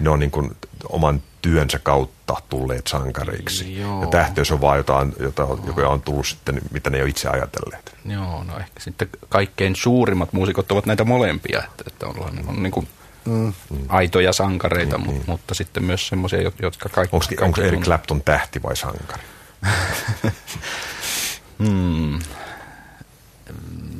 Ne 0.00 0.10
on 0.10 0.18
niin 0.18 0.30
kuin 0.30 0.56
oman 0.88 1.22
työnsä 1.42 1.78
kautta 1.78 2.36
tulleet 2.48 2.86
sankariksi. 2.86 3.80
Joo. 3.80 4.00
Ja 4.00 4.06
tähteys 4.06 4.52
on 4.52 4.60
vaan 4.60 4.76
jotain, 4.76 5.12
jota, 5.20 5.46
joka 5.66 5.88
on 5.88 6.02
tullut 6.02 6.26
sitten, 6.26 6.60
mitä 6.70 6.90
ne 6.90 6.96
ei 6.96 7.02
ole 7.02 7.10
itse 7.10 7.28
ajatelleet. 7.28 7.94
Joo, 8.04 8.44
no 8.44 8.58
ehkä 8.58 8.80
sitten 8.80 9.08
kaikkein 9.28 9.76
suurimmat 9.76 10.32
muusikot 10.32 10.72
ovat 10.72 10.86
näitä 10.86 11.04
molempia, 11.04 11.62
että, 11.64 11.84
että 11.86 12.06
on, 12.06 12.14
on 12.48 12.62
niin 12.62 12.72
kuin 12.72 12.88
mm. 13.24 13.52
aitoja 13.88 14.32
sankareita, 14.32 14.98
niin, 14.98 15.10
niin. 15.10 15.22
mutta 15.26 15.54
sitten 15.54 15.84
myös 15.84 16.08
semmoisia, 16.08 16.50
jotka 16.62 16.88
kaikki... 16.88 17.16
Onko, 17.16 17.26
kaikki 17.26 17.44
onko 17.44 17.62
Eric 17.62 17.80
Clapton 17.80 18.22
tähti 18.22 18.62
vai 18.62 18.76
sankari? 18.76 19.22
hmm. 21.58 22.18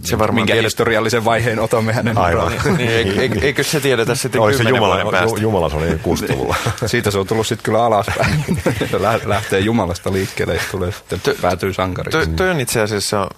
Se 0.09 0.19
varmaan 0.19 0.35
Minkä 0.35 0.53
tiedät... 0.53 0.65
historiallisen 0.65 1.25
vaiheen 1.25 1.59
otamme 1.59 1.93
hänen 1.93 2.19
Aivan. 2.19 2.53
niin, 2.79 3.21
eikö, 3.21 3.41
eikö 3.43 3.63
se 3.63 3.81
tiedetä 3.81 4.15
sitten 4.15 4.41
Oli 4.41 4.57
se 4.57 4.63
Jumala, 4.63 5.11
päästä? 5.11 5.41
Jumala 5.41 5.71
se 5.71 5.77
oli 5.77 5.87
60-luvulla. 5.87 6.57
Siitä 6.87 7.11
se 7.11 7.19
on 7.19 7.27
tullut 7.27 7.47
sitten 7.47 7.65
kyllä 7.65 7.85
alaspäin. 7.85 8.45
Lähtee 9.25 9.61
Jumalasta 9.61 10.13
liikkeelle 10.13 10.55
ja 10.55 10.61
tulee 10.71 10.93
sitten, 10.93 11.21
Tö, 11.21 11.35
päätyy 11.41 11.73
sankariksi. 11.73 12.19
Toi, 12.19 12.27
toi 12.27 12.51
on 12.51 12.61
itse 12.61 12.81
asiassa 12.81 13.29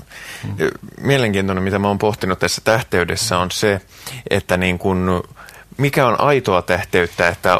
hmm. 0.42 0.56
mielenkiintoinen, 1.00 1.64
mitä 1.64 1.78
mä 1.78 1.88
oon 1.88 1.98
pohtinut 1.98 2.38
tässä 2.38 2.60
tähteydessä, 2.64 3.38
on 3.38 3.50
se, 3.50 3.80
että 4.30 4.56
niin 4.56 4.78
kun, 4.78 5.22
mikä 5.76 6.06
on 6.06 6.20
aitoa 6.20 6.62
tähteyttä, 6.62 7.28
että 7.28 7.58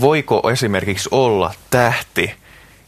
voiko 0.00 0.50
esimerkiksi 0.52 1.08
olla 1.12 1.54
tähti 1.70 2.34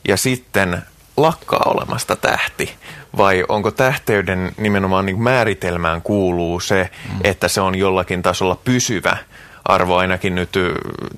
ja 0.09 0.17
sitten 0.17 0.83
lakkaa 1.17 1.63
olemasta 1.67 2.17
tähti? 2.17 2.75
Vai 3.17 3.45
onko 3.49 3.71
tähteyden 3.71 4.53
nimenomaan 4.57 5.07
niin 5.07 5.23
määritelmään 5.23 6.03
kuuluu 6.03 6.61
se, 6.61 6.91
mm. 7.13 7.21
että 7.25 7.49
se 7.49 7.61
on 7.61 7.75
jollakin 7.75 8.23
tasolla 8.23 8.59
pysyvä 8.65 9.17
arvo 9.65 9.97
ainakin 9.97 10.35
nyt 10.35 10.51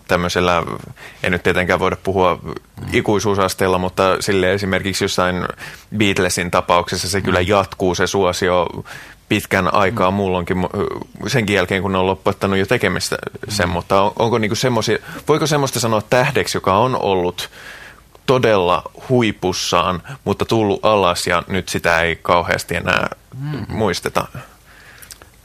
tämmöisellä, 0.08 0.62
en 1.22 1.32
nyt 1.32 1.42
tietenkään 1.42 1.80
voida 1.80 1.96
puhua 2.02 2.38
mm. 2.42 2.52
ikuisuusasteella, 2.92 3.78
mutta 3.78 4.16
sille 4.20 4.52
esimerkiksi 4.52 5.04
jossain 5.04 5.44
Beatlesin 5.96 6.50
tapauksessa 6.50 7.08
se 7.08 7.20
kyllä 7.20 7.40
jatkuu 7.40 7.94
se 7.94 8.06
suosio 8.06 8.66
pitkän 9.28 9.74
aikaa 9.74 10.10
mm. 10.10 10.14
mullonkin 10.14 10.56
senkin 11.26 11.56
jälkeen, 11.56 11.82
kun 11.82 11.92
ne 11.92 11.98
on 11.98 12.06
lopettanut 12.06 12.58
jo 12.58 12.66
tekemistä 12.66 13.16
sen, 13.48 13.68
mm. 13.68 13.72
mutta 13.72 14.02
on, 14.02 14.12
onko 14.18 14.38
niinku 14.38 14.54
semmoisia, 14.54 14.98
voiko 15.28 15.46
semmoista 15.46 15.80
sanoa 15.80 16.02
tähdeksi, 16.10 16.56
joka 16.56 16.78
on 16.78 17.02
ollut 17.02 17.50
todella 18.30 18.82
huipussaan, 19.08 20.02
mutta 20.24 20.44
tullut 20.44 20.84
alas 20.84 21.26
ja 21.26 21.42
nyt 21.48 21.68
sitä 21.68 22.00
ei 22.00 22.16
kauheasti 22.16 22.76
enää 22.76 23.08
hmm. 23.40 23.66
muisteta. 23.68 24.28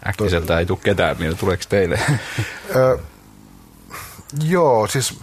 Äkkiseltä 0.08 0.60
ei 0.60 0.66
tule 0.66 0.80
ketään 0.84 1.18
mieleen. 1.20 1.40
Tuleeko 1.40 1.64
teille? 1.70 2.00
Ö, 2.76 2.98
joo, 4.44 4.88
siis 4.88 5.20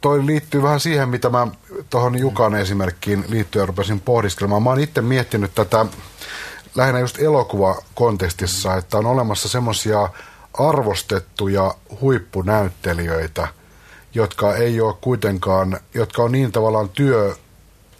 toi 0.00 0.26
liittyy 0.26 0.62
vähän 0.62 0.80
siihen, 0.80 1.08
mitä 1.08 1.28
mä 1.28 1.46
tuohon 1.90 2.18
Jukan 2.18 2.54
esimerkkiin 2.54 3.24
liittyen 3.28 3.68
rupesin 3.68 4.00
pohdiskelemaan. 4.00 4.62
Mä 4.62 4.70
oon 4.70 4.80
itse 4.80 5.00
miettinyt 5.00 5.54
tätä 5.54 5.86
lähinnä 6.74 7.00
just 7.00 7.18
elokuvakontekstissa, 7.18 8.76
että 8.76 8.98
on 8.98 9.06
olemassa 9.06 9.48
semmoisia 9.48 10.08
arvostettuja 10.58 11.74
huippunäyttelijöitä– 12.00 13.48
jotka 14.14 14.54
ei 14.54 14.80
ole 14.80 14.94
kuitenkaan, 15.00 15.80
jotka 15.94 16.22
on 16.22 16.32
niin 16.32 16.52
tavallaan 16.52 16.88
työ 16.88 17.34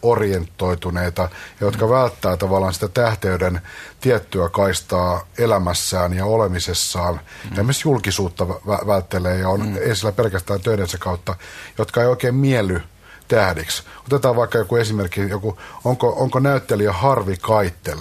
orientoituneita, 0.03 1.29
jotka 1.61 1.89
välttää 1.89 2.37
tavallaan 2.37 2.75
sitä 2.75 2.89
tähteyden 2.89 3.61
tiettyä 4.01 4.49
kaistaa 4.49 5.27
elämässään 5.39 6.15
ja 6.15 6.25
olemisessaan. 6.25 7.21
Mm. 7.51 7.57
Ja 7.57 7.65
myös 7.65 7.85
julkisuutta 7.85 8.45
vä- 8.45 8.87
välttelee 8.87 9.39
ja 9.39 9.49
on 9.49 9.67
mm. 9.67 9.77
esillä 9.81 10.13
pelkästään 10.13 10.61
töidensä 10.61 10.99
kautta, 10.99 11.35
jotka 11.79 12.03
ei 12.03 12.07
oikein 12.07 12.35
mielly 12.35 12.83
tähdiksi. 13.29 13.83
Otetaan 14.07 14.37
vaikka 14.37 14.59
joku 14.59 14.77
esimerkki, 14.77 15.29
joku, 15.29 15.59
onko, 15.85 16.15
onko 16.17 16.41
näyttelijä 16.41 16.93
Harvi 16.93 17.37
Kaittel 17.37 17.99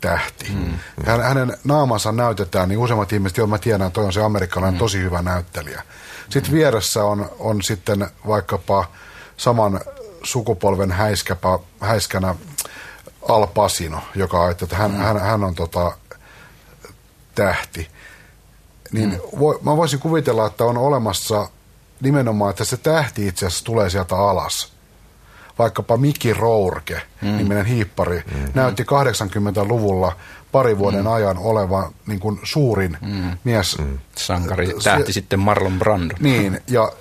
tähti. 0.00 0.50
Mm. 0.54 0.78
Hän, 1.06 1.22
hänen 1.22 1.56
naamansa 1.64 2.12
näytetään, 2.12 2.68
niin 2.68 2.78
useimmat 2.78 3.12
ihmiset, 3.12 3.38
joo 3.38 3.46
mä 3.46 3.58
tiedän, 3.58 3.92
toi 3.92 4.04
on 4.04 4.12
se 4.12 4.22
amerikkalainen 4.22 4.74
mm. 4.74 4.78
tosi 4.78 4.98
hyvä 4.98 5.22
näyttelijä. 5.22 5.82
Sitten 6.30 6.52
vieressä 6.52 7.04
on, 7.04 7.30
on 7.38 7.62
sitten 7.62 8.08
vaikkapa 8.26 8.84
saman 9.36 9.80
sukupolven 10.22 10.92
häiskäpä, 10.92 11.58
häiskänä 11.80 12.34
Al 13.28 13.46
Pacino, 13.46 14.00
joka 14.14 14.50
että 14.50 14.76
hän, 14.76 14.90
mm. 14.90 14.96
hän, 14.96 15.20
hän 15.20 15.44
on 15.44 15.54
tota, 15.54 15.96
tähti. 17.34 17.88
Niin 18.92 19.10
mm. 19.10 19.40
vo, 19.40 19.58
mä 19.62 19.76
voisin 19.76 20.00
kuvitella, 20.00 20.46
että 20.46 20.64
on 20.64 20.78
olemassa 20.78 21.48
nimenomaan, 22.00 22.50
että 22.50 22.64
se 22.64 22.76
tähti 22.76 23.26
itse 23.26 23.46
asiassa 23.46 23.64
tulee 23.64 23.90
sieltä 23.90 24.16
alas. 24.16 24.72
Vaikkapa 25.58 25.96
Miki 25.96 26.34
Rourke, 26.34 27.02
mm. 27.22 27.36
niminen 27.36 27.66
hiippari, 27.66 28.22
mm. 28.34 28.50
näytti 28.54 28.82
80-luvulla 28.82 30.12
pari 30.52 30.78
vuoden 30.78 31.00
mm. 31.04 31.12
ajan 31.12 31.38
olevan 31.38 31.92
niin 32.06 32.20
kuin 32.20 32.40
suurin 32.42 32.98
mm. 33.00 33.38
mies. 33.44 33.78
Mm. 33.78 33.98
Sankari 34.16 34.74
tähti 34.84 35.12
se, 35.12 35.12
sitten 35.12 35.40
Marlon 35.40 35.78
Brando. 35.78 36.14
Niin, 36.20 36.60
ja 36.68 36.92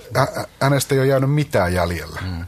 hänestä 0.61 0.95
ei 0.95 0.99
ole 0.99 1.07
jäänyt 1.07 1.31
mitään 1.31 1.73
jäljellä. 1.73 2.19
Mm. 2.25 2.45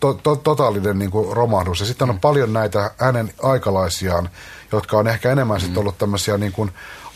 To, 0.00 0.14
to, 0.14 0.36
totaalinen 0.36 0.98
niin 0.98 1.10
kuin 1.10 1.36
romahdus. 1.36 1.80
Ja 1.80 1.86
sitten 1.86 2.08
mm. 2.08 2.10
on 2.10 2.20
paljon 2.20 2.52
näitä 2.52 2.90
hänen 2.98 3.32
aikalaisiaan, 3.42 4.28
jotka 4.72 4.96
on 4.96 5.08
ehkä 5.08 5.32
enemmän 5.32 5.56
mm. 5.56 5.60
sitten 5.60 5.80
ollut 5.80 5.98
tämmöisiä 5.98 6.38
niin 6.38 6.52
kuin 6.52 6.70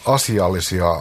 asiallisia 0.06 0.90
äh, 0.90 1.00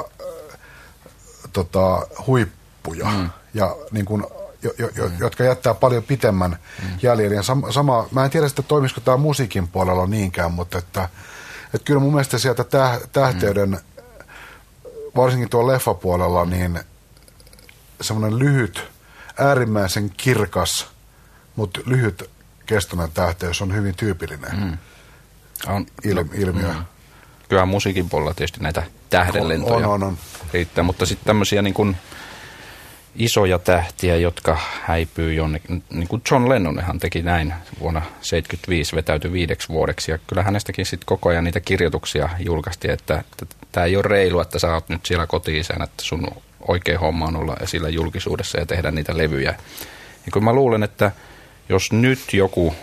tota, 1.54 2.08
huippuja. 2.28 3.06
Mm. 3.06 3.30
Ja 3.54 3.76
niin 3.92 4.06
kuin 4.06 4.24
jo, 4.64 4.74
jo, 4.78 4.90
jo, 4.96 5.10
mm. 5.10 5.16
jotka 5.20 5.44
jättää 5.44 5.74
paljon 5.74 6.04
pitemmän 6.04 6.52
mm. 6.84 6.90
jäljen. 7.02 7.32
Ja 7.32 7.44
sama, 7.44 7.72
sama, 7.72 8.08
mä 8.12 8.26
en 8.26 8.32
tiedä 8.32 8.48
että 8.48 8.62
toimisiko 8.62 9.02
tämä 9.02 9.18
musiikin 9.18 9.68
puolella 9.68 10.08
niinkään, 10.08 10.52
mutta 10.52 10.78
että, 10.78 11.10
että 11.66 11.86
kyllä 11.86 12.00
mun 12.00 12.14
mielestä 12.14 12.38
sieltä 12.38 12.64
täh, 12.64 13.00
tähteyden, 13.12 13.70
mm. 13.70 14.02
varsinkin 15.16 15.50
tuolla 15.50 15.74
leffapuolella, 15.74 16.46
niin 16.46 16.80
semmoinen 18.02 18.40
lyhyt, 18.40 18.88
äärimmäisen 19.38 20.10
kirkas, 20.10 20.88
mutta 21.56 21.82
lyhyt 21.86 22.30
kestoinen 22.66 23.12
tähteys 23.12 23.62
on 23.62 23.76
hyvin 23.76 23.96
tyypillinen 23.96 24.60
mm. 24.60 24.78
on, 25.68 25.86
il, 26.04 26.16
no, 26.16 26.26
ilmiö. 26.34 26.74
Mm. 26.74 26.86
Kyllä 27.50 27.66
musiikin 27.66 28.10
puolella 28.10 28.34
tietysti 28.34 28.60
näitä 28.60 28.84
tähdenlentoja 29.10 29.88
on, 29.88 29.94
on, 29.94 30.04
on. 30.04 30.18
riittää, 30.54 30.84
mutta 30.84 31.06
sitten 31.06 31.26
tämmöisiä 31.26 31.62
niin 31.62 31.74
kuin– 31.74 31.98
isoja 33.16 33.60
tähtiä, 33.60 34.16
jotka 34.16 34.58
häipyy 34.82 35.34
jonnekin. 35.34 35.84
Niin 35.90 36.08
kuin 36.08 36.22
John 36.32 36.50
Lennonhan 36.50 37.00
teki 37.00 37.22
näin 37.22 37.54
vuonna 37.80 38.00
1975, 38.00 38.96
vetäytyi 38.96 39.32
viideksi 39.32 39.70
vuodeksi. 39.70 40.12
Ja 40.12 40.20
kyllä 40.28 40.44
hänestäkin 40.44 40.86
sitten 40.86 41.06
koko 41.06 41.30
ajan 41.30 41.44
niitä 41.44 41.60
kirjoituksia 41.60 42.30
julkaistiin, 42.40 42.94
että, 42.94 43.24
tämä 43.72 43.86
ei 43.86 43.96
ole 43.96 44.04
reilu, 44.04 44.40
että 44.40 44.60
sä 44.60 44.74
oot 44.74 44.90
nyt 44.90 45.06
siellä 45.06 45.28
koti 45.28 45.60
että 45.60 46.04
sun 46.04 46.28
oikea 46.68 47.00
homma 47.00 47.26
on 47.26 47.36
olla 47.36 47.58
esillä 47.62 47.90
julkisuudessa 47.90 48.60
ja 48.60 48.66
tehdä 48.66 48.92
niitä 48.92 49.18
levyjä. 49.18 49.56
Ja 50.26 50.32
kun 50.34 50.44
mä 50.44 50.54
luulen, 50.54 50.84
että 50.84 51.12
jos 51.70 51.92
nyt 51.92 52.34
joku 52.34 52.76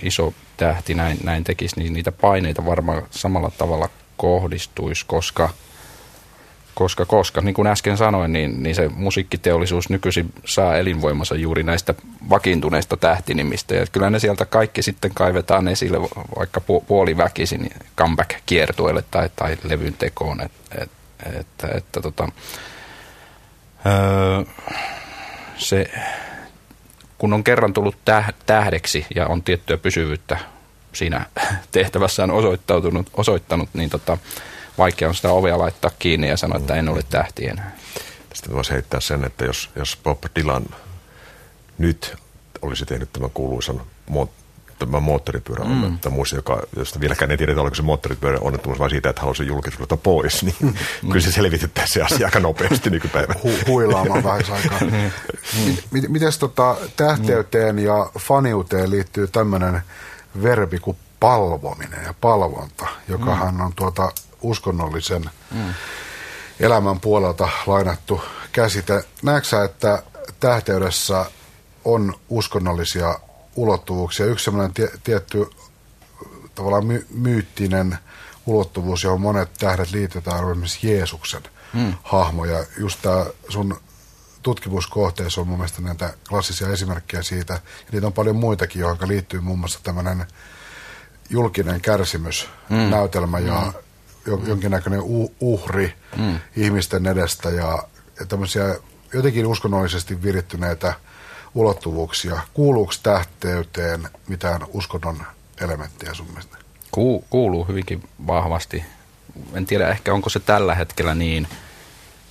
iso 0.00 0.34
tähti 0.56 0.94
näin, 0.94 1.18
näin 1.24 1.44
tekisi, 1.44 1.80
niin 1.80 1.92
niitä 1.92 2.12
paineita 2.12 2.66
varmaan 2.66 3.02
samalla 3.10 3.50
tavalla 3.58 3.88
kohdistuisi, 4.16 5.04
koska– 5.06 5.50
koska, 6.74 7.06
koska 7.06 7.40
niin 7.40 7.54
kuin 7.54 7.66
äsken 7.66 7.96
sanoin, 7.96 8.32
niin, 8.32 8.62
niin 8.62 8.74
se 8.74 8.88
musiikkiteollisuus 8.88 9.88
nykyisin 9.88 10.32
saa 10.44 10.76
elinvoimansa 10.76 11.34
juuri 11.34 11.62
näistä 11.62 11.94
vakiintuneista 12.30 12.96
tähtinimistä. 12.96 13.74
Ja 13.74 13.86
kyllä 13.92 14.10
ne 14.10 14.18
sieltä 14.18 14.44
kaikki 14.44 14.82
sitten 14.82 15.10
kaivetaan 15.14 15.68
esille 15.68 16.00
vaikka 16.38 16.60
puoliväkisin 16.86 17.70
comeback-kiertueelle 17.98 19.04
tai, 19.10 19.30
tai 19.36 19.56
levyn 19.64 19.94
tekoon. 19.94 20.40
Et, 20.40 20.52
et, 20.78 20.90
että, 21.40 21.68
että 21.74 22.00
tota, 22.00 22.28
öö, 23.86 24.44
se, 25.56 25.90
kun 27.18 27.32
on 27.32 27.44
kerran 27.44 27.72
tullut 27.72 27.96
tähdeksi 28.46 29.06
ja 29.14 29.26
on 29.26 29.42
tiettyä 29.42 29.76
pysyvyyttä 29.76 30.38
siinä 30.92 31.26
tehtävässään 31.72 32.30
osoittautunut, 32.30 33.10
osoittanut, 33.16 33.68
niin 33.74 33.90
tota, 33.90 34.18
vaikea 34.78 35.08
on 35.08 35.14
sitä 35.14 35.30
ovea 35.32 35.58
laittaa 35.58 35.90
kiinni 35.98 36.28
ja 36.28 36.36
sanoa, 36.36 36.58
että 36.58 36.74
en 36.74 36.88
ole 36.88 37.02
tähti 37.10 37.46
enää. 37.46 37.76
Sitten 38.34 38.54
voisi 38.54 38.72
heittää 38.72 39.00
sen, 39.00 39.24
että 39.24 39.44
jos, 39.44 39.70
jos 39.76 39.98
Bob 40.02 40.24
Dylan 40.36 40.64
nyt 41.78 42.16
olisi 42.62 42.86
tehnyt 42.86 43.12
tämän 43.12 43.30
kuuluisan 43.30 43.80
tämä 44.78 45.00
moottoripyörä 45.00 45.64
mm. 45.64 45.98
muista, 46.10 46.36
joka, 46.36 46.62
josta 46.76 47.00
vieläkään 47.00 47.30
ei 47.30 47.36
tiedetä, 47.36 47.60
oliko 47.60 47.74
se 47.74 47.82
moottoripyörä 47.82 48.38
onnettomuus 48.40 48.78
vai 48.78 48.90
siitä, 48.90 49.10
että 49.10 49.22
halusi 49.22 49.46
julkisuudelta 49.46 49.96
pois, 49.96 50.42
niin 50.42 50.56
mm. 50.60 50.74
kyllä 51.12 51.20
se 51.20 51.32
selvitettäisiin 51.32 52.08
se 52.08 52.14
asia 52.14 52.26
aika 52.26 52.40
nopeasti 52.40 52.90
nykypäivänä. 52.90 53.40
Hu- 53.44 53.68
huilaamaan 53.68 54.24
vähän 54.24 54.42
aikaa. 54.52 54.80
mm. 54.90 56.02
Miten 56.08 56.32
tota, 56.38 56.76
tähteyteen 56.96 57.78
ja 57.78 58.10
faniuteen 58.18 58.90
liittyy 58.90 59.26
tämmöinen 59.26 59.80
verbi 60.42 60.78
kuin 60.78 60.96
palvominen 61.24 62.04
ja 62.04 62.14
palvonta, 62.20 62.86
joka 63.08 63.34
mm. 63.34 63.60
on 63.60 63.72
tuota 63.76 64.12
uskonnollisen 64.42 65.30
mm. 65.50 65.74
elämän 66.60 67.00
puolelta 67.00 67.48
lainattu 67.66 68.20
käsite. 68.52 69.04
Näetkö 69.22 69.64
että 69.64 70.02
tähteydessä 70.40 71.26
on 71.84 72.14
uskonnollisia 72.28 73.18
ulottuvuuksia? 73.56 74.26
Yksi 74.26 74.44
sellainen 74.44 74.74
tie, 74.74 74.88
tietty 75.04 75.50
tavallaan 76.54 76.86
my, 76.86 77.06
myyttinen 77.10 77.98
ulottuvuus, 78.46 79.04
johon 79.04 79.20
monet 79.20 79.50
tähdet 79.58 79.90
liitetään, 79.90 80.44
on 80.44 80.50
esimerkiksi 80.50 80.88
Jeesuksen 80.90 81.42
mm. 81.72 81.94
hahmo. 82.02 82.44
Ja 82.44 82.64
just 82.78 83.02
tämä 83.02 83.26
sun 83.48 83.80
tutkimuskohteessa 84.42 85.40
on 85.40 85.48
mun 85.48 85.58
mielestä 85.58 85.82
näitä 85.82 86.14
klassisia 86.28 86.68
esimerkkejä 86.68 87.22
siitä. 87.22 87.54
Ja 87.54 87.60
niitä 87.92 88.06
on 88.06 88.12
paljon 88.12 88.36
muitakin, 88.36 88.80
johon 88.80 88.98
liittyy 89.06 89.40
muun 89.40 89.58
muassa 89.58 89.80
tämmöinen 89.82 90.26
julkinen 91.30 91.80
kärsimys, 91.80 92.48
mm. 92.70 92.76
näytelmä 92.76 93.38
ja 93.38 93.60
mm 93.60 93.72
jonkinnäköinen 94.26 95.02
uhri 95.40 95.94
mm. 96.16 96.38
ihmisten 96.56 97.06
edestä 97.06 97.50
ja, 97.50 97.78
ja 98.20 98.26
tämmöisiä 98.26 98.76
jotenkin 99.12 99.46
uskonnollisesti 99.46 100.22
virittyneitä 100.22 100.94
ulottuvuuksia. 101.54 102.40
Kuuluuko 102.54 102.92
tähteyteen 103.02 104.08
mitään 104.28 104.60
uskonnon 104.68 105.22
elementtiä 105.60 106.14
sun 106.14 106.26
mielestä? 106.26 106.56
Ku, 106.90 107.24
kuuluu 107.30 107.64
hyvinkin 107.64 108.08
vahvasti. 108.26 108.84
En 109.54 109.66
tiedä 109.66 109.88
ehkä 109.88 110.14
onko 110.14 110.30
se 110.30 110.40
tällä 110.40 110.74
hetkellä 110.74 111.14
niin 111.14 111.48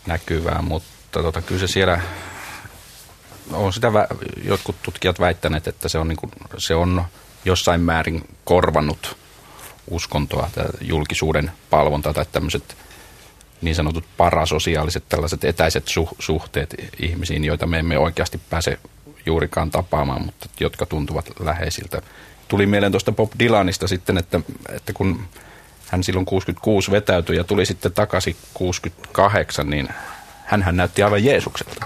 näkyvää, 0.07 0.61
mutta 0.61 1.23
tota, 1.23 1.41
kyllä 1.41 1.59
se 1.59 1.67
siellä 1.67 2.01
on 3.51 3.73
sitä 3.73 3.87
vä- 3.87 4.17
jotkut 4.43 4.75
tutkijat 4.83 5.19
väittäneet, 5.19 5.67
että 5.67 5.89
se 5.89 5.97
on, 5.97 6.07
niin 6.07 6.17
kuin, 6.17 6.31
se 6.57 6.75
on 6.75 7.03
jossain 7.45 7.81
määrin 7.81 8.27
korvannut 8.43 9.17
uskontoa, 9.89 10.49
julkisuuden 10.81 11.51
palvonta 11.69 12.13
tai 12.13 12.25
tämmöiset 12.31 12.77
niin 13.61 13.75
sanotut 13.75 14.05
parasosiaaliset 14.17 15.03
tällaiset 15.09 15.43
etäiset 15.43 15.87
su- 15.87 16.15
suhteet 16.19 16.75
ihmisiin, 16.99 17.45
joita 17.45 17.67
me 17.67 17.79
emme 17.79 17.97
oikeasti 17.97 18.41
pääse 18.49 18.79
juurikaan 19.25 19.71
tapaamaan, 19.71 20.25
mutta 20.25 20.49
jotka 20.59 20.85
tuntuvat 20.85 21.29
läheisiltä. 21.39 22.01
Tuli 22.47 22.65
mieleen 22.65 22.91
tuosta 22.91 23.11
Bob 23.11 23.31
Dylanista 23.39 23.87
sitten, 23.87 24.17
että, 24.17 24.39
että 24.69 24.93
kun 24.93 25.25
hän 25.87 26.03
silloin 26.03 26.25
66 26.25 26.91
vetäytyi 26.91 27.37
ja 27.37 27.43
tuli 27.43 27.65
sitten 27.65 27.91
takaisin 27.91 28.35
68, 28.53 29.69
niin 29.69 29.89
hän 30.61 30.77
näytti 30.77 31.03
aivan 31.03 31.23
Jeesukselta. 31.23 31.85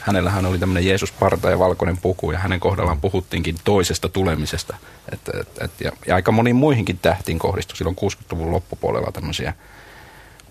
Hänellähän 0.00 0.46
oli 0.46 0.58
tämmöinen 0.58 0.86
Jeesus-parta 0.86 1.50
ja 1.50 1.58
valkoinen 1.58 1.98
puku 1.98 2.32
ja 2.32 2.38
hänen 2.38 2.60
kohdallaan 2.60 3.00
puhuttiinkin 3.00 3.56
toisesta 3.64 4.08
tulemisesta. 4.08 4.76
Et, 5.12 5.20
et, 5.40 5.48
et, 5.60 5.80
ja, 5.80 5.92
ja 6.06 6.14
aika 6.14 6.32
moniin 6.32 6.56
muihinkin 6.56 6.98
tähtiin 7.02 7.38
kohdistui 7.38 7.76
silloin 7.76 7.96
60-luvun 7.96 8.52
loppupuolella 8.52 9.12
tämmöisiä 9.12 9.54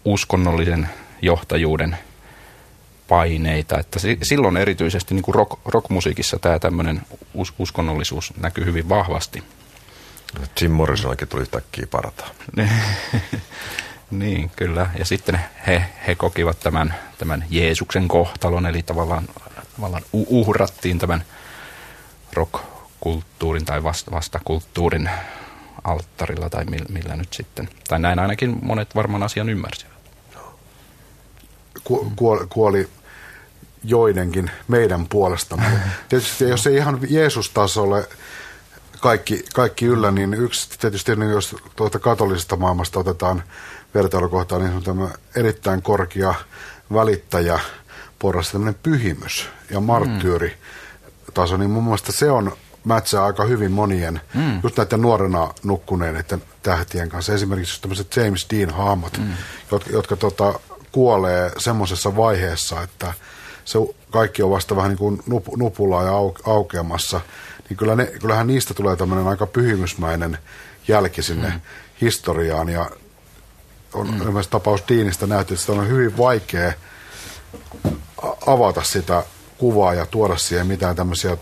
uskonnollisen 0.05 0.89
johtajuuden 1.21 1.97
paineita. 3.07 3.79
Että 3.79 3.99
silloin 4.23 4.57
erityisesti 4.57 5.13
niin 5.13 5.23
kuin 5.23 5.35
rock, 5.35 5.59
rockmusiikissa 5.65 6.39
tämä 6.39 6.59
tämmöinen 6.59 7.01
us, 7.33 7.53
uskonnollisuus 7.59 8.33
näkyy 8.37 8.65
hyvin 8.65 8.89
vahvasti. 8.89 9.43
Jim 10.61 10.71
Morrisonakin 10.71 11.27
tuli 11.27 11.41
yhtäkkiä 11.41 11.87
parata. 11.91 12.25
Niin, 14.11 14.51
kyllä. 14.55 14.89
Ja 14.99 15.05
sitten 15.05 15.39
he, 15.67 15.85
he 16.07 16.15
kokivat 16.15 16.59
tämän, 16.59 16.95
tämän 17.17 17.45
Jeesuksen 17.49 18.07
kohtalon, 18.07 18.65
eli 18.65 18.83
tavallaan, 18.83 19.27
tavallaan 19.75 20.03
uhrattiin 20.13 20.99
tämän 20.99 21.23
rock 22.33 22.53
kulttuurin 22.99 23.65
tai 23.65 23.83
vasta, 23.83 24.11
vastakulttuurin 24.11 25.09
alttarilla 25.83 26.49
tai 26.49 26.65
millä, 26.65 27.15
nyt 27.15 27.33
sitten. 27.33 27.69
Tai 27.87 27.99
näin 27.99 28.19
ainakin 28.19 28.57
monet 28.61 28.95
varmaan 28.95 29.23
asian 29.23 29.49
ymmärsivät. 29.49 29.91
Ku, 31.83 32.11
kuoli, 32.15 32.47
kuoli 32.49 32.89
joidenkin 33.83 34.51
meidän 34.67 35.07
puolestamme. 35.07 35.65
Tietysti 36.09 36.43
jos 36.43 36.67
ei 36.67 36.75
ihan 36.75 36.99
Jeesus-tasolle 37.09 38.09
kaikki, 38.99 39.43
kaikki 39.53 39.85
yllä, 39.85 40.11
niin 40.11 40.33
yksi 40.33 40.79
tietysti, 40.79 41.15
niin 41.15 41.31
jos 41.31 41.55
tuota 41.75 41.99
katolisesta 41.99 42.55
maailmasta 42.55 42.99
otetaan 42.99 43.43
vertailukohtaa, 43.93 44.59
niin 44.59 44.73
on 44.73 44.83
tämä 44.83 45.09
erittäin 45.35 45.81
korkea 45.81 46.33
välittäjä 46.93 47.59
porras, 48.19 48.51
tämmöinen 48.51 48.79
pyhimys 48.83 49.49
ja 49.69 49.79
marttyyri 49.79 50.57
taso, 51.33 51.57
niin 51.57 51.71
mun 51.71 51.83
mielestä 51.83 52.11
se 52.11 52.31
on 52.31 52.51
mätsää 52.83 53.23
aika 53.23 53.43
hyvin 53.43 53.71
monien, 53.71 54.21
mm. 54.33 54.59
just 54.63 54.77
näiden 54.77 55.01
nuorena 55.01 55.53
nukkuneiden 55.63 56.43
tähtien 56.63 57.09
kanssa. 57.09 57.33
Esimerkiksi 57.33 57.81
tämmöiset 57.81 58.15
James 58.15 58.47
Dean-hahmot, 58.53 59.17
mm. 59.17 59.33
jotka, 59.71 59.89
jotka 59.89 60.15
tota, 60.15 60.59
kuolee 60.91 61.51
semmoisessa 61.57 62.15
vaiheessa, 62.15 62.81
että 62.81 63.13
se 63.65 63.79
kaikki 64.09 64.43
on 64.43 64.51
vasta 64.51 64.75
vähän 64.75 64.89
niin 64.89 64.97
kuin 64.97 65.21
nup, 65.25 65.47
nupulaa 65.57 66.03
ja 66.03 66.11
au, 66.11 66.33
aukeamassa, 66.45 67.21
niin 67.69 67.77
kyllä 67.77 67.95
ne, 67.95 68.05
kyllähän 68.05 68.47
niistä 68.47 68.73
tulee 68.73 68.95
tämmöinen 68.95 69.27
aika 69.27 69.47
pyhimysmäinen 69.47 70.37
jälki 70.87 71.23
sinne 71.23 71.49
mm. 71.49 71.61
historiaan. 72.01 72.69
Ja 72.69 72.89
on 73.93 74.07
mm. 74.07 74.21
esimerkiksi 74.21 74.51
tapaus 74.51 74.83
Diinistä 74.89 75.27
nähty, 75.27 75.53
että 75.53 75.71
on 75.71 75.87
hyvin 75.87 76.17
vaikea 76.17 76.73
avata 78.47 78.83
sitä 78.83 79.23
kuvaa 79.57 79.93
ja 79.93 80.05
tuoda 80.05 80.37
siihen 80.37 80.67
mitään 80.67 80.95
tämmöisiä 80.95 81.37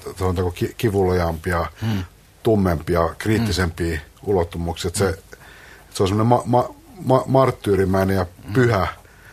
kivulojampia, 0.78 1.66
mm. 1.82 2.04
tummempia, 2.44 3.10
kriittisempiä 3.18 3.96
mm. 3.96 4.02
ulottumuksia. 4.24 4.92
Se, 4.94 5.20
se 5.94 6.04
on 6.04 6.08
semmoinen 6.08 6.28
ma, 6.28 6.42
ma, 6.46 6.76
ma, 7.06 7.24
marttyyrimäinen 7.28 8.16
ja 8.16 8.26
pyhä 8.54 8.88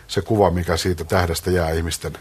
se 0.08 0.22
kuva, 0.22 0.50
mikä 0.50 0.76
siitä 0.76 1.04
tähdestä 1.04 1.50
jää 1.50 1.70
ihmisten 1.70 2.12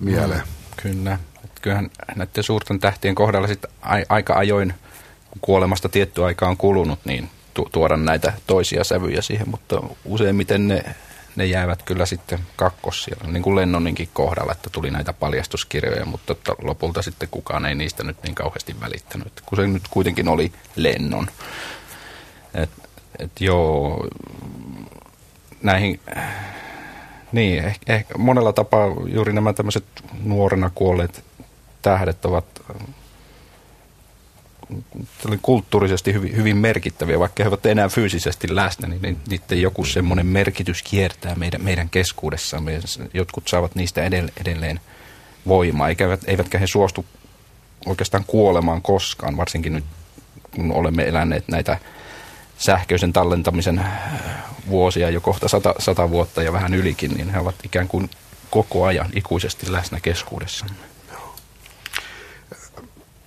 mieleen. 0.00 0.40
Mm, 0.40 0.82
kyllä. 0.82 1.18
Kyllähän 1.62 1.90
näiden 2.16 2.44
suurten 2.44 2.78
tähtien 2.78 3.14
kohdalla 3.14 3.48
sit 3.48 3.64
a- 3.82 4.06
aika 4.08 4.34
ajoin, 4.34 4.74
kun 5.30 5.40
kuolemasta 5.40 5.88
tietty 5.88 6.24
aika 6.24 6.48
on 6.48 6.56
kulunut, 6.56 6.98
niin 7.04 7.30
tu- 7.54 7.68
tuoda 7.72 7.96
näitä 7.96 8.32
toisia 8.46 8.84
sävyjä 8.84 9.22
siihen, 9.22 9.48
mutta 9.48 9.82
useimmiten 10.04 10.68
ne, 10.68 10.84
ne 11.36 11.46
jäävät 11.46 11.82
kyllä 11.82 12.06
sitten 12.06 12.38
kakkos 12.56 13.04
siellä, 13.04 13.24
niin 13.26 13.42
kuin 13.42 13.56
Lennoninkin 13.56 14.08
kohdalla, 14.12 14.52
että 14.52 14.70
tuli 14.70 14.90
näitä 14.90 15.12
paljastuskirjoja, 15.12 16.04
mutta 16.04 16.34
lopulta 16.62 17.02
sitten 17.02 17.28
kukaan 17.30 17.66
ei 17.66 17.74
niistä 17.74 18.04
nyt 18.04 18.22
niin 18.22 18.34
kauheasti 18.34 18.80
välittänyt, 18.80 19.42
kun 19.46 19.56
se 19.56 19.66
nyt 19.66 19.82
kuitenkin 19.90 20.28
oli 20.28 20.52
Lennon. 20.76 21.26
Et, 22.54 22.70
et 23.18 23.40
joo, 23.40 24.08
näihin 25.62 26.00
niin, 27.32 27.64
ehkä, 27.64 27.94
ehkä 27.94 28.18
monella 28.18 28.52
tapaa 28.52 28.86
juuri 29.06 29.32
nämä 29.32 29.52
tämmöiset 29.52 29.84
nuorena 30.22 30.70
kuolleet 30.74 31.24
tähdet 31.82 32.24
ovat 32.24 32.44
kulttuurisesti 35.42 36.12
hyvin, 36.12 36.36
hyvin 36.36 36.56
merkittäviä, 36.56 37.18
vaikka 37.18 37.42
he 37.42 37.48
ovat 37.48 37.66
enää 37.66 37.88
fyysisesti 37.88 38.54
läsnä, 38.56 38.88
niin 38.88 39.18
niiden 39.28 39.62
joku 39.62 39.84
semmoinen 39.84 40.26
merkitys 40.26 40.82
kiertää 40.82 41.34
meidän, 41.34 41.64
meidän 41.64 41.88
keskuudessamme. 41.88 42.80
Jotkut 43.14 43.48
saavat 43.48 43.74
niistä 43.74 44.02
edelleen 44.40 44.80
voimaa, 45.46 45.88
eikä, 45.88 46.18
eivätkä 46.26 46.58
he 46.58 46.66
suostu 46.66 47.04
oikeastaan 47.86 48.24
kuolemaan 48.26 48.82
koskaan, 48.82 49.36
varsinkin 49.36 49.72
nyt 49.72 49.84
kun 50.54 50.72
olemme 50.72 51.08
eläneet 51.08 51.44
näitä 51.48 51.78
sähköisen 52.58 53.12
tallentamisen 53.12 53.78
äh, 53.78 53.86
vuosia 54.68 55.10
jo 55.10 55.20
kohta 55.20 55.48
sata, 55.48 55.74
sata 55.78 56.10
vuotta 56.10 56.42
ja 56.42 56.52
vähän 56.52 56.74
ylikin, 56.74 57.10
niin 57.10 57.30
he 57.30 57.38
ovat 57.38 57.54
ikään 57.64 57.88
kuin 57.88 58.10
koko 58.50 58.84
ajan 58.84 59.10
ikuisesti 59.12 59.72
läsnä 59.72 60.00
keskuudessamme. 60.00 60.91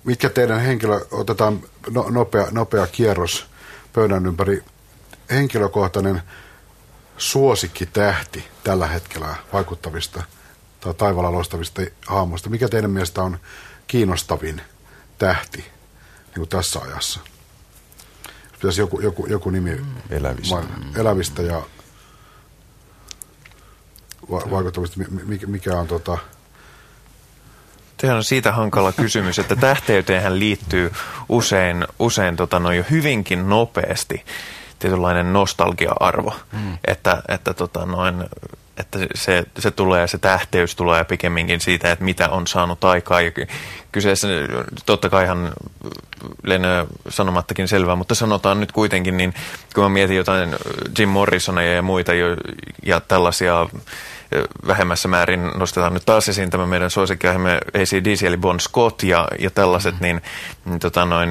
Mitkä 0.06 0.28
teidän 0.28 0.60
henkilö, 0.60 1.00
otetaan 1.10 1.60
no, 1.90 2.06
nopea, 2.10 2.46
nopea 2.50 2.86
kierros 2.86 3.46
pöydän 3.92 4.26
ympäri, 4.26 4.64
henkilökohtainen 5.30 6.22
suosikkitähti 7.18 8.44
tällä 8.64 8.86
hetkellä 8.86 9.36
vaikuttavista 9.52 10.22
tai 10.80 10.94
taivaalla 10.94 11.32
loistavista 11.32 11.82
haamoista. 12.06 12.50
Mikä 12.50 12.68
teidän 12.68 12.90
mielestä 12.90 13.22
on 13.22 13.38
kiinnostavin 13.86 14.60
tähti 15.18 15.58
niin 15.58 16.36
kuin 16.36 16.48
tässä 16.48 16.80
ajassa? 16.80 17.20
pitäisi 18.52 18.80
joku, 18.80 19.00
joku, 19.00 19.26
joku 19.26 19.50
nimi 19.50 19.80
elävistä, 20.10 20.54
ma, 20.54 20.64
elävistä 20.96 21.42
ja 21.42 21.62
va, 24.30 24.42
vaikuttavista, 24.50 25.00
mikä, 25.26 25.46
mikä 25.46 25.78
on 25.78 25.86
tota... 25.86 26.18
Tämä 27.96 28.14
on 28.14 28.24
siitä 28.24 28.52
hankala 28.52 28.92
kysymys, 28.92 29.38
että 29.38 29.56
tähteyteenhän 29.56 30.38
liittyy 30.38 30.92
usein, 31.28 31.86
usein 31.98 32.36
tota, 32.36 32.58
no 32.58 32.72
jo 32.72 32.84
hyvinkin 32.90 33.48
nopeasti 33.48 34.24
tietynlainen 34.78 35.32
nostalgia-arvo, 35.32 36.34
mm. 36.52 36.78
että, 36.86 37.22
että 37.28 37.54
tota, 37.54 37.86
noin, 37.86 38.24
että 38.76 38.98
se, 39.14 39.44
se 39.58 39.70
tulee, 39.70 40.06
se 40.06 40.18
tähteys 40.18 40.76
tulee 40.76 41.04
pikemminkin 41.04 41.60
siitä, 41.60 41.92
että 41.92 42.04
mitä 42.04 42.28
on 42.28 42.46
saanut 42.46 42.84
aikaa. 42.84 43.20
Ja 43.20 43.30
kyseessä, 43.92 44.28
totta 44.86 45.10
kai 45.10 45.24
ihan 45.24 45.52
lienee 46.42 46.86
sanomattakin 47.08 47.68
selvää, 47.68 47.96
mutta 47.96 48.14
sanotaan 48.14 48.60
nyt 48.60 48.72
kuitenkin, 48.72 49.16
niin 49.16 49.34
kun 49.74 49.84
mä 49.84 49.88
mietin 49.88 50.16
jotain 50.16 50.56
Jim 50.98 51.08
Morrisonia 51.08 51.72
ja 51.72 51.82
muita 51.82 52.14
jo, 52.14 52.26
ja 52.82 53.00
tällaisia 53.00 53.66
vähemmässä 54.66 55.08
määrin 55.08 55.50
nostetaan 55.54 55.94
nyt 55.94 56.06
taas 56.06 56.28
esiin 56.28 56.50
tämä 56.50 56.66
meidän 56.66 56.90
suosikkiaiheemme 56.90 57.60
ACDC 57.68 58.22
eli 58.22 58.36
Bon 58.36 58.60
Scott 58.60 59.02
ja, 59.02 59.28
ja 59.38 59.50
tällaiset, 59.50 59.94
mm. 59.94 60.02
niin, 60.02 60.22
niin 60.64 60.78
tota 60.78 61.04
noin, 61.04 61.30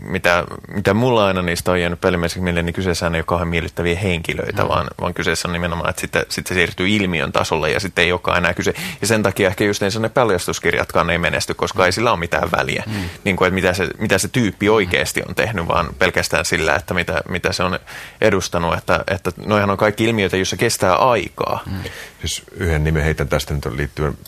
mitä, 0.00 0.44
mitä 0.68 0.94
mulla 0.94 1.26
aina 1.26 1.42
niistä 1.42 1.72
on 1.72 1.80
jäänyt 1.80 2.00
päällimmäiseksi 2.00 2.40
mieleen, 2.40 2.66
niin 2.66 2.74
kyseessä 2.74 3.06
ei 3.06 3.10
ole 3.14 3.22
kauhean 3.22 3.48
miellyttäviä 3.48 3.98
henkilöitä, 3.98 4.62
mm. 4.62 4.68
vaan, 4.68 4.86
vaan 5.00 5.14
kyseessä 5.14 5.48
on 5.48 5.52
nimenomaan, 5.52 5.90
että 5.90 6.00
sitten, 6.00 6.22
sitten 6.28 6.48
se 6.48 6.54
siirtyy 6.54 6.88
ilmiön 6.88 7.32
tasolle 7.32 7.70
ja 7.70 7.80
sitten 7.80 8.04
ei 8.04 8.12
olekaan 8.12 8.38
enää 8.38 8.54
kyse. 8.54 8.74
Ja 9.00 9.06
sen 9.06 9.22
takia 9.22 9.48
ehkä 9.48 9.64
just 9.64 9.82
ne 10.00 10.08
paljastuskirjatkaan 10.08 11.10
ei 11.10 11.18
menesty, 11.18 11.54
koska 11.54 11.82
mm. 11.82 11.86
ei 11.86 11.92
sillä 11.92 12.10
ole 12.10 12.18
mitään 12.18 12.50
väliä, 12.50 12.82
mm. 12.86 12.92
niin 13.24 13.36
kuin, 13.36 13.46
että 13.46 13.54
mitä 13.54 13.72
se, 13.72 13.88
mitä 13.98 14.18
se 14.18 14.28
tyyppi 14.28 14.68
oikeasti 14.68 15.22
on 15.28 15.34
tehnyt, 15.34 15.68
vaan 15.68 15.88
pelkästään 15.98 16.44
sillä, 16.44 16.74
että 16.74 16.94
mitä, 16.94 17.22
mitä 17.28 17.52
se 17.52 17.62
on 17.62 17.78
edustanut. 18.20 18.74
Että, 18.74 19.04
että 19.06 19.30
noihan 19.46 19.70
on 19.70 19.76
kaikki 19.76 20.04
ilmiöitä, 20.04 20.36
joissa 20.36 20.56
kestää 20.56 20.94
aikaa. 20.94 21.62
Mm. 21.66 21.76
Siis 22.20 22.42
yhden 22.56 22.84
nimen 22.84 23.04
heitän 23.04 23.28
tästä 23.28 23.54
nyt 23.54 23.66
liittyen 23.66 24.18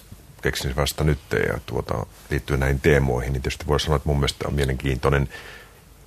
keksin 0.42 0.76
vasta 0.76 1.04
nyt 1.04 1.18
ja 1.48 1.60
tuota, 1.66 2.06
liittyen 2.30 2.60
näihin 2.60 2.80
teemoihin, 2.80 3.32
niin 3.32 3.42
tietysti 3.42 3.66
voi 3.66 3.80
sanoa, 3.80 3.96
että 3.96 4.08
mun 4.08 4.16
mielestä 4.16 4.48
on 4.48 4.54
mielenkiintoinen 4.54 5.28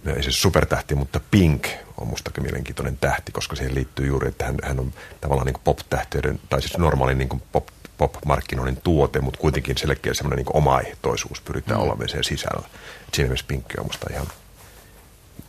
ei 0.06 0.24
se 0.24 0.32
supertähti, 0.32 0.96
mutta 0.96 1.20
Pink 1.32 1.68
on 1.98 2.08
mustakin 2.08 2.44
mielenkiintoinen 2.44 2.98
tähti, 2.98 3.32
koska 3.32 3.56
siihen 3.56 3.76
liittyy 3.76 4.08
juuri, 4.08 4.28
että 4.28 4.46
hän, 4.46 4.56
hän 4.64 4.80
on 4.80 4.94
tavallaan 5.22 5.46
niin 5.46 5.62
pop-tähteyden, 5.64 6.40
tai 6.50 6.62
siis 6.62 6.78
normaali 6.78 7.16
niin 7.16 7.42
pop, 7.52 7.68
pop-markkinoinnin 7.98 8.82
tuote, 8.84 9.22
mutta 9.22 9.40
kuitenkin 9.40 9.78
selkeä 9.78 10.14
semmoinen 10.14 10.46
niin 10.46 10.58
omaehtoisuus 10.58 11.42
pyritään 11.42 11.80
mm. 11.80 11.84
olemaan 11.84 12.10
sen 12.10 12.24
sisällä. 12.24 12.68
Siinä 13.14 13.28
mielessä 13.28 13.46
Pink 13.48 13.66
on 13.78 13.86
musta 13.86 14.08
ihan 14.12 14.28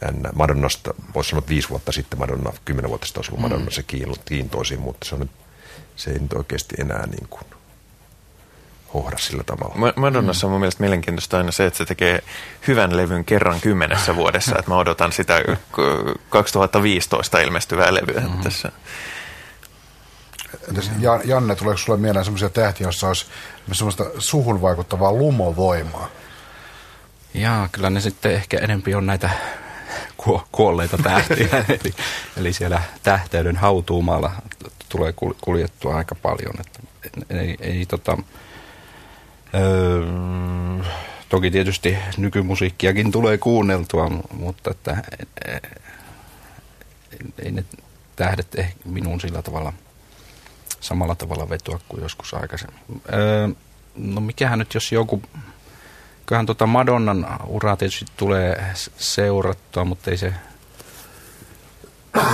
jännä. 0.03 0.30
Madonnasta, 0.35 0.95
voisi 1.14 1.30
sanoa, 1.30 1.39
että 1.39 1.49
viisi 1.49 1.68
vuotta 1.68 1.93
sitten 1.93 2.18
Madonna, 2.18 2.53
kymmenen 2.64 2.89
vuotta 2.89 3.07
sitten 3.07 3.18
olisi 3.18 3.30
ollut 3.30 3.43
Madonna 3.43 3.64
mm. 3.64 3.70
se 3.70 3.85
kiintoisin, 4.24 4.80
mutta 4.80 5.09
se, 5.09 5.14
on, 5.14 5.30
se 5.97 6.11
ei 6.11 6.18
nyt 6.18 6.32
oikeasti 6.32 6.74
enää 6.78 7.07
niin 7.07 7.28
kuin 7.28 7.45
hohda 8.95 9.18
sillä 9.18 9.45
tavalla. 9.45 9.92
Madonnassa 9.97 10.47
on 10.47 10.51
mun 10.51 10.61
mielestä 10.61 10.82
mielenkiintoista 10.82 11.36
aina 11.36 11.53
se, 11.53 11.66
että 11.66 11.78
se 11.78 11.84
tekee 11.84 12.22
hyvän 12.66 12.97
levyn 12.97 13.24
kerran 13.24 13.61
kymmenessä 13.61 14.16
vuodessa. 14.16 14.59
että 14.59 14.70
mä 14.70 14.78
odotan 14.78 15.12
sitä 15.12 15.42
2015 16.30 17.40
ilmestyvää 17.40 17.95
levyä 17.95 18.20
mm-hmm. 18.20 18.42
tässä. 18.42 18.72
Entäs 20.68 20.90
Janne, 21.24 21.57
tuleeko 21.57 21.78
sulle 21.78 21.99
mieleen 21.99 22.24
sellaisia 22.24 22.49
tähtiä, 22.49 22.84
joissa 22.84 23.09
olisi 23.09 23.26
sellaista 23.72 24.05
suhun 24.18 24.62
vaikuttavaa 24.62 25.12
lumovoimaa? 25.12 26.09
Jaa, 27.34 27.68
kyllä 27.72 27.90
ne 27.90 28.01
sitten 28.01 28.32
ehkä 28.32 28.59
enempi 28.59 28.95
on 28.95 29.07
näitä 29.07 29.30
kuolleita 30.53 30.99
tähtiä. 30.99 31.49
eli, 31.68 31.95
eli 32.36 32.53
siellä 32.53 32.82
tähteyden 33.03 33.57
hautuumalla 33.57 34.32
tulee 34.88 35.14
kuljettua 35.40 35.97
aika 35.97 36.14
paljon. 36.14 36.55
Että 36.61 36.80
ei, 37.30 37.57
ei, 37.61 37.86
tota, 37.86 38.18
Öö, 39.55 40.07
toki 41.28 41.50
tietysti 41.50 41.98
nykymusiikkiakin 42.16 43.12
tulee 43.12 43.38
kuunneltua, 43.38 44.11
mutta 44.32 44.70
että 44.70 44.96
ei 47.38 47.50
ne 47.50 47.64
tähdet 48.16 48.55
ehkä 48.55 48.80
minuun 48.84 49.20
sillä 49.20 49.42
tavalla 49.42 49.72
samalla 50.80 51.14
tavalla 51.14 51.48
vetoa 51.48 51.80
kuin 51.88 52.02
joskus 52.02 52.34
aikaisemmin. 52.34 52.80
Öö, 53.12 53.48
no 53.96 54.20
mikähän 54.20 54.59
nyt, 54.59 54.74
jos 54.74 54.92
joku, 54.92 55.22
kyllähän 56.26 56.46
tota 56.46 56.66
Madonnan 56.66 57.26
uraa 57.46 57.76
tietysti 57.76 58.05
tulee 58.16 58.74
seurattua, 58.96 59.84
mutta 59.84 60.11
ei 60.11 60.16
se... 60.16 60.34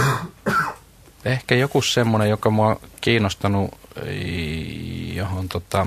Ehkä 1.24 1.54
joku 1.54 1.82
semmoinen, 1.82 2.30
joka 2.30 2.50
mua 2.50 2.80
kiinnostanut, 3.00 3.70
johon 5.14 5.48
tota, 5.48 5.86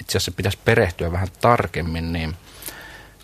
itse 0.00 0.18
asiassa 0.18 0.32
pitäisi 0.36 0.58
perehtyä 0.64 1.12
vähän 1.12 1.28
tarkemmin, 1.40 2.12
niin 2.12 2.36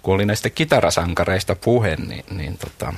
kun 0.03 0.15
oli 0.15 0.27
näistä 0.27 0.51
kitarasankareista 0.51 1.55
puhe, 1.55 1.97
niin, 1.97 2.25
niin 2.31 2.59
tota, 2.59 2.93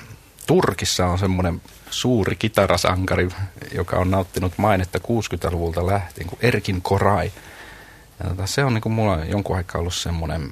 Turkissa 0.46 1.06
on 1.06 1.18
semmoinen 1.18 1.62
suuri 1.90 2.36
kitarasankari, 2.36 3.28
joka 3.74 3.96
on 3.96 4.10
nauttinut 4.10 4.52
mainetta 4.56 4.98
60-luvulta 4.98 5.86
lähtien, 5.86 6.26
kuin 6.26 6.38
Erkin 6.42 6.82
Korai. 6.82 7.32
Ja 8.22 8.28
tota, 8.28 8.46
se 8.46 8.64
on 8.64 8.74
niin 8.74 8.82
kuin 8.82 8.92
mulla 8.92 9.24
jonkun 9.24 9.56
aikaa 9.56 9.80
ollut 9.80 9.94
semmoinen, 9.94 10.50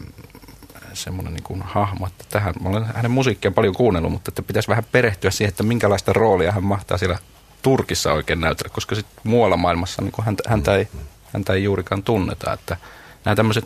semmoinen 0.93 1.35
niin 1.35 1.43
kuin 1.43 1.63
hahmo, 1.63 2.07
että 2.07 2.25
tähän, 2.31 2.55
mä 2.61 2.69
olen 2.69 2.85
hänen 2.95 3.11
musiikkia 3.11 3.51
paljon 3.51 3.75
kuunnellut, 3.75 4.13
mutta 4.13 4.31
että 4.31 4.43
pitäisi 4.43 4.69
vähän 4.69 4.85
perehtyä 4.93 5.31
siihen, 5.31 5.49
että 5.49 5.63
minkälaista 5.63 6.13
roolia 6.13 6.53
hän 6.53 6.65
mahtaa 6.65 6.99
siellä 6.99 7.19
Turkissa 7.63 8.13
oikein 8.13 8.41
näytellä, 8.41 8.75
koska 8.75 8.95
sitten 8.95 9.21
muualla 9.25 9.57
maailmassa 9.57 10.03
niin 10.03 10.13
kuin 10.13 10.25
häntä, 10.25 10.43
häntä, 10.49 10.77
ei, 10.77 10.89
häntä 11.33 11.53
ei 11.53 11.65
juurikaan 11.65 12.03
tunneta, 12.03 12.53
että 12.53 12.77
nämä 13.25 13.35
tämmöiset 13.37 13.65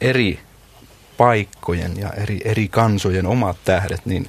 eri 0.00 0.40
paikkojen 1.16 1.96
ja 1.96 2.10
eri, 2.10 2.40
eri 2.44 2.68
kansojen 2.68 3.26
omat 3.26 3.56
tähdet, 3.64 4.06
niin 4.06 4.28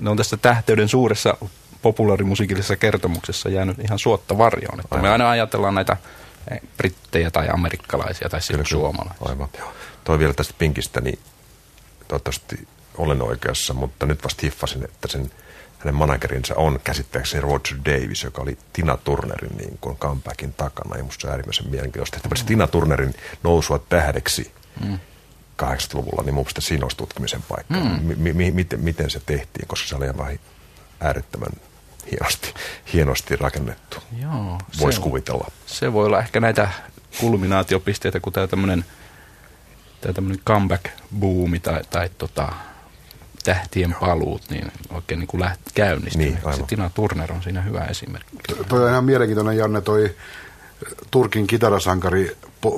ne 0.00 0.10
on 0.10 0.16
tässä 0.16 0.36
tähteyden 0.36 0.88
suuressa 0.88 1.36
populaarimusiikillisessa 1.82 2.76
kertomuksessa 2.76 3.48
jäänyt 3.48 3.78
ihan 3.78 3.98
suotta 3.98 4.38
varjoon. 4.38 4.80
Että 4.80 4.98
me 4.98 5.10
aina 5.10 5.30
ajatellaan 5.30 5.74
näitä 5.74 5.96
eh, 6.50 6.60
brittejä 6.76 7.30
tai 7.30 7.48
amerikkalaisia 7.48 8.28
tai 8.28 8.42
sitten 8.42 8.66
suomalaisia. 8.66 9.26
Aivan. 9.28 9.48
Toi 10.04 10.18
vielä 10.18 10.34
tästä 10.34 10.54
Pinkistä, 10.58 11.00
niin 11.00 11.18
toivottavasti 12.08 12.68
olen 12.98 13.22
oikeassa, 13.22 13.74
mutta 13.74 14.06
nyt 14.06 14.24
vasta 14.24 14.40
hiffasin, 14.42 14.84
että 14.84 15.08
sen 15.08 15.30
hänen 15.84 15.94
managerinsa 15.94 16.54
on 16.56 16.80
käsittääkseni 16.84 17.40
Roger 17.40 17.76
Davis, 17.84 18.22
joka 18.22 18.42
oli 18.42 18.58
Tina 18.72 18.96
Turnerin 18.96 19.56
niin 19.56 19.78
kuin 19.80 19.96
comebackin 19.96 20.52
takana. 20.52 20.96
Ja 20.96 21.04
musta 21.04 21.20
se 21.20 21.26
on 21.26 21.30
äärimmäisen 21.30 21.70
mielenkiintoista. 21.70 22.16
Että 22.16 22.28
mm. 22.28 22.46
Tina 22.46 22.66
Turnerin 22.66 23.14
nousua 23.42 23.78
tähdeksi 23.88 24.52
mm. 24.84 24.98
80-luvulla, 25.62 26.22
niin 26.22 26.34
mun 26.34 26.46
siinä 26.58 26.84
olisi 26.84 26.96
tutkimisen 26.96 27.42
paikka. 27.48 27.74
Mm. 27.74 27.80
M- 27.80 28.28
m- 28.28 28.54
miten, 28.54 28.80
miten 28.80 29.10
se 29.10 29.20
tehtiin, 29.26 29.68
koska 29.68 29.88
se 29.88 29.96
oli 29.96 30.06
aivan 30.06 30.38
äärettömän 31.00 31.52
hienosti, 32.10 32.54
hienosti 32.92 33.36
rakennettu. 33.36 33.96
Joo, 34.22 34.58
Voisi 34.80 35.00
kuvitella. 35.00 35.50
Se 35.66 35.92
voi 35.92 36.06
olla 36.06 36.18
ehkä 36.18 36.40
näitä 36.40 36.68
kulminaatiopisteitä, 37.20 38.20
kun 38.20 38.32
tämä 38.32 38.46
tämmöinen 38.46 38.84
comeback-buumi 40.46 41.60
tai, 41.62 41.84
tai 41.90 42.10
tota, 42.18 42.52
tähtien 43.44 43.96
paluut, 44.00 44.42
niin 44.50 44.72
oikein 44.90 45.20
niin 45.20 45.28
kuin 45.28 45.40
läht, 45.40 45.60
käynnistynyt. 45.74 46.28
Niin, 46.28 46.38
aivan. 46.44 46.66
Tina 46.66 46.90
Turner 46.94 47.32
on 47.32 47.42
siinä 47.42 47.62
hyvä 47.62 47.84
esimerkki. 47.84 48.36
Toi 48.68 48.84
on 48.84 48.90
ihan 48.90 49.04
mielenkiintoinen, 49.04 49.56
Janne, 49.56 49.80
toi 49.80 50.14
Turkin 51.10 51.46
kitarasankari 51.46 52.36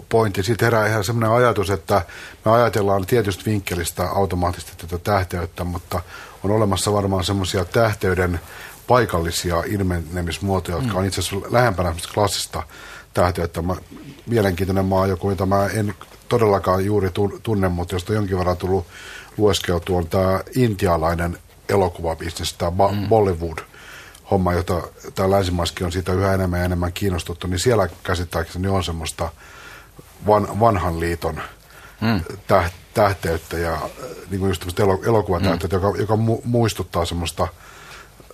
pointti. 0.08 0.42
Sitten 0.42 0.66
herää 0.66 0.86
ihan 0.86 1.04
semmoinen 1.04 1.30
ajatus, 1.30 1.70
että 1.70 2.02
me 2.44 2.50
ajatellaan 2.50 3.06
tietystä 3.06 3.44
vinkkelistä 3.46 4.08
automaattisesti 4.10 4.72
tätä 4.76 4.98
tähteyttä, 4.98 5.64
mutta 5.64 6.00
on 6.44 6.50
olemassa 6.50 6.92
varmaan 6.92 7.24
semmoisia 7.24 7.64
tähteyden 7.64 8.40
paikallisia 8.86 9.62
ilmenemismuotoja, 9.66 10.76
jotka 10.76 10.92
mm. 10.92 10.98
on 10.98 11.04
itse 11.04 11.20
asiassa 11.20 11.52
lähempänä 11.52 11.94
klassista 12.14 12.62
tähteyttä. 13.14 13.62
Mä, 13.62 13.76
mielenkiintoinen 14.26 14.84
maa, 14.84 15.06
joku, 15.06 15.30
jota 15.30 15.46
mä 15.46 15.66
en 15.66 15.94
todellakaan 16.28 16.84
juuri 16.84 17.10
tunne, 17.42 17.68
mutta 17.68 17.94
josta 17.94 18.12
jonkin 18.12 18.38
verran 18.38 18.56
tullut 18.56 18.86
lueskeltu, 19.36 19.96
on 19.96 20.08
tämä 20.08 20.40
intialainen 20.56 21.38
elokuvabisnes, 21.68 22.52
tämä 22.52 22.70
mm. 22.70 23.08
Bollywood– 23.08 23.58
homma, 24.30 24.52
jota 24.52 24.82
täällä 25.14 25.36
länsimaiskin 25.36 25.86
on 25.86 25.92
siitä 25.92 26.12
yhä 26.12 26.34
enemmän 26.34 26.58
ja 26.58 26.64
enemmän 26.64 26.92
kiinnostuttu, 26.92 27.46
niin 27.46 27.58
siellä 27.58 27.88
käsittääkseni 28.02 28.68
on 28.68 28.84
semmoista 28.84 29.32
van, 30.26 30.60
vanhan 30.60 31.00
liiton 31.00 31.40
mm. 32.00 32.20
täh, 32.46 32.72
tähteyttä 32.94 33.58
ja 33.58 33.78
niin 34.30 34.40
kuin 34.40 34.48
just 34.48 34.60
tämmöistä 34.60 35.08
elokuvatähteyttä, 35.08 35.76
mm. 35.76 35.82
joka, 35.82 35.98
joka 35.98 36.16
mu, 36.16 36.40
muistuttaa 36.44 37.04
semmoista 37.04 37.48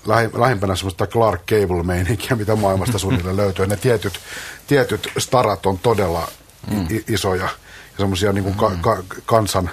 lähi, 0.07 0.30
lähimpänä 0.34 0.76
semmoista 0.76 1.07
Clark 1.07 1.40
Cable-meininkiä, 1.46 2.36
mitä 2.36 2.57
maailmasta 2.57 2.98
suunnilleen 2.98 3.36
löytyy. 3.36 3.66
Ne 3.66 3.76
tietyt, 3.76 4.20
tietyt 4.66 5.09
starat 5.18 5.66
on 5.66 5.78
todella 5.78 6.28
mm. 6.70 6.86
isoja 7.09 7.44
ja 7.44 7.98
semmoisia 7.98 8.32
niin 8.32 8.44
kuin 8.44 8.55
ka, 8.55 8.72
ka, 8.80 9.03
kansan 9.26 9.70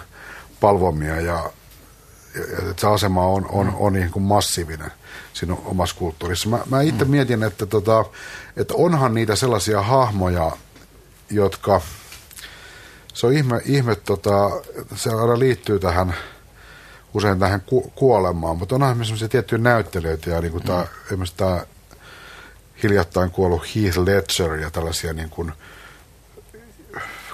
palvomia 0.60 1.16
ja, 1.16 1.22
ja, 1.22 2.41
ja 2.51 2.74
se 2.78 2.88
asema 2.88 3.28
on, 3.28 3.45
on, 3.49 3.68
on, 3.68 3.76
on 3.80 3.93
niin 3.93 4.12
kuin 4.12 4.24
massiivinen 4.24 4.91
siinä 5.34 5.55
omassa 5.66 5.95
kulttuurissa. 5.95 6.49
Mä, 6.49 6.60
mä 6.70 6.82
itse 6.82 7.05
mm. 7.05 7.12
mietin, 7.12 7.43
että, 7.43 7.66
tota, 7.66 8.05
että 8.57 8.74
onhan 8.74 9.14
niitä 9.14 9.36
sellaisia 9.36 9.82
hahmoja, 9.82 10.51
jotka, 11.30 11.82
se 13.14 13.28
on 13.28 13.34
ihme, 13.34 13.62
ihme 13.66 13.95
tota, 13.95 14.49
se 14.95 15.10
aina 15.10 15.39
liittyy 15.39 15.80
tähän, 15.80 16.16
usein 17.14 17.39
tähän 17.39 17.62
ku, 17.62 17.91
kuolemaan, 17.95 18.57
mutta 18.57 18.76
onhan 18.76 19.05
sellaisia 19.05 19.30
tiettyjä 19.30 19.62
näyttelijöitä, 19.62 20.30
ja 20.30 20.41
niin 20.41 20.51
kuin 20.51 20.64
mm. 20.64 20.68
tämä, 20.68 20.86
esimerkiksi 21.05 21.36
tämä 21.38 21.66
hiljattain 22.84 23.32
kuollut 23.32 23.76
Heath 23.76 23.97
Ledger 23.97 24.55
ja 24.55 24.72
tällaisia 24.72 25.14
niin 25.14 25.30
kuin, 25.30 25.51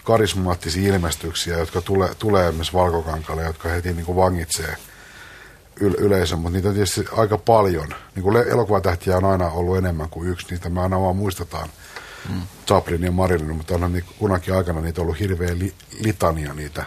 karismaattisia 0.05 0.93
ilmestyksiä, 0.93 1.57
jotka 1.57 1.81
tulee, 1.81 2.15
tulee 2.19 2.47
esimerkiksi 2.47 2.73
valkokankalle, 2.73 3.43
jotka 3.43 3.69
heti 3.69 3.93
niin 3.93 4.05
kuin 4.05 4.15
vangitsee– 4.15 4.77
yle- 5.79 5.97
yleisö, 5.97 6.35
mutta 6.35 6.49
niitä 6.49 6.67
on 6.67 6.73
tietysti 6.73 7.05
aika 7.11 7.37
paljon. 7.37 7.87
Niin 8.15 8.23
kuin 8.23 8.37
elokuvatähtiä 8.37 9.17
on 9.17 9.25
aina 9.25 9.49
ollut 9.49 9.77
enemmän 9.77 10.09
kuin 10.09 10.29
yksi, 10.29 10.47
niitä 10.51 10.69
me 10.69 10.81
aina 10.81 11.01
vaan 11.01 11.15
muistetaan. 11.15 11.69
Mm. 12.29 12.41
Chaplin 12.67 13.03
ja 13.03 13.11
Marilyn, 13.11 13.55
mutta 13.55 13.75
onhan 13.75 13.93
niin, 13.93 14.05
kunakin 14.19 14.53
aikana 14.53 14.81
niitä 14.81 15.01
ollut 15.01 15.19
hirveä 15.19 15.57
li, 15.57 15.73
litania 15.99 16.53
niitä 16.53 16.85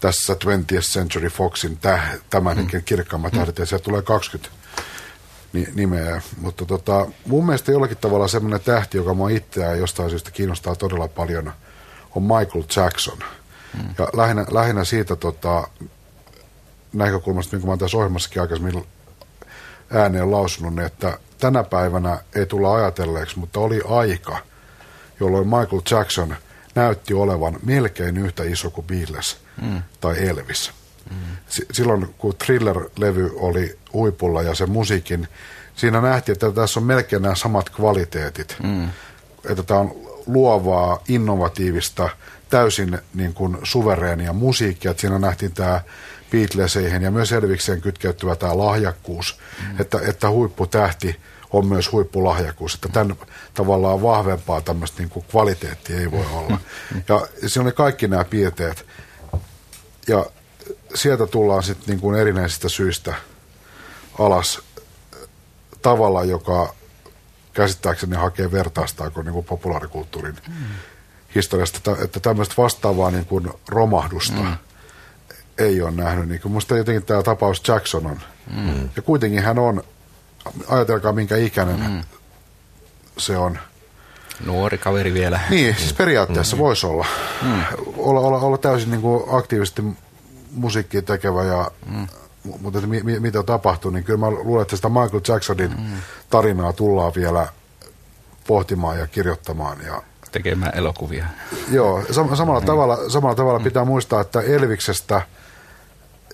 tässä 0.00 0.34
20th 0.34 0.80
Century 0.80 1.28
Foxin 1.28 1.76
täh, 1.76 2.18
tämän 2.30 2.58
mm. 2.58 2.82
kirkkaammat 2.84 3.32
mm. 3.32 3.38
tähdet, 3.38 3.58
ja 3.58 3.66
sieltä 3.66 3.84
tulee 3.84 4.02
20 4.02 4.56
ni, 5.52 5.68
nimeä. 5.74 6.22
Mutta 6.40 6.64
tota, 6.64 7.06
mun 7.26 7.46
mielestä 7.46 7.72
jollakin 7.72 7.96
tavalla 7.96 8.28
semmoinen 8.28 8.60
tähti, 8.60 8.98
joka 8.98 9.14
mua 9.14 9.28
itseään 9.28 9.78
jostain 9.78 10.10
syystä 10.10 10.30
kiinnostaa 10.30 10.74
todella 10.74 11.08
paljon, 11.08 11.52
on 12.16 12.22
Michael 12.22 12.64
Jackson. 12.76 13.18
Mm. 13.74 13.94
Ja 13.98 14.08
lähinnä, 14.12 14.46
lähinnä 14.50 14.84
siitä 14.84 15.16
tota, 15.16 15.68
näkökulmasta, 16.92 17.56
niin 17.56 17.62
kuin 17.62 17.70
mä 17.70 17.76
tässä 17.76 17.96
ohjelmassakin 17.96 18.42
aikaisemmin 18.42 18.84
ääneen 19.90 20.30
lausunut, 20.30 20.74
niin 20.74 20.86
että 20.86 21.18
tänä 21.38 21.64
päivänä 21.64 22.18
ei 22.34 22.46
tulla 22.46 22.74
ajatelleeksi, 22.74 23.38
mutta 23.38 23.60
oli 23.60 23.80
aika, 23.88 24.38
jolloin 25.20 25.46
Michael 25.46 25.82
Jackson 25.90 26.36
näytti 26.74 27.14
olevan 27.14 27.58
melkein 27.64 28.16
yhtä 28.16 28.42
iso 28.42 28.70
kuin 28.70 28.86
Beatles 28.86 29.36
mm. 29.62 29.82
tai 30.00 30.28
Elvis. 30.28 30.72
Mm. 31.10 31.16
silloin 31.72 32.14
kun 32.18 32.34
Thriller-levy 32.34 33.30
oli 33.36 33.78
huipulla 33.92 34.42
ja 34.42 34.54
se 34.54 34.66
musiikin, 34.66 35.28
siinä 35.76 36.00
nähtiin, 36.00 36.32
että 36.32 36.52
tässä 36.52 36.80
on 36.80 36.86
melkein 36.86 37.22
nämä 37.22 37.34
samat 37.34 37.70
kvaliteetit. 37.70 38.56
Mm. 38.62 38.88
Että 39.50 39.62
tämä 39.62 39.80
on 39.80 40.05
luovaa, 40.26 41.02
innovatiivista, 41.08 42.08
täysin 42.50 42.98
niin 43.14 43.34
kuin 43.34 43.58
suvereenia 43.62 44.32
musiikkia. 44.32 44.90
Että 44.90 45.00
siinä 45.00 45.18
nähtiin 45.18 45.52
tämä 45.52 45.80
Beatleseihin 46.30 47.02
ja 47.02 47.10
myös 47.10 47.32
Elvikseen 47.32 47.80
kytkeytyvä 47.80 48.36
tämä 48.36 48.58
lahjakkuus, 48.58 49.38
mm. 49.62 49.80
että, 49.80 50.00
että 50.08 50.30
huipputähti 50.30 51.20
on 51.50 51.66
myös 51.66 51.92
huippulahjakkuus, 51.92 52.74
että 52.74 52.88
tämän 52.88 53.16
tavallaan 53.54 54.02
vahvempaa 54.02 54.60
tämmöistä 54.60 54.98
niin 54.98 55.10
kuin 55.10 55.24
kvaliteettia 55.30 56.00
ei 56.00 56.10
voi 56.10 56.26
olla. 56.32 56.58
Ja 57.08 57.26
siinä 57.46 57.68
on 57.68 57.74
kaikki 57.74 58.08
nämä 58.08 58.24
piirteet. 58.24 58.86
Ja 60.08 60.26
sieltä 60.94 61.26
tullaan 61.26 61.62
sitten 61.62 61.86
niin 61.86 62.00
kuin 62.00 62.18
erinäisistä 62.20 62.68
syistä 62.68 63.14
alas 64.18 64.60
tavalla, 65.82 66.24
joka 66.24 66.74
käsittääkseni 67.56 68.16
hakee 68.16 68.52
vertaistaako 68.52 69.22
niin 69.22 69.32
kuin 69.32 69.46
populaarikulttuurin 69.46 70.36
mm. 70.48 70.54
historiasta, 71.34 71.96
että 72.04 72.20
tämmöistä 72.20 72.54
vastaavaa 72.58 73.10
niin 73.10 73.26
kuin 73.26 73.50
romahdusta 73.68 74.42
mm 74.42 74.56
ei 75.58 75.82
ole 75.82 75.90
nähnyt. 75.90 76.28
Niin 76.28 76.52
musta 76.52 76.76
jotenkin 76.76 77.02
tämä 77.02 77.22
tapaus 77.22 77.62
Jackson 77.68 78.06
on. 78.06 78.20
Mm. 78.56 78.88
Ja 78.96 79.02
kuitenkin 79.02 79.42
hän 79.42 79.58
on, 79.58 79.84
ajatelkaa 80.68 81.12
minkä 81.12 81.36
ikäinen 81.36 81.80
mm. 81.90 82.02
se 83.18 83.36
on. 83.36 83.58
Nuori 84.44 84.78
kaveri 84.78 85.14
vielä. 85.14 85.40
Niin, 85.50 85.76
siis 85.76 85.92
periaatteessa 85.92 86.56
mm. 86.56 86.60
voisi 86.60 86.86
olla. 86.86 87.06
Mm. 87.42 87.62
Olla, 87.96 88.20
olla. 88.20 88.38
Olla 88.38 88.58
täysin 88.58 88.90
niin 88.90 89.00
kuin 89.00 89.24
aktiivisesti 89.30 89.82
musiikkia 90.50 91.02
tekevä 91.02 91.44
ja 91.44 91.70
mm. 91.86 92.06
Mutta 92.60 92.78
että 92.78 92.88
mi, 92.90 93.02
mi, 93.02 93.20
mitä 93.20 93.42
tapahtuu, 93.42 93.90
niin 93.90 94.04
kyllä 94.04 94.18
mä 94.18 94.30
luulen, 94.30 94.62
että 94.62 94.76
sitä 94.76 94.88
Michael 94.88 95.20
Jacksonin 95.28 95.70
mm. 95.70 95.96
tarinaa 96.30 96.72
tullaan 96.72 97.12
vielä 97.14 97.48
pohtimaan 98.46 98.98
ja 98.98 99.06
kirjoittamaan 99.06 99.78
ja 99.86 100.02
tekemään 100.32 100.74
elokuvia. 100.74 101.26
Joo, 101.70 102.00
sam- 102.00 102.36
samalla, 102.36 102.60
mm. 102.60 102.66
tavalla, 102.66 103.10
samalla 103.10 103.34
tavalla 103.34 103.60
pitää 103.60 103.84
muistaa, 103.84 104.20
että 104.20 104.40
Elviksestä, 104.40 105.22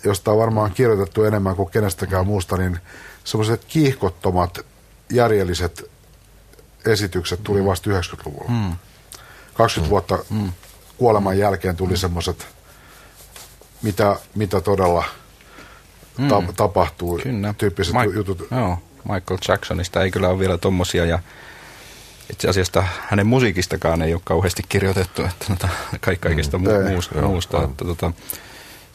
josta 0.05 0.31
on 0.31 0.39
varmaan 0.39 0.73
kirjoitettu 0.73 1.25
enemmän 1.25 1.57
kuin 1.57 1.71
kenestäkään 1.71 2.27
muusta, 2.27 2.57
niin 2.57 2.79
semmoiset 3.25 3.65
kiihkottomat, 3.65 4.59
järjelliset 5.11 5.91
esitykset 6.87 7.41
tuli 7.43 7.65
vasta 7.65 7.91
90-luvulla. 7.91 8.51
Mm. 8.51 8.77
20 9.55 9.81
mm. 9.81 9.91
vuotta 9.91 10.19
mm. 10.31 10.53
kuoleman 10.99 11.39
jälkeen 11.39 11.77
tuli 11.77 11.97
semmoiset, 11.97 12.47
mitä, 13.83 14.17
mitä 14.35 14.61
todella 14.61 15.05
mm. 16.19 16.29
ta- 16.29 16.43
tapahtuu, 16.57 17.21
Kyllä. 17.23 17.55
tyyppiset 17.59 17.95
Mike, 17.95 18.15
jutut. 18.15 18.47
Joo, 18.51 18.79
Michael 19.05 19.39
Jacksonista 19.49 20.03
ei 20.03 20.11
kyllä 20.11 20.29
ole 20.29 20.39
vielä 20.39 20.59
tommosia 20.59 21.05
ja 21.05 21.19
itse 22.31 22.49
asiassa 22.49 22.85
hänen 23.09 23.27
musiikistakaan 23.27 24.03
ei 24.03 24.15
ole 24.15 24.23
kauheasti 24.25 24.63
kirjoitettu, 24.69 25.23
että 25.23 25.45
tota, 25.49 25.69
kaikista 26.21 26.59
mm, 26.59 26.65
mu- 26.65 26.91
muusta. 26.91 27.19
Joo, 27.19 27.29
muusta 27.29 27.65
että, 27.65 27.85
tota, 27.85 28.13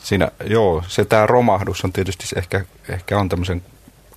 siinä, 0.04 0.32
joo, 0.46 0.84
se 0.88 1.06
tämä 1.06 1.26
romahdus 1.28 1.84
on 1.86 1.94
tietysti 1.94 2.26
ehkä, 2.36 2.66
ehkä 2.90 3.20
on 3.20 3.30
tämmöisen 3.30 3.62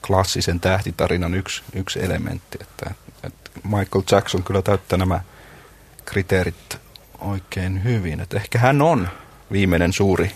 klassisen 0.06 0.60
tähtitarinan 0.60 1.34
yksi, 1.34 1.62
yksi 1.74 2.04
elementti, 2.04 2.58
että, 2.60 2.90
että 3.22 3.50
Michael 3.64 4.04
Jackson 4.10 4.42
kyllä 4.42 4.62
täyttää 4.62 4.98
nämä 4.98 5.20
kriteerit 6.04 6.78
oikein 7.18 7.84
hyvin, 7.84 8.20
että 8.20 8.36
ehkä 8.36 8.58
hän 8.58 8.82
on 8.82 9.08
viimeinen 9.52 9.92
suuri 9.92 10.32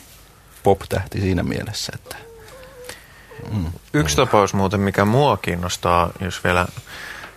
pop-tähti 0.62 1.20
siinä 1.20 1.42
mielessä, 1.42 1.92
että 1.94 2.16
mm. 3.52 3.66
Yksi 3.94 4.16
tapaus 4.16 4.54
muuten, 4.54 4.80
mikä 4.80 5.04
mua 5.04 5.36
kiinnostaa, 5.36 6.10
jos 6.20 6.44
vielä, 6.44 6.66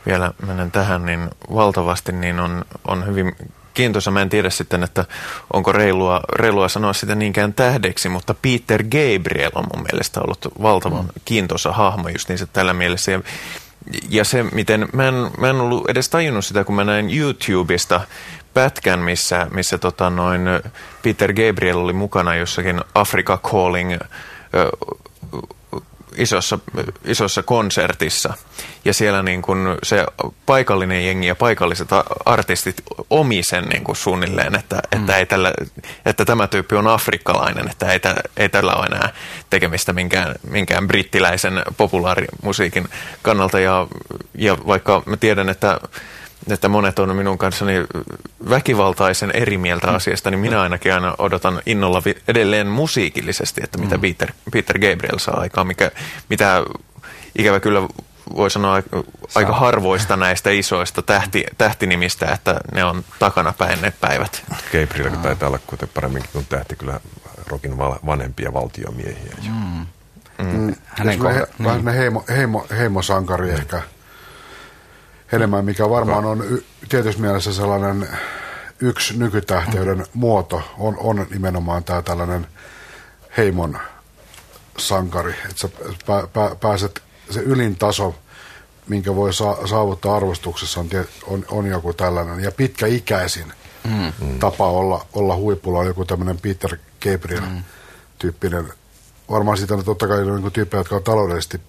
vielä 0.05 0.32
menen 0.47 0.72
tähän, 0.72 1.05
niin 1.05 1.30
valtavasti, 1.53 2.12
niin 2.12 2.39
on, 2.39 2.66
on 2.88 3.05
hyvin 3.05 3.36
kiintoisa. 3.78 4.12
Mä 4.12 4.22
en 4.22 4.30
tiedä 4.30 4.49
sitten, 4.49 4.84
että 4.84 5.05
onko 5.53 5.72
reilua, 5.72 6.22
reilua 6.34 6.70
sanoa 6.70 6.93
sitä 6.93 7.16
niinkään 7.16 7.53
tähdeksi, 7.53 8.10
mutta 8.10 8.36
Peter 8.41 8.84
Gabriel 8.84 9.51
on 9.55 9.66
mun 9.76 9.86
mielestä 9.91 10.22
ollut 10.22 10.47
valtavan 10.62 11.05
mm. 11.05 11.22
kiintoisa 11.26 11.72
hahmo 11.72 12.10
just 12.10 12.30
niin 12.30 12.39
tällä 12.53 12.74
mielessä. 12.74 13.12
Ja, 13.12 13.22
ja 14.10 14.24
se, 14.24 14.43
miten, 14.43 14.89
mä 14.93 15.08
en, 15.08 15.16
mä 15.38 15.49
en 15.49 15.55
ollut 15.55 15.89
edes 15.89 16.10
tajunnut 16.10 16.45
sitä, 16.45 16.64
kun 16.64 16.76
mä 16.76 16.84
näin 16.84 17.18
YouTubesta 17.18 18.01
pätkän, 18.53 18.99
missä, 18.99 19.47
missä 19.53 19.78
tota 19.78 20.10
noin 20.10 20.41
Peter 21.03 21.34
Gabriel 21.34 21.78
oli 21.78 21.93
mukana 21.93 22.36
jossakin 22.36 22.82
Africa 22.95 23.38
Calling 23.38 23.97
isossa, 26.18 26.59
isossa 27.05 27.43
konsertissa. 27.43 28.34
Ja 28.86 28.93
siellä 28.93 29.24
niin 29.24 29.41
kun 29.41 29.78
se 29.84 30.05
paikallinen 30.45 31.05
jengi 31.05 31.28
ja 31.28 31.36
paikalliset 31.36 31.88
artistit 32.26 32.84
omi 33.09 33.43
sen 33.43 33.63
niin 33.63 33.84
kuin 33.84 33.95
suunnilleen, 33.95 34.55
että, 34.55 34.76
mm. 34.76 35.01
että, 35.01 35.18
ei 35.18 35.26
tällä, 35.26 35.53
että 36.05 36.26
tämä 36.26 36.47
tyyppi 36.47 36.76
on 36.76 36.88
afrikkalainen, 36.88 37.70
että 37.70 37.91
ei, 37.91 37.99
ei 38.38 38.49
tällä 38.49 38.76
ole 38.76 38.86
enää 38.86 39.09
tekemistä 39.49 39.93
minkään, 39.93 40.36
minkään 40.49 40.88
brittiläisen 40.88 41.61
populaarimusiikin 41.78 42.89
kannalta. 43.22 43.59
Ja, 43.59 43.88
ja 44.36 44.57
vaikka 44.68 45.03
mä 45.05 45.18
tiedän, 45.18 45.49
että 45.49 45.80
että 46.52 46.70
monet 46.70 47.00
on 47.00 47.16
minun 47.16 47.38
kanssani 47.38 47.74
väkivaltaisen 48.50 49.32
eri 49.34 49.58
mieltä 49.58 49.88
mm. 49.88 49.95
asiasta, 49.95 50.32
niin 50.32 50.39
minä 50.39 50.62
ainakin 50.62 50.93
aina 50.93 51.16
odotan 51.18 51.62
innolla 51.66 52.02
edelleen 52.28 52.68
musiikillisesti, 52.68 53.62
että 53.64 53.78
mitä 53.78 53.95
mm. 53.95 54.02
Peter, 54.02 54.32
Peter 54.52 54.80
Gabriel 54.80 55.18
saa 55.18 55.39
aikaan, 55.39 55.68
mikä, 55.68 55.91
mitä 56.30 56.64
ikävä 57.38 57.60
kyllä 57.60 57.82
voi 58.36 58.52
sanoa 58.52 58.84
aika 59.36 59.54
harvoista 59.54 60.18
näistä 60.18 60.50
isoista 60.50 61.02
tähti, 61.02 61.45
tähtinimistä, 61.58 62.26
että 62.26 62.60
ne 62.74 62.84
on 62.84 63.04
takana 63.20 63.54
päin 63.58 63.82
ne 63.82 63.93
päivät. 64.02 64.43
Gabriel 64.72 65.10
mm. 65.10 65.18
taitaa 65.18 65.48
olla 65.48 65.60
kuten 65.68 65.89
paremminkin 65.93 66.32
kuin 66.34 66.45
tähti, 66.50 66.76
kyllä 66.76 67.00
rokin 67.48 67.78
vanhempia 67.78 68.54
valtiomiehiä. 68.54 69.34
Mm. 69.50 69.86
Mm. 70.45 70.76
Hänen 70.86 71.20
kohdalla. 71.20 71.48
Vähän 71.64 71.82
mm. 71.82 71.88
heimo, 71.88 72.24
heimo, 72.30 72.68
heimosankari 72.78 73.52
ehkä 73.52 73.82
enemmän, 75.32 75.65
mikä 75.65 75.89
varmaan 75.89 76.25
on 76.25 76.43
tietyssä 76.89 77.21
mielessä 77.21 77.53
sellainen 77.53 78.07
yksi 78.80 79.17
nykytähteyden 79.17 80.05
muoto, 80.13 80.61
on, 80.78 80.97
on 80.99 81.28
nimenomaan 81.30 81.84
tämä 81.84 82.01
tällainen 82.01 82.47
heimon 83.38 83.80
sankari, 84.78 85.32
että 85.32 85.55
sä 85.55 85.69
pä, 86.05 86.28
pä, 86.34 86.55
pääset, 86.61 87.01
se 87.30 87.39
ylin 87.39 87.75
taso, 87.75 88.15
minkä 88.88 89.15
voi 89.15 89.34
sa, 89.34 89.57
saavuttaa 89.67 90.15
arvostuksessa, 90.15 90.80
on, 90.80 90.89
on, 91.28 91.45
on 91.49 91.65
joku 91.65 91.93
tällainen, 91.93 92.39
ja 92.39 92.51
pitkäikäisin 92.51 93.53
mm. 93.84 94.39
tapa 94.39 94.67
olla, 94.67 95.05
olla 95.13 95.36
huipulla 95.36 95.80
on 95.80 95.86
joku 95.86 96.05
tämmöinen 96.05 96.38
Peter 96.38 96.78
Gabriel-tyyppinen, 97.03 98.65
mm. 98.65 98.71
varmaan 99.32 99.57
siitä 99.57 99.73
on 99.73 99.86
totta 99.86 100.07
kai 100.07 100.25
niin 100.25 100.51
tyyppejä, 100.51 100.80
jotka 100.80 100.95
on 100.95 101.03
taloudellisesti 101.03 101.61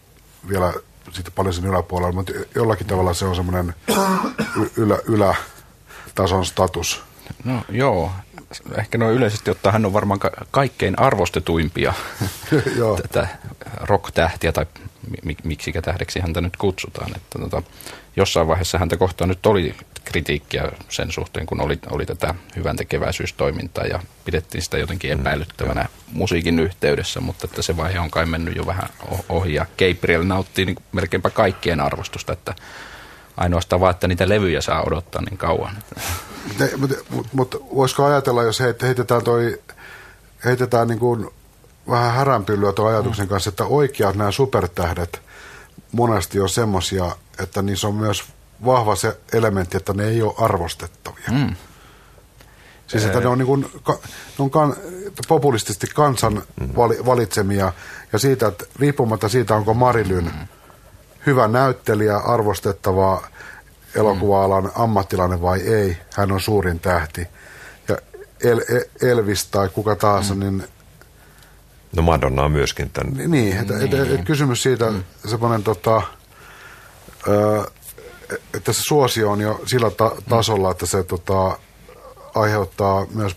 vielä 0.48 0.72
sitten 1.12 1.32
paljon 1.32 1.54
sen 1.54 1.66
yläpuolella, 1.66 2.12
mutta 2.12 2.32
jollakin 2.54 2.86
tavalla 2.86 3.14
se 3.14 3.24
on 3.24 3.36
semmoinen 3.36 3.74
ylä, 4.76 4.98
ylätason 5.04 6.46
status. 6.46 7.02
No 7.44 7.62
joo, 7.68 8.12
ehkä 8.78 8.98
noin 8.98 9.16
yleisesti 9.16 9.50
ottaen 9.50 9.72
hän 9.72 9.86
on 9.86 9.92
varmaan 9.92 10.20
ka- 10.20 10.46
kaikkein 10.50 10.98
arvostetuimpia 10.98 11.94
tätä 13.02 13.28
rock-tähtiä 13.80 14.52
tai 14.52 14.66
miksikä 15.44 15.82
tähdeksi 15.82 16.20
häntä 16.20 16.40
nyt 16.40 16.56
kutsutaan. 16.56 17.16
Että 17.16 17.38
tota, 17.38 17.62
jossain 18.16 18.48
vaiheessa 18.48 18.78
häntä 18.78 18.96
kohtaan 18.96 19.28
nyt 19.28 19.46
oli 19.46 19.74
kritiikkiä 20.08 20.72
sen 20.88 21.12
suhteen, 21.12 21.46
kun 21.46 21.60
oli, 21.60 21.78
oli 21.90 22.06
tätä 22.06 22.34
hyvän 22.56 22.76
tekeväisyystoimintaa 22.76 23.84
ja 23.84 24.00
pidettiin 24.24 24.62
sitä 24.62 24.78
jotenkin 24.78 25.14
mm, 25.14 25.20
epäilyttävänä 25.20 25.82
mm, 25.82 25.88
musiikin 26.18 26.58
yhteydessä, 26.58 27.20
mutta 27.20 27.46
että 27.46 27.62
se 27.62 27.76
vaihe 27.76 28.00
on 28.00 28.10
kai 28.10 28.26
mennyt 28.26 28.56
jo 28.56 28.66
vähän 28.66 28.88
ohi 29.28 29.54
ja 29.54 29.66
Gabriel 29.78 30.22
nauttii 30.22 30.64
niin 30.64 30.76
melkeinpä 30.92 31.30
kaikkien 31.30 31.80
arvostusta, 31.80 32.32
että 32.32 32.54
ainoastaan 33.36 33.80
vaan, 33.80 33.90
että 33.90 34.08
niitä 34.08 34.28
levyjä 34.28 34.60
saa 34.60 34.82
odottaa 34.82 35.22
niin 35.22 35.38
kauan. 35.38 35.76
Mutta 36.76 36.94
mut, 37.10 37.26
mut, 37.32 37.66
voisiko 37.74 38.04
ajatella, 38.04 38.42
jos 38.42 38.60
heitetään 38.60 39.24
toi, 39.24 39.62
heitetään 40.44 40.88
niin 40.88 40.98
kuin 40.98 41.30
vähän 41.90 42.14
häränpyllyä 42.14 42.72
tuon 42.72 42.92
ajatuksen 42.92 43.26
mm. 43.26 43.28
kanssa, 43.28 43.48
että 43.48 43.64
oikeat 43.64 44.16
nämä 44.16 44.30
supertähdet 44.30 45.22
monesti 45.92 46.40
on 46.40 46.48
semmoisia, 46.48 47.16
että 47.38 47.62
niissä 47.62 47.88
on 47.88 47.94
myös 47.94 48.24
vahva 48.64 48.96
se 48.96 49.20
elementti, 49.32 49.76
että 49.76 49.92
ne 49.92 50.04
ei 50.04 50.22
ole 50.22 50.34
arvostettavia. 50.38 51.28
Mm. 51.30 51.56
Siis 52.86 53.04
että 53.04 53.20
ne 53.20 53.26
on, 53.26 53.38
niin 53.38 53.46
kuin, 53.46 53.60
ne 53.88 54.44
on 54.44 54.50
kan, 54.50 54.76
populistisesti 55.28 55.86
kansan 55.94 56.42
mm. 56.60 56.68
valitsemia 57.06 57.72
ja 58.12 58.18
siitä, 58.18 58.46
että 58.46 58.64
riippumatta 58.78 59.28
siitä, 59.28 59.54
onko 59.54 59.74
Marilyn 59.74 60.24
mm. 60.24 60.46
hyvä 61.26 61.48
näyttelijä, 61.48 62.16
arvostettava 62.16 63.22
elokuva-alan 63.94 64.64
mm. 64.64 64.70
ammattilainen 64.74 65.42
vai 65.42 65.60
ei, 65.60 65.96
hän 66.14 66.32
on 66.32 66.40
suurin 66.40 66.80
tähti. 66.80 67.26
Ja 67.88 67.96
El, 68.44 68.60
Elvis 69.02 69.46
tai 69.46 69.68
kuka 69.68 69.96
tahansa, 69.96 70.34
mm. 70.34 70.40
niin... 70.40 70.64
No 71.96 72.02
Madonna 72.02 72.42
on 72.42 72.52
myöskin 72.52 72.90
tämän. 72.90 73.30
Niin, 73.30 73.56
että, 73.56 73.74
niin. 73.74 73.84
että, 73.84 74.02
että 74.02 74.26
kysymys 74.26 74.62
siitä, 74.62 74.90
mm. 74.90 75.04
semmoinen 75.26 75.62
tota, 75.62 76.02
ö, 77.28 77.70
että 78.54 78.72
se 78.72 78.82
suosio 78.82 79.30
on 79.30 79.40
jo 79.40 79.60
sillä 79.66 79.90
ta- 79.90 80.16
tasolla, 80.28 80.70
että 80.70 80.86
se 80.86 81.02
tota, 81.02 81.58
aiheuttaa 82.34 83.06
myös, 83.14 83.36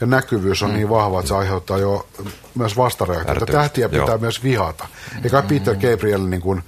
ja 0.00 0.06
näkyvyys 0.06 0.62
on 0.62 0.70
mm. 0.70 0.76
niin 0.76 0.88
vahva, 0.88 1.20
että 1.20 1.28
se 1.28 1.34
aiheuttaa 1.34 1.78
jo 1.78 2.06
myös 2.54 2.76
vastareaktioita. 2.76 3.46
Tähtiä 3.46 3.88
pitää 3.88 4.06
Joo. 4.06 4.18
myös 4.18 4.42
vihata. 4.42 4.88
Eikä 5.24 5.40
mm. 5.40 5.48
Peter 5.48 5.74
Gabriel 5.74 6.22
niin 6.22 6.42
kuin, 6.42 6.62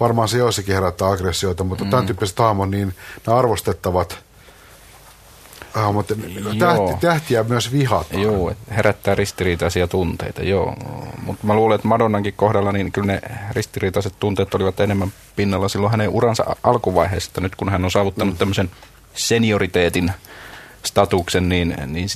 varmaan 0.00 0.28
se 0.28 0.38
joissakin 0.38 0.74
herättää 0.74 1.08
aggressioita, 1.08 1.64
mutta 1.64 1.84
mm. 1.84 1.90
tämän 1.90 2.06
tyyppiset 2.06 2.38
hahmot, 2.38 2.70
niin 2.70 2.94
ne 3.26 3.32
arvostettavat– 3.32 4.18
Ah, 5.74 5.92
mutta 5.92 6.14
tähti, 6.58 6.92
tähtiä 7.00 7.42
myös 7.42 7.72
vihataan. 7.72 8.22
Joo, 8.22 8.52
herättää 8.70 9.14
ristiriitaisia 9.14 9.88
tunteita, 9.88 10.42
joo. 10.42 10.74
Mutta 11.22 11.46
mä 11.46 11.54
luulen, 11.54 11.74
että 11.74 11.88
Madonnankin 11.88 12.34
kohdalla 12.36 12.72
niin 12.72 12.92
kyllä 12.92 13.12
ne 13.12 13.20
ristiriitaiset 13.52 14.14
tunteet 14.20 14.54
olivat 14.54 14.80
enemmän 14.80 15.12
pinnalla 15.36 15.68
silloin 15.68 15.90
hänen 15.90 16.08
uransa 16.08 16.56
alkuvaiheessa. 16.62 17.40
Nyt 17.40 17.56
kun 17.56 17.68
hän 17.68 17.84
on 17.84 17.90
saavuttanut 17.90 18.34
mm. 18.34 18.38
tämmöisen 18.38 18.70
senioriteetin 19.14 20.12
statuksen, 20.82 21.48
niin, 21.48 21.76
niin 21.86 22.08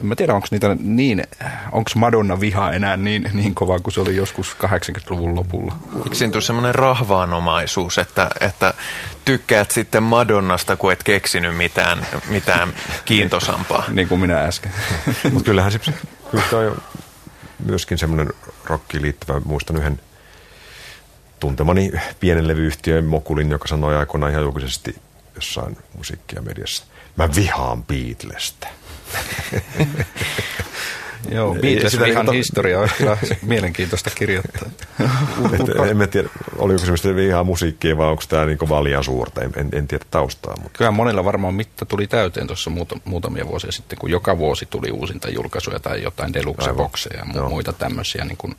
en 0.00 0.06
mä 0.06 0.16
tiedä, 0.16 0.34
onko 0.34 0.46
niitä 0.50 0.76
niin, 0.80 1.24
onko 1.72 1.90
Madonna 1.94 2.40
viha 2.40 2.72
enää 2.72 2.96
niin, 2.96 3.30
niin 3.32 3.54
kova 3.54 3.78
kuin 3.78 3.94
se 3.94 4.00
oli 4.00 4.16
joskus 4.16 4.56
80-luvun 4.66 5.34
lopulla? 5.34 5.76
Eikö 5.96 6.14
siinä 6.14 6.32
tule 6.32 6.42
semmoinen 6.42 6.74
rahvaanomaisuus, 6.74 7.98
että, 7.98 8.30
että 8.40 8.74
tykkäät 9.24 9.70
sitten 9.70 10.02
Madonnasta, 10.02 10.76
kun 10.76 10.92
et 10.92 11.02
keksinyt 11.02 11.56
mitään, 11.56 12.06
mitään 12.28 12.74
kiintosampaa? 13.04 13.84
niin 13.88 14.08
kuin 14.08 14.20
minä 14.20 14.40
äsken. 14.40 14.72
Mutta 15.32 15.44
kyllähän 15.44 15.72
se, 15.72 15.78
kyllä 15.78 16.44
on 16.70 16.82
myöskin 17.64 17.98
semmoinen 17.98 18.32
rockiin 18.64 19.02
liittyvä, 19.02 19.40
muistan 19.44 19.76
yhden 19.76 20.00
tuntemani 21.40 21.92
pienen 22.20 22.48
levyyhtiön 22.48 23.04
Mokulin, 23.04 23.50
joka 23.50 23.68
sanoi 23.68 23.96
aikoinaan 23.96 24.32
ihan 24.32 24.44
julkisesti 24.44 24.96
jossain 25.34 25.76
musiikkia 25.96 26.42
mediassa. 26.42 26.84
Mä 27.16 27.28
vihaan 27.34 27.84
Beatlesta. 27.84 28.68
Joo, 31.30 31.54
Ei- 31.54 31.60
Beatles 31.60 31.92
sitä 31.92 32.04
vihan 32.04 32.24
niinku- 32.24 32.32
historia 32.36 32.80
on 32.80 32.88
kyllä 32.98 33.16
mielenkiintoista 33.42 34.10
kirjoittaa. 34.14 34.68
Et, 35.52 35.88
en 35.90 35.96
mä 35.96 36.06
tiedä, 36.06 36.28
oliko 36.58 36.80
että 36.94 37.16
vihaa 37.16 37.44
musiikkia 37.44 37.96
vai 37.96 38.08
onko 38.08 38.22
tämä 38.28 38.46
niin 38.46 38.58
valian 38.68 39.04
suurta. 39.04 39.42
En, 39.42 39.52
en, 39.56 39.68
en 39.72 39.88
tiedä 39.88 40.04
taustaa, 40.10 40.54
mutta 40.62 40.78
Kyllä 40.78 40.90
monilla 40.90 41.24
varmaan 41.24 41.54
mitta 41.54 41.84
tuli 41.86 42.06
täyteen 42.06 42.46
tuossa 42.46 42.70
muuta, 42.70 42.96
muutamia 43.04 43.46
vuosia 43.48 43.72
sitten, 43.72 43.98
kun 43.98 44.10
joka 44.10 44.38
vuosi 44.38 44.66
tuli 44.66 44.90
uusinta 44.90 45.28
julkaisuja 45.30 45.80
tai 45.80 46.02
jotain 46.02 46.34
deluxe-bokseja 46.34 47.16
ja 47.18 47.24
mu- 47.24 47.48
muita 47.48 47.72
tämmöisiä. 47.72 48.24
Niin 48.24 48.36
kun, 48.36 48.56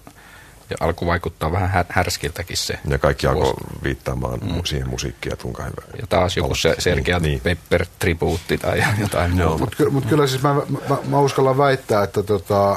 ja 0.70 0.78
alku 0.80 1.06
vaikuttaa 1.06 1.52
vähän 1.52 1.70
hä- 1.70 1.86
härskiltäkin 1.90 2.58
se. 2.58 2.80
ja 2.88 3.00
kaikki 3.00 3.28
alkoi 3.28 3.54
viittaamaan 3.84 4.40
mm. 4.40 4.62
siihen 4.66 4.90
musiikkiin, 4.90 5.34
että 5.34 5.44
kuinka 5.44 5.64
hyvä. 5.64 5.82
Ja 6.02 6.08
taas 6.08 6.38
joku 6.38 6.56
se 6.56 6.76
selkeä 6.80 7.20
Niin, 7.20 7.42
niin. 7.44 7.58
Pepper-tribuutti 7.58 8.58
tai 8.58 8.84
jotain 9.00 9.32
muuta. 9.36 9.58
Mutta 9.58 9.76
ky, 9.76 9.90
mut 9.90 10.06
kyllä 10.06 10.28
siis 10.28 10.44
mä, 10.44 10.54
mä, 10.90 10.98
mä 11.06 11.20
uskallan 11.20 11.58
väittää, 11.58 12.04
että 12.04 12.24
tota, 12.24 12.72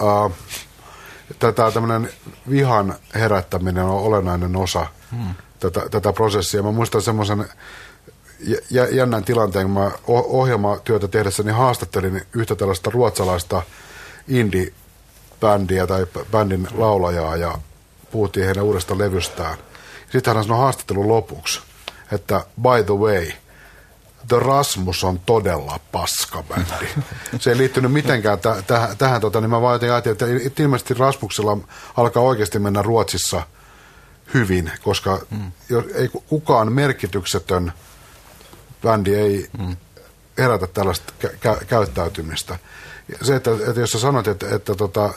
uh, 0.00 0.32
tätä 1.38 1.70
tämmöinen 1.70 2.10
vihan 2.50 2.94
herättäminen 3.14 3.84
on 3.84 4.00
olennainen 4.00 4.56
osa 4.56 4.86
hmm. 5.10 5.34
tätä, 5.60 5.88
tätä 5.90 6.12
prosessia. 6.12 6.62
Mä 6.62 6.72
muistan 6.72 7.02
semmoisen 7.02 7.48
jä- 8.70 8.88
jännän 8.90 9.24
tilanteen, 9.24 9.66
kun 9.66 9.74
mä 9.74 9.90
ohjelmatyötä 10.06 11.08
tehdessäni 11.08 11.52
haastattelin 11.52 12.22
yhtä 12.34 12.56
tällaista 12.56 12.90
ruotsalaista 12.90 13.62
indie-bändiä 15.44 15.86
tai 15.86 16.06
bändin 16.30 16.68
laulajaa 16.74 17.36
ja 17.36 17.58
puhuttiin 18.10 18.46
heidän 18.46 18.64
uudesta 18.64 18.98
levystään. 18.98 19.58
Sitten 20.12 20.34
hän 20.34 20.44
sanoi 20.44 20.58
haastattelun 20.58 21.08
lopuksi, 21.08 21.60
että 22.12 22.44
by 22.62 22.84
the 22.86 22.94
way, 22.94 23.26
The 24.28 24.38
Rasmus 24.38 25.04
on 25.04 25.20
todella 25.26 25.80
paskabändi. 25.92 26.86
Se 27.40 27.50
ei 27.50 27.56
liittynyt 27.56 27.92
mitenkään 27.92 28.38
tä- 28.38 28.62
tähän, 28.66 28.96
tähän 28.96 29.20
tota, 29.20 29.40
niin 29.40 29.50
mä 29.50 29.60
vaan 29.60 29.74
jotenkin 29.74 29.92
ajattelin, 29.92 30.46
että 30.46 30.62
ilmeisesti 30.62 30.94
Rasmuksella 30.94 31.58
alkaa 31.96 32.22
oikeasti 32.22 32.58
mennä 32.58 32.82
Ruotsissa 32.82 33.42
hyvin, 34.34 34.72
koska 34.82 35.20
mm. 35.30 35.52
jos, 35.68 35.84
ei 35.94 36.08
ku- 36.08 36.24
kukaan 36.28 36.72
merkityksetön 36.72 37.72
bändi 38.82 39.14
ei 39.14 39.48
mm. 39.58 39.76
herätä 40.38 40.66
tällaista 40.66 41.12
kä- 41.24 41.30
kä- 41.30 41.64
käyttäytymistä. 41.64 42.58
Se, 43.22 43.36
että, 43.36 43.50
että 43.68 43.80
jos 43.80 43.92
sä 43.92 43.98
sanot, 43.98 44.28
että, 44.28 44.54
että 44.54 44.74
tota, 44.74 45.14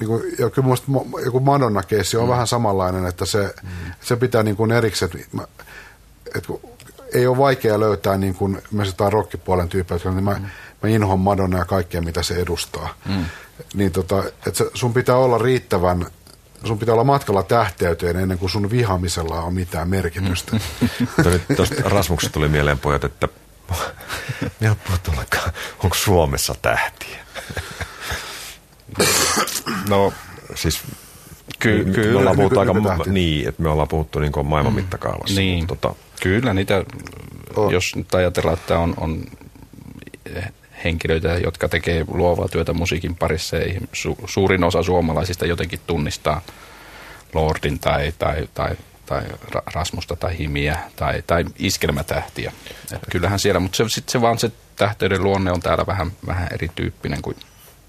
niin 0.00 0.08
kuin, 0.08 0.22
ja 0.38 0.50
kyllä 0.50 0.68
musta 0.68 0.86
mo- 0.92 1.24
joku 1.24 1.40
Madonna-keissi 1.40 2.16
on 2.16 2.24
mm. 2.24 2.30
vähän 2.30 2.46
samanlainen, 2.46 3.06
että 3.06 3.26
se, 3.26 3.54
mm. 3.62 3.68
se 4.00 4.16
pitää 4.16 4.42
niin 4.42 4.56
kuin 4.56 4.72
erikseen, 4.72 5.10
mä, 5.32 5.46
että 6.26 6.46
kun 6.46 6.60
ei 7.14 7.26
ole 7.26 7.38
vaikea 7.38 7.80
löytää 7.80 8.16
niin 8.16 8.34
kuin 8.34 8.62
myös 8.70 8.88
jotain 8.88 9.12
rockipuolen 9.12 9.68
tyyppejä, 9.68 10.00
niin 10.04 10.24
mä, 10.24 10.34
mm. 10.34 10.46
mä 10.82 10.88
inhoan 10.88 11.20
Madonna 11.20 11.58
ja 11.58 11.64
kaikkea, 11.64 12.02
mitä 12.02 12.22
se 12.22 12.34
edustaa. 12.34 12.94
Mm. 13.08 13.24
Niin 13.74 13.92
tota, 13.92 14.24
että 14.46 14.64
sun 14.74 14.94
pitää 14.94 15.16
olla 15.16 15.38
riittävän, 15.38 16.06
sun 16.64 16.78
pitää 16.78 16.92
olla 16.92 17.04
matkalla 17.04 17.42
tähteyteen 17.42 18.16
ennen 18.16 18.38
kuin 18.38 18.50
sun 18.50 18.70
vihamisella 18.70 19.42
on 19.42 19.54
mitään 19.54 19.88
merkitystä. 19.88 20.52
Mm. 20.52 20.90
Tuosta 21.56 21.74
Rasmuksesta 21.84 22.32
tuli 22.32 22.48
mieleen 22.48 22.78
pojat, 22.78 23.04
että 23.04 23.28
me 24.60 24.68
ei 24.68 24.74
puhuttu 24.86 25.10
ollenkaan, 25.10 25.52
onko 25.84 25.96
Suomessa 25.96 26.54
tähtiä? 26.62 27.18
No, 29.88 30.12
Siis 30.54 30.80
Ky- 31.58 31.84
me, 31.84 31.92
kyllä, 31.92 32.12
me 32.12 32.18
ollaan 32.18 32.36
puhuttu 32.36 32.60
aika, 32.60 32.72
nykytähtiä. 32.72 33.12
niin, 33.12 33.48
että 33.48 33.62
me 33.62 33.68
ollaan 33.68 33.88
puhuttu 33.88 34.18
niin 34.18 34.32
maailman 34.44 34.72
mm. 34.72 34.76
mittakaavassa. 34.76 35.40
Niin, 35.40 35.58
mutta 35.58 35.76
Tota, 35.88 35.94
kyllä 36.22 36.54
niitä, 36.54 36.84
On. 37.56 37.72
jos 37.72 37.96
nyt 37.96 38.14
ajatellaan, 38.14 38.58
että 38.58 38.78
on, 38.78 38.94
on 38.96 39.24
henkilöitä, 40.84 41.28
jotka 41.28 41.68
tekee 41.68 42.04
luovaa 42.08 42.48
työtä 42.48 42.72
musiikin 42.72 43.16
parissa, 43.16 43.56
ja 43.56 43.80
su, 43.92 44.16
suurin 44.26 44.64
osa 44.64 44.82
suomalaisista 44.82 45.46
jotenkin 45.46 45.80
tunnistaa 45.86 46.40
Lordin 47.34 47.78
tai, 47.78 48.12
tai, 48.18 48.48
tai, 48.54 48.76
tai 49.06 49.22
Ra- 49.22 49.62
Rasmusta 49.74 50.16
tai 50.16 50.38
Himiä 50.38 50.78
tai, 50.96 51.22
tai 51.26 51.44
iskelmätähtiä. 51.58 52.52
Et 52.92 53.02
kyllähän 53.10 53.38
siellä, 53.38 53.60
mutta 53.60 53.76
se, 53.76 53.84
sit 53.88 54.08
se 54.08 54.20
vaan 54.20 54.38
se 54.38 54.50
tähteyden 54.76 55.24
luonne 55.24 55.52
on 55.52 55.60
täällä 55.60 55.86
vähän, 55.86 56.12
vähän 56.26 56.48
erityyppinen 56.52 57.22
kuin, 57.22 57.36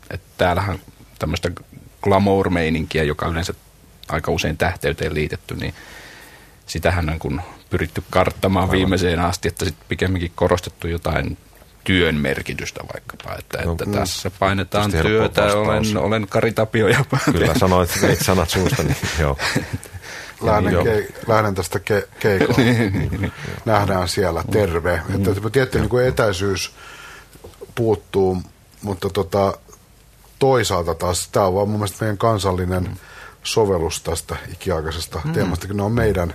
että 0.10 0.28
täällähän 0.38 0.80
tämmöistä 1.20 1.52
glamour-meininkiä, 2.02 3.04
joka 3.04 3.26
on 3.26 3.32
yleensä 3.32 3.54
aika 4.08 4.32
usein 4.32 4.58
tähteyteen 4.58 5.14
liitetty, 5.14 5.56
niin 5.56 5.74
sitähän 6.66 7.10
on 7.10 7.20
kun 7.20 7.42
pyritty 7.70 8.04
karttamaan 8.10 8.72
viimeiseen 8.72 9.20
asti, 9.20 9.48
että 9.48 9.66
sitten 9.66 9.86
pikemminkin 9.90 10.32
korostettu 10.36 10.88
jotain 10.88 11.38
työn 11.84 12.16
merkitystä 12.16 12.80
vaikkapa, 12.94 13.36
että, 13.40 13.66
No, 13.66 13.72
että 13.72 13.86
mm. 13.86 13.92
tässä 13.92 14.32
painetaan 14.40 14.92
työtä, 14.92 15.54
olen, 15.54 15.98
olen 15.98 16.28
Kari 16.28 16.52
Tapio 16.52 16.88
ja 16.88 17.06
kyllä 17.32 17.54
sanoit, 17.60 17.90
veit 18.02 18.20
sanat 18.20 18.50
suusta, 18.50 18.84
niin 18.84 18.98
joo. 19.20 19.38
lähden, 20.42 20.84
ke, 20.84 21.08
lähden 21.28 21.56
tästä 21.56 21.80
ke, 21.80 22.08
keikoon. 22.20 22.58
Nähdään 23.66 24.08
siellä, 24.08 24.44
terve. 24.52 25.02
Että 25.16 25.34
se 25.34 25.50
tietty 25.52 25.80
niin 25.80 25.90
kuin 25.90 26.06
etäisyys 26.06 26.72
puuttuu, 27.76 28.42
mutta 28.82 29.10
tota, 29.10 29.58
toisaalta 30.40 30.96
taas 30.96 31.28
tämä 31.28 31.46
on 31.46 31.56
vaan 31.56 31.70
mun 31.70 31.80
mielestä 31.80 31.98
meidän 32.00 32.18
kansallinen 32.18 33.00
sovellus 33.44 34.02
tästä 34.02 34.36
ikiaikaisesta 34.54 35.22
mm. 35.24 35.34
teemasta, 35.34 35.68
kun 35.68 35.78
ne 35.78 35.84
on 35.84 35.92
meidän 35.92 36.34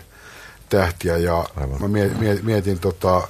tähtiä 0.69 1.17
ja 1.17 1.45
Aivan. 1.57 1.83
mä 1.83 1.89
mie- 1.89 2.15
mie- 2.19 2.41
mietin 2.43 2.79
tota, 2.79 3.29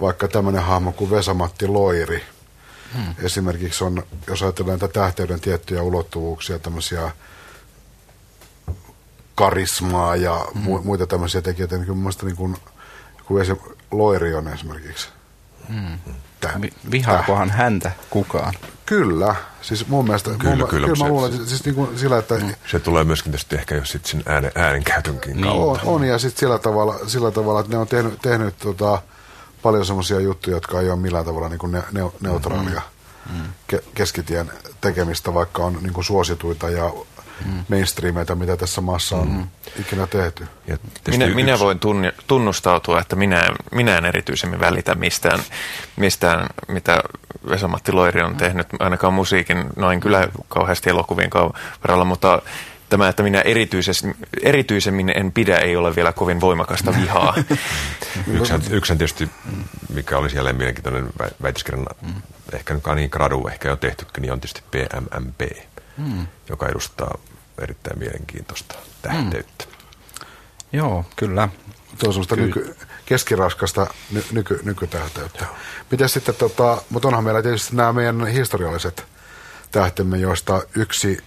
vaikka 0.00 0.28
tämmöinen 0.28 0.62
hahmo 0.62 0.92
kuin 0.92 1.10
Vesamatti 1.10 1.66
Loiri. 1.66 2.22
Hmm. 2.94 3.14
Esimerkiksi 3.22 3.84
on, 3.84 4.02
jos 4.26 4.42
ajatellaan 4.42 4.78
näitä 4.78 4.92
tähteyden 4.92 5.40
tiettyjä 5.40 5.82
ulottuvuuksia, 5.82 6.58
tämmöisiä 6.58 7.10
karismaa 9.34 10.16
ja 10.16 10.34
mu- 10.54 10.84
muita 10.84 11.06
tämmöisiä 11.06 11.42
tekijöitä, 11.42 11.74
niin 11.76 11.84
kyllä 11.84 11.94
mun 11.96 12.02
mielestä 12.02 12.26
niin 12.26 12.36
kuin, 12.36 12.56
joku 13.18 13.38
esim. 13.38 13.56
Loiri 13.90 14.34
on 14.34 14.48
esimerkiksi. 14.48 15.08
Tä- 16.40 16.52
Vi- 16.62 16.72
Vihaakohan 16.90 17.50
häntä 17.50 17.92
kukaan? 18.10 18.54
Kyllä, 18.86 19.34
siis 19.62 19.88
mun 19.88 20.04
mielestä, 20.04 20.30
Kyllä, 20.38 20.56
mun, 20.56 20.68
kyllä, 20.68 20.86
kyllä 20.86 20.98
mä 20.98 21.04
se- 21.04 21.10
luulen, 21.10 21.34
että 21.34 21.48
siis 21.48 21.64
niin 21.64 21.74
kuin 21.74 21.98
sillä, 21.98 22.18
että 22.18 22.34
mm. 22.34 22.54
Se 22.70 22.80
tulee 22.80 23.04
myöskin 23.04 23.32
tietysti 23.32 23.56
ehkä 23.56 23.74
jo 23.74 23.84
sitten 23.84 24.10
sen 24.10 24.22
äänen, 24.34 24.52
äänenkäytönkin 24.54 25.36
Niin. 25.36 25.46
on, 25.46 25.66
kautta. 25.66 25.90
on, 25.90 26.04
ja 26.04 26.18
sitten 26.18 26.40
sillä 26.40 26.58
tavalla, 26.58 26.98
sillä 27.06 27.30
tavalla, 27.30 27.60
että 27.60 27.72
ne 27.72 27.78
on 27.78 27.86
tehnyt, 27.88 28.18
tehnyt 28.22 28.58
tota, 28.58 29.02
paljon 29.62 29.86
semmoisia 29.86 30.20
juttuja, 30.20 30.56
jotka 30.56 30.80
ei 30.80 30.90
ole 30.90 30.98
millään 31.00 31.24
tavalla 31.24 31.48
niin 31.48 31.58
kuin 31.58 31.72
ne, 31.72 31.82
ne, 31.92 32.00
neutraalia 32.20 32.82
mm. 33.32 33.42
ke, 33.66 33.84
keskitien 33.94 34.50
tekemistä, 34.80 35.34
vaikka 35.34 35.64
on 35.64 35.78
niin 35.82 35.92
kuin 35.92 36.04
suosituita 36.04 36.70
ja 36.70 36.90
mm. 37.44 37.64
mainstreameita, 37.68 38.34
mitä 38.34 38.56
tässä 38.56 38.80
maassa 38.80 39.16
on 39.16 39.28
mm. 39.28 39.46
ikinä 39.80 40.06
tehty. 40.06 40.46
Ja 40.66 40.76
Minä, 41.10 41.24
yksi- 41.24 41.34
minä 41.36 41.58
voin 41.58 41.78
tunni, 41.78 42.12
tunnustautua, 42.26 43.00
että 43.00 43.16
minä, 43.16 43.40
en- 43.40 43.56
minä 43.74 43.98
en 43.98 44.04
erityisemmin 44.04 44.60
välitä 44.60 44.94
mistään, 44.94 45.40
mistään 45.96 46.46
mitä 46.68 47.02
Vesa-Matti 47.48 47.92
Loiri 47.92 48.22
on 48.22 48.36
tehnyt, 48.36 48.66
ainakaan 48.78 49.14
musiikin, 49.14 49.64
noin 49.76 50.00
kyllä 50.00 50.28
kauheasti 50.48 50.90
elokuvien 50.90 51.30
varrella, 51.82 52.04
mutta 52.04 52.42
tämä, 52.88 53.08
että 53.08 53.22
minä 53.22 53.42
erityisemmin 54.42 55.12
en 55.14 55.32
pidä, 55.32 55.56
ei 55.58 55.76
ole 55.76 55.96
vielä 55.96 56.12
kovin 56.12 56.40
voimakasta 56.40 56.94
vihaa. 57.00 57.34
Yksihän, 58.38 58.60
yksihän 58.70 58.98
tietysti, 58.98 59.30
mikä 59.94 60.18
oli 60.18 60.30
siellä 60.30 60.52
mielenkiintoinen 60.52 61.06
vä- 61.22 61.34
väitöskirjan, 61.42 61.86
mm. 62.02 62.14
ehkä 62.52 62.74
nyt 62.74 62.82
niin 62.94 63.10
gradu 63.12 63.48
ehkä 63.48 63.68
jo 63.68 63.76
tehtykin, 63.76 64.22
niin 64.22 64.32
on 64.32 64.40
tietysti 64.40 64.62
PMMP, 64.70 65.40
mm. 65.96 66.26
joka 66.48 66.68
edustaa 66.68 67.18
erittäin 67.58 67.98
mielenkiintoista 67.98 68.74
tähteyttä. 69.02 69.64
Joo, 70.72 71.04
kyllä. 71.16 71.48
Se 71.98 72.06
on 72.06 72.12
semmoista 72.12 72.36
nyky, 72.36 72.76
keskiraskasta 73.06 73.86
ny, 74.10 74.24
nyky, 74.32 74.60
nykytähteyttä. 74.64 75.46
Miten 75.90 76.08
sitten, 76.08 76.34
tota, 76.34 76.82
mutta 76.90 77.08
onhan 77.08 77.24
meillä 77.24 77.42
tietysti 77.42 77.76
nämä 77.76 77.92
meidän 77.92 78.26
historialliset 78.26 79.04
tähtemme, 79.70 80.18
joista 80.18 80.62
yksi 80.76 81.18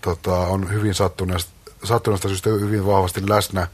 tota, 0.00 0.36
on 0.36 0.72
hyvin 0.72 0.94
sattuneesta, 0.94 1.52
sattuneesta 1.84 2.28
syystä 2.28 2.50
hyvin 2.50 2.86
vahvasti 2.86 3.28
läsnä 3.28 3.66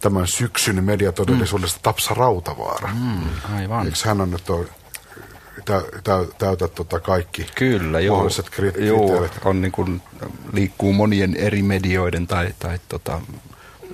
tämän 0.00 0.26
syksyn 0.26 0.84
mediatodellisuudesta 0.84 1.78
mm. 1.78 1.82
Tapsa 1.82 2.14
Rautavaara. 2.14 2.88
Mm. 2.94 3.28
Aivan. 3.56 3.86
Eikö 3.86 3.98
hän 4.04 4.20
on 4.20 4.30
nyt 4.30 4.44
tä, 4.44 4.52
täytä 6.38 6.68
tota 6.68 7.00
kaikki 7.00 7.46
Kyllä, 7.54 8.00
joo. 8.00 8.16
mahdolliset 8.16 8.46
kri- 8.46 8.84
joo 8.84 9.08
kriteerit? 9.08 9.32
on 9.44 9.60
niin 9.60 9.72
kuin, 9.72 10.02
liikkuu 10.52 10.92
monien 10.92 11.36
eri 11.36 11.62
medioiden 11.62 12.26
tai, 12.26 12.54
tai 12.58 12.78
tota, 12.88 13.20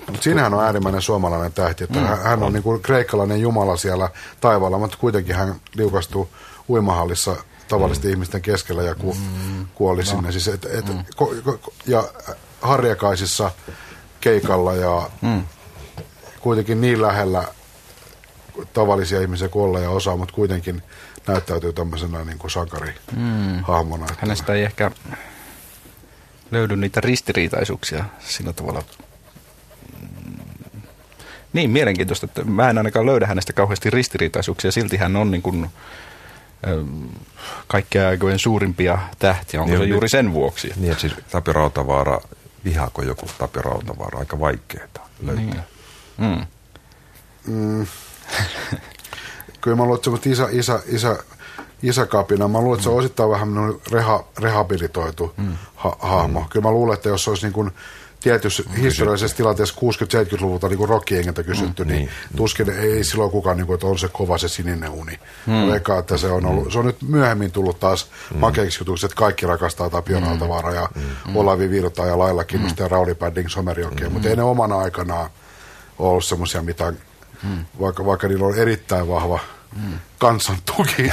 Mutta 0.06 0.22
siinähän 0.22 0.54
on 0.54 0.64
äärimmäinen 0.64 1.02
suomalainen 1.02 1.52
tähti, 1.52 1.84
että 1.84 1.98
mm, 1.98 2.06
hän 2.06 2.42
on, 2.42 2.52
niin 2.52 2.62
kuin 2.62 2.82
kreikkalainen 2.82 3.40
jumala 3.40 3.76
siellä 3.76 4.10
taivaalla, 4.40 4.78
mutta 4.78 4.96
kuitenkin 5.00 5.34
hän 5.34 5.54
liukastuu 5.74 6.28
uimahallissa 6.68 7.36
tavallisten 7.68 8.08
mm. 8.08 8.12
ihmisten 8.12 8.42
keskellä 8.42 8.82
ja 8.82 8.94
ku, 8.94 9.14
mm. 9.14 9.66
kuoli 9.74 10.02
no. 10.02 10.06
sinne. 10.06 10.32
Siis 10.32 10.48
et, 10.48 10.64
et, 10.64 10.88
mm. 10.88 11.04
ko, 11.16 11.34
ko, 11.44 11.72
ja 11.86 12.04
harjakaisissa 12.60 13.50
keikalla 14.20 14.74
ja 14.74 15.10
mm. 15.22 15.44
kuitenkin 16.40 16.80
niin 16.80 17.02
lähellä 17.02 17.44
tavallisia 18.72 19.20
ihmisiä 19.20 19.48
kuolla 19.48 19.80
ja 19.80 19.90
osaa, 19.90 20.16
mutta 20.16 20.34
kuitenkin 20.34 20.82
näyttäytyy 21.26 21.72
tämmöisenä 21.72 22.24
niin 22.24 22.38
kuin 22.38 22.50
sankarihahmona. 22.50 24.06
Mm. 24.06 24.16
Hänestä 24.18 24.52
ei 24.52 24.62
ehkä 24.62 24.90
löydy 26.50 26.76
niitä 26.76 27.00
ristiriitaisuuksia 27.00 28.04
sillä 28.18 28.52
tavalla. 28.52 28.82
Niin, 31.52 31.70
mielenkiintoista, 31.70 32.26
että 32.26 32.44
mä 32.44 32.70
en 32.70 32.78
ainakaan 32.78 33.06
löydä 33.06 33.26
hänestä 33.26 33.52
kauheasti 33.52 33.90
ristiriitaisuuksia, 33.90 34.72
silti 34.72 34.96
hän 34.96 35.16
on 35.16 35.30
niin 35.30 35.42
kuin, 35.42 35.70
kaikkea 37.66 38.08
aikojen 38.08 38.38
suurimpia 38.38 38.98
tähtiä. 39.18 39.60
Onko 39.60 39.70
niin, 39.70 39.82
se 39.82 39.88
juuri 39.88 40.08
sen 40.08 40.32
vuoksi? 40.32 40.72
Niin, 40.76 40.92
että 40.92 41.00
siis 41.00 41.14
Tapio 41.30 41.52
Rautavaara, 41.52 42.20
vihaako 42.64 43.02
joku 43.02 43.26
Tapio 43.38 43.62
Rautavaara, 43.62 44.18
aika 44.18 44.40
vaikeaa 44.40 45.08
löytää. 45.22 45.44
Niin. 45.44 45.60
Mm. 46.16 46.46
Mm. 47.46 47.86
Kyllä 49.64 49.76
mä 49.76 49.84
luulen, 49.84 50.00
että 50.14 50.30
isä, 50.30 50.48
isä, 50.50 50.80
isä, 50.86 51.16
isäkapina, 51.82 52.48
mä 52.48 52.60
luulen, 52.60 52.74
että 52.74 52.84
se 52.84 52.90
on 52.90 52.98
osittain 52.98 53.30
vähän 53.30 53.48
reha, 53.92 54.24
rehabilitoitu 54.38 55.32
mm. 55.36 55.52
ha, 55.74 55.96
hahmo. 55.98 56.40
Mm. 56.40 56.46
Kyllä 56.48 56.62
mä 56.62 56.72
luulen, 56.72 56.94
että 56.94 57.08
jos 57.08 57.24
se 57.24 57.30
olisi 57.30 57.46
niin 57.46 57.52
kuin, 57.52 57.70
tietyssä 58.20 58.62
mm, 58.62 58.74
historiallisessa 58.74 59.36
tilanteessa 59.36 59.74
60-70-luvulta 59.80 60.68
niin 60.68 60.88
rockienkiltä 60.88 61.42
kysytty, 61.42 61.84
mm, 61.84 61.90
niin, 61.90 61.98
niin 61.98 62.10
tuskin 62.36 62.70
ei 62.70 63.04
silloin 63.04 63.30
kukaan, 63.30 63.56
niin 63.56 63.66
kuin, 63.66 63.74
että 63.74 63.86
on 63.86 63.98
se 63.98 64.08
kova 64.08 64.38
se 64.38 64.48
sininen 64.48 64.90
uni. 64.90 65.18
Mm. 65.46 65.72
Eikä, 65.72 65.98
että 65.98 66.16
se 66.16 66.26
on 66.26 66.46
ollut, 66.46 66.72
se 66.72 66.78
on 66.78 66.86
nyt 66.86 67.02
myöhemmin 67.02 67.50
tullut 67.50 67.80
taas 67.80 68.10
mm. 68.34 68.38
makeiksi 68.38 68.80
jutuksi, 68.80 69.06
että 69.06 69.16
kaikki 69.16 69.46
rakastaa 69.46 69.90
Tapio 69.90 70.20
mm. 70.20 70.26
Ja 70.74 70.88
mm. 71.26 71.36
Olavi 71.36 71.70
Virta 71.70 72.06
ja 72.06 72.18
Lailla 72.18 72.44
Kinnusta 72.44 72.82
mm. 72.82 72.84
ja 72.84 72.88
Rauli 72.88 73.14
Padding 73.14 73.48
Somerjokia, 73.48 74.06
mm. 74.06 74.12
mutta 74.12 74.28
ei 74.28 74.36
ne 74.36 74.42
omana 74.42 74.78
aikanaan 74.78 75.30
ollut 75.98 76.24
semmoisia 76.24 76.62
mitään, 76.62 76.98
mm. 77.44 77.64
vaikka, 77.80 78.06
vaikka 78.06 78.28
niillä 78.28 78.46
on 78.46 78.54
erittäin 78.54 79.08
vahva 79.08 79.40
mm. 79.76 79.98
kansan 80.18 80.56
tuki 80.76 81.12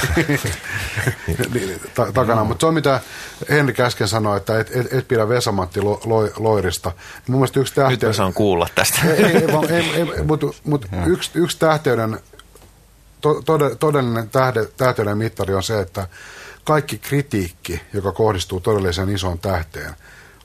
ta- 1.94 2.12
takana. 2.12 2.42
Mm. 2.42 2.48
Mutta 2.48 2.60
se 2.60 2.66
on 2.66 2.74
mitä 2.74 3.00
Henrik 3.48 3.80
äsken 3.80 4.08
sanoi, 4.08 4.36
että 4.36 4.60
et, 4.60 4.76
et, 4.76 4.92
et 4.92 5.08
pidä 5.08 5.28
Vesamatti 5.28 5.80
lo, 5.80 6.00
lo, 6.04 6.30
Loirista. 6.36 6.92
Mun 7.28 7.38
mielestä 7.38 7.60
yksi 7.60 7.74
tähte... 7.74 7.90
Nyt 7.90 8.02
mä 8.02 8.12
saan 8.12 8.34
kuulla 8.34 8.68
tästä. 8.74 8.98
ei, 9.02 9.24
ei, 9.24 9.46
ei, 9.70 9.90
ei, 9.94 10.24
mutta 10.24 10.46
mut 10.64 10.86
yksi, 11.06 11.30
yksi 11.34 11.58
tähteyden, 11.58 12.20
to, 13.20 13.42
todellinen 13.78 14.30
tähde, 14.30 14.66
tähteyden 14.76 15.18
mittari 15.18 15.54
on 15.54 15.62
se, 15.62 15.80
että 15.80 16.08
kaikki 16.64 16.98
kritiikki, 16.98 17.80
joka 17.92 18.12
kohdistuu 18.12 18.60
todelliseen 18.60 19.08
isoon 19.08 19.38
tähteen, 19.38 19.94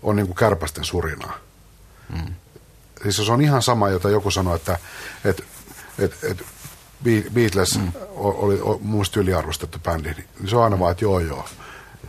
on 0.03 0.15
niin 0.15 0.25
kuin 0.25 0.35
kärpästen 0.35 0.83
surinaa. 0.83 1.38
Mm. 2.09 2.33
Siis 3.03 3.17
se 3.25 3.31
on 3.31 3.41
ihan 3.41 3.61
sama, 3.61 3.89
jota 3.89 4.09
joku 4.09 4.31
sanoi, 4.31 4.55
että 4.55 4.77
et, 5.25 5.43
et, 5.99 6.17
et 6.23 6.43
Beatles 7.33 7.79
mm. 7.79 7.91
oli, 8.15 8.61
oli 8.61 8.79
muista 8.81 9.19
yliarvostettu 9.19 9.79
bändi, 9.79 10.09
niin 10.39 10.49
se 10.49 10.55
on 10.55 10.63
aina 10.63 10.79
vaan, 10.79 10.91
että 10.91 11.05
joo 11.05 11.19
joo, 11.19 11.45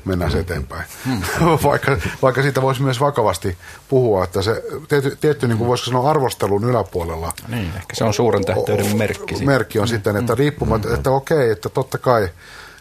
mennään 0.05 0.31
se 0.31 0.39
eteenpäin. 0.39 0.85
Mm. 1.07 1.23
vaikka, 1.71 1.97
vaikka 2.23 2.43
siitä 2.43 2.63
voisi 2.63 2.83
myös 2.83 3.01
vakavasti 3.01 3.59
puhua, 3.89 4.25
että 4.25 4.43
se 4.43 4.63
tietty, 4.89 5.19
tietty 5.21 5.49
niin 5.49 5.59
kuin 5.59 5.69
voisiko 5.69 5.91
sanoa 5.91 6.11
arvostelun 6.11 6.65
yläpuolella. 6.65 7.33
Niin, 7.49 7.73
ehkä 7.77 7.95
se 7.95 8.05
on 8.05 8.15
suuren 8.15 8.45
tähteyden 8.45 8.97
merkki. 8.97 9.47
Merkki 9.47 9.79
on 9.79 9.85
mm. 9.85 9.89
sitten, 9.89 10.17
että 10.17 10.33
mm. 10.33 10.39
riippumatta, 10.39 10.89
mm. 10.89 10.95
että 10.95 11.11
okei, 11.11 11.51
että 11.51 11.69
totta 11.69 11.99
kai 11.99 12.29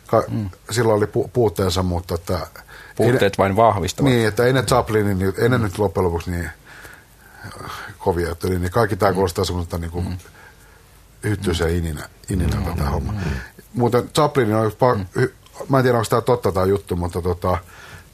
ka, 0.08 0.24
mm. 0.28 0.50
silloin 0.72 0.98
oli 0.98 1.06
pu- 1.06 1.30
puutteensa, 1.34 1.84
mutta 1.84 2.16
että... 2.16 2.48
Puutteet 2.96 3.34
ei, 3.34 3.38
vain 3.38 3.56
vahvistavat. 3.56 4.12
Niin, 4.12 4.28
että 4.28 4.46
ei 4.46 4.54
ne 4.54 4.64
Chaplinin, 4.64 5.34
ei 5.38 5.50
ne 5.50 5.58
mm. 5.58 5.64
nyt 5.64 5.80
loppujen 5.80 6.06
lopuksi 6.06 6.32
niin 6.32 6.50
kovia, 7.98 8.32
että 8.32 8.48
niin 8.48 8.72
kaikki 8.72 8.96
tämä 8.96 9.14
kuulostaa 9.14 9.46
semmoista 9.46 9.78
niin 9.78 9.92
kuin, 9.92 10.06
mm 10.06 10.18
hyttys 11.24 11.60
ja 11.60 11.68
ininä, 11.68 12.10
ininä 12.30 12.56
mm, 12.56 12.64
tätä 12.64 12.90
hommaa. 12.90 13.14
Mm. 13.14 13.32
Muuten 13.74 14.10
Chaplin 14.10 14.56
on, 14.56 14.72
mm. 15.16 15.28
mä 15.70 15.78
en 15.78 15.84
tiedä 15.84 15.98
onko 15.98 16.10
tämä 16.10 16.22
totta 16.22 16.52
tämä 16.52 16.66
juttu, 16.66 16.96
mutta 16.96 17.22
tota, 17.22 17.58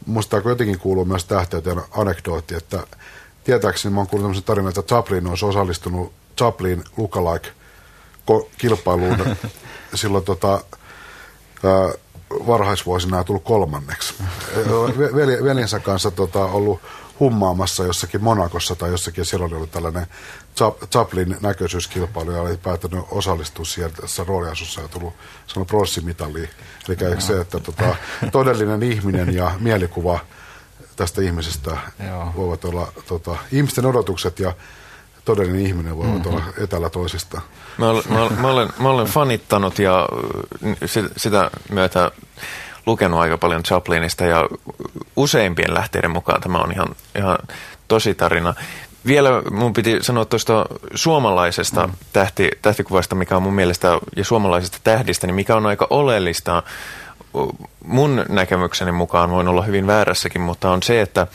musta 0.06 0.41
kuitenkin 0.41 0.80
kuuluu 0.80 1.06
myös 1.06 1.26
tähteyteen 1.26 1.82
anekdootti, 1.91 2.56
että 2.56 2.88
tietääkseni 3.43 3.93
mä 3.93 3.99
oon 3.99 4.08
kuullut 4.08 4.24
tämmöisen 4.24 4.43
tarinan, 4.43 4.70
että 4.70 4.82
Chaplin 4.82 5.28
olisi 5.28 5.45
osallistunut 5.45 6.14
Chaplin 6.38 6.84
lookalike 6.97 7.49
kilpailuun 8.58 9.18
silloin 9.95 10.24
tota, 10.24 10.51
ää, 11.64 11.93
varhaisvuosina 12.47 13.18
ja 13.18 13.24
tullut 13.24 13.43
kolmanneksi. 13.43 14.14
Veljensä 15.43 15.80
kanssa 15.80 16.12
tota, 16.12 16.45
ollut 16.45 16.82
hummaamassa 17.20 17.84
jossakin 17.84 18.24
Monakossa 18.24 18.76
tai 18.76 18.89
jossakin, 18.89 19.26
siellä 19.26 19.45
oli 19.45 19.56
ollut 19.56 19.72
tällainen 19.72 20.08
Chaplin 20.91 21.38
näköisyyskilpailu 21.41 22.32
ja 22.32 22.41
oli 22.41 22.58
päättänyt 22.58 23.06
osallistua 23.12 23.66
sieltä 23.66 24.01
tässä 24.01 24.24
rooliasussa 24.24 24.82
ja 24.82 24.88
tullut 24.88 25.14
sanonut 25.47 25.68
pronssimitaliin. 25.68 26.49
Eli 26.88 27.16
no. 27.16 27.22
se, 27.22 27.41
että 27.41 27.60
tota, 27.60 27.95
todellinen 28.32 28.84
ihminen 28.84 29.36
ja 29.36 29.51
mielikuva 29.60 30.20
tästä 30.95 31.22
ihmisestä 31.22 31.78
Joo. 32.08 32.34
voivat 32.36 32.66
olla, 32.66 32.88
tota, 33.08 33.36
ihmisten 33.51 33.86
odotukset 33.86 34.39
ja 34.39 34.54
todellinen 35.26 35.66
ihminen 35.66 35.97
voivat 35.97 36.16
mm-hmm. 36.16 36.32
olla 36.32 36.43
etäällä 36.58 36.89
toisista. 36.89 37.41
Mä 37.78 37.89
olen, 37.89 38.04
mä, 38.10 38.22
olen, 38.22 38.41
mä, 38.41 38.47
olen, 38.47 38.70
mä 38.80 38.89
olen 38.89 39.08
fanittanut 39.08 39.80
ja 39.80 40.10
sitä 41.18 41.51
myötä 41.70 42.12
lukenut 42.86 43.20
aika 43.20 43.38
paljon 43.38 43.64
Chaplinista 43.64 44.26
ja 44.26 44.49
useimpien 45.16 45.74
lähteiden 45.74 46.12
mukaan 46.12 46.41
tämä 46.41 46.58
on 46.58 46.72
ihan, 46.72 46.95
ihan 47.16 47.38
tosi 47.88 48.16
tarina. 48.16 48.54
Vielä 49.06 49.41
mun 49.51 49.74
piti 49.74 49.97
sanoa 50.01 50.26
tuosta 50.26 50.66
suomalaisesta 50.95 51.88
mm. 51.88 51.93
tähti, 52.14 52.51
tähtikuvasta, 52.62 53.16
mikä 53.16 53.36
on 53.36 53.43
mun 53.43 53.54
mielestä, 53.54 53.99
ja 54.16 54.24
suomalaisesta 54.24 54.78
tähdistä, 54.84 55.28
niin 55.28 55.36
mikä 55.36 55.56
on 55.56 55.66
aika 55.66 55.88
oleellista. 55.89 56.64
Mun 57.86 58.26
näkemykseni 58.30 58.91
mukaan, 58.91 59.32
voin 59.32 59.47
olla 59.47 59.62
hyvin 59.62 59.88
väärässäkin, 59.88 60.41
mutta 60.41 60.72
on 60.72 60.84
se, 60.84 61.01
että, 61.01 61.28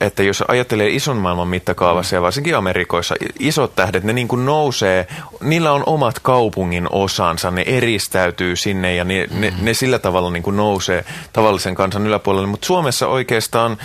että 0.00 0.22
jos 0.22 0.44
ajattelee 0.48 0.88
ison 0.88 1.16
maailman 1.16 1.48
mittakaavassa 1.48 2.14
ja 2.14 2.22
varsinkin 2.22 2.56
Amerikoissa, 2.56 3.14
isot 3.38 3.76
tähdet, 3.76 4.04
ne 4.04 4.12
niin 4.12 4.28
kuin 4.28 4.44
nousee, 4.44 5.06
niillä 5.40 5.72
on 5.72 5.82
omat 5.86 6.18
kaupungin 6.18 6.86
osansa, 6.90 7.50
ne 7.50 7.62
eristäytyy 7.66 8.56
sinne 8.56 8.94
ja 8.94 9.04
ne, 9.04 9.26
ne, 9.30 9.52
ne 9.60 9.74
sillä 9.74 9.98
tavalla 9.98 10.30
niin 10.30 10.42
kuin 10.42 10.56
nousee 10.56 11.04
tavallisen 11.32 11.74
kansan 11.74 12.06
yläpuolelle, 12.06 12.46
mutta 12.46 12.66
Suomessa 12.66 13.06
oikeastaan 13.06 13.78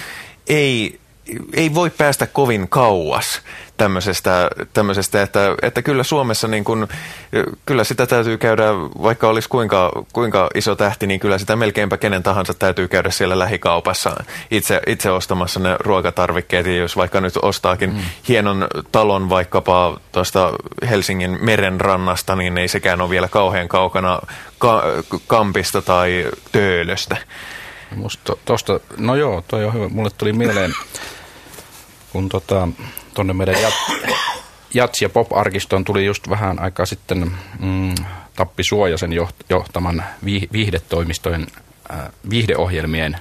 ei 0.47 1.00
ei 1.53 1.73
voi 1.73 1.89
päästä 1.89 2.27
kovin 2.27 2.67
kauas 2.69 3.41
tämmöisestä, 3.77 4.49
tämmöisestä 4.73 5.21
että, 5.21 5.55
että 5.61 5.81
kyllä 5.81 6.03
Suomessa 6.03 6.47
niin 6.47 6.63
kun, 6.63 6.87
kyllä 7.65 7.83
sitä 7.83 8.07
täytyy 8.07 8.37
käydä, 8.37 8.63
vaikka 9.01 9.27
olisi 9.27 9.49
kuinka, 9.49 9.91
kuinka 10.13 10.49
iso 10.55 10.75
tähti, 10.75 11.07
niin 11.07 11.19
kyllä 11.19 11.37
sitä 11.37 11.55
melkeinpä 11.55 11.97
kenen 11.97 12.23
tahansa 12.23 12.53
täytyy 12.53 12.87
käydä 12.87 13.11
siellä 13.11 13.39
lähikaupassa 13.39 14.23
itse, 14.51 14.81
itse 14.87 15.11
ostamassa 15.11 15.59
ne 15.59 15.75
ruokatarvikkeet. 15.79 16.65
Ja 16.65 16.75
jos 16.75 16.97
vaikka 16.97 17.21
nyt 17.21 17.37
ostaakin 17.41 17.93
mm. 17.93 17.99
hienon 18.27 18.67
talon 18.91 19.29
vaikkapa 19.29 19.99
tuosta 20.11 20.51
Helsingin 20.89 21.37
merenrannasta, 21.41 22.35
niin 22.35 22.57
ei 22.57 22.67
sekään 22.67 23.01
ole 23.01 23.09
vielä 23.09 23.27
kauhean 23.27 23.67
kaukana 23.67 24.19
ka- 24.59 24.83
Kampista 25.27 25.81
tai 25.81 26.31
Töölöstä. 26.51 27.17
Musta 27.95 28.33
tosta, 28.45 28.79
no 28.97 29.15
joo, 29.15 29.43
toi 29.47 29.65
on 29.65 29.73
hyvä. 29.73 29.89
Mulle 29.89 30.09
tuli 30.17 30.33
mieleen 30.33 30.73
kun 32.11 32.29
tota, 32.29 32.67
tuonne 33.13 33.33
meidän 33.33 33.61
jat, 33.61 33.73
Jats- 34.73 35.01
ja 35.01 35.09
Pop-arkistoon 35.09 35.83
tuli 35.83 36.05
just 36.05 36.29
vähän 36.29 36.59
aikaa 36.59 36.85
sitten 36.85 37.31
mm, 37.59 37.95
Tappi 38.35 38.63
Suojasen 38.63 39.11
johtaman 39.49 40.03
viihdetoimistojen, 40.53 41.47
äh, 41.91 41.99
viihdeohjelmien 42.29 43.17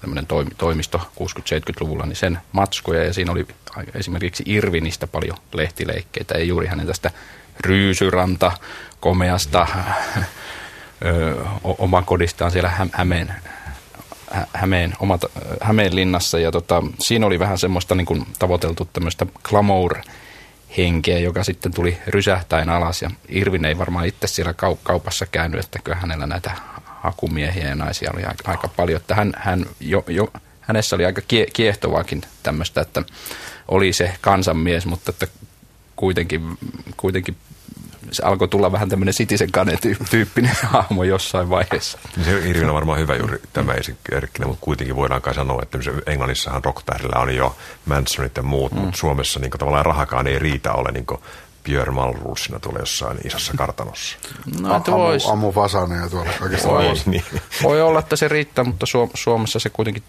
tämmöinen 0.00 0.26
toimisto 0.58 1.00
60-70-luvulla, 1.20 2.06
niin 2.06 2.16
sen 2.16 2.38
matskuja 2.52 3.04
ja 3.04 3.12
siinä 3.12 3.32
oli 3.32 3.46
esimerkiksi 3.94 4.42
Irvinistä 4.46 5.06
paljon 5.06 5.36
lehtileikkeitä 5.52 6.38
ja 6.38 6.44
juuri 6.44 6.66
hänen 6.66 6.86
tästä 6.86 7.10
Ryysyranta, 7.60 8.52
komeasta 9.00 9.66
ö, 11.04 11.36
oman 11.78 12.04
kodistaan 12.04 12.50
siellä 12.50 12.72
Hämeen 12.92 13.34
Hämeen, 14.52 14.92
omat, 15.00 15.24
Hämeen 15.60 15.94
linnassa 15.94 16.38
ja 16.38 16.52
tota, 16.52 16.82
siinä 16.98 17.26
oli 17.26 17.38
vähän 17.38 17.58
semmoista 17.58 17.94
niin 17.94 18.06
kuin 18.06 18.26
tavoiteltu 18.38 18.88
tämmöistä 18.92 19.26
glamour 19.42 19.94
henkeä, 20.76 21.18
joka 21.18 21.44
sitten 21.44 21.74
tuli 21.74 21.98
rysähtäen 22.06 22.68
alas 22.68 23.02
ja 23.02 23.10
Irvin 23.28 23.64
ei 23.64 23.78
varmaan 23.78 24.06
itse 24.06 24.26
siellä 24.26 24.54
kaupassa 24.82 25.26
käynyt, 25.26 25.64
että 25.64 25.78
kyllä 25.84 25.98
hänellä 25.98 26.26
näitä 26.26 26.50
hakumiehiä 26.84 27.68
ja 27.68 27.74
naisia 27.74 28.10
oli 28.14 28.24
aika, 28.24 28.50
aika 28.50 28.68
paljon, 28.68 29.00
että 29.00 29.14
hän, 29.14 29.32
hän 29.36 29.66
jo, 29.80 30.04
jo, 30.08 30.28
hänessä 30.60 30.96
oli 30.96 31.04
aika 31.04 31.22
kiehtovaakin 31.52 32.22
tämmöistä, 32.42 32.80
että 32.80 33.02
oli 33.68 33.92
se 33.92 34.14
kansanmies, 34.20 34.86
mutta 34.86 35.10
että 35.10 35.26
kuitenkin, 35.96 36.58
kuitenkin 36.96 37.36
se 38.12 38.22
alkoi 38.22 38.48
tulla 38.48 38.72
vähän 38.72 38.88
tämmöinen 38.88 39.14
Citizen 39.14 39.52
Kane-tyyppinen 39.52 40.56
hahmo 40.72 41.04
jossain 41.04 41.50
vaiheessa. 41.50 41.98
Se 42.24 42.48
Irvin 42.48 42.68
on 42.68 42.74
varmaan 42.74 42.98
hyvä 42.98 43.16
juuri 43.16 43.38
tämä 43.52 43.72
esimerkkinä, 43.72 44.46
mutta 44.46 44.64
kuitenkin 44.64 44.96
voidaan 44.96 45.22
kai 45.22 45.34
sanoa, 45.34 45.62
että 45.62 45.78
Englannissahan 46.06 46.64
rock 46.64 46.82
on 47.14 47.36
jo 47.36 47.56
Mansonit 47.86 48.36
ja 48.36 48.42
muut, 48.42 48.72
mm. 48.72 48.78
mutta 48.78 48.98
Suomessa 48.98 49.40
niin 49.40 49.50
tavallaan 49.50 49.86
rahakaan 49.86 50.26
ei 50.26 50.38
riitä 50.38 50.72
ole 50.72 50.92
niin 50.92 51.06
Björn 51.64 51.94
Malruusina 51.94 52.58
tuolla 52.60 52.78
jossain 52.78 53.18
isossa 53.24 53.52
kartanossa. 53.56 54.18
No, 54.60 54.76
että 54.76 54.92
ammu, 54.92 55.04
vois, 55.04 55.28
ammu 55.28 55.52
fasaneja 55.52 56.08
tuolla 56.08 56.30
kaikista 56.40 56.68
Voi. 56.68 56.74
maailmassa. 56.74 57.10
Niin. 57.10 57.24
voi 57.62 57.82
olla, 57.82 57.98
että 57.98 58.16
se 58.16 58.28
riittää, 58.28 58.64
mutta 58.64 58.86
Suom- 58.86 59.10
Suomessa 59.14 59.58
se 59.58 59.70
kuitenkin... 59.70 60.02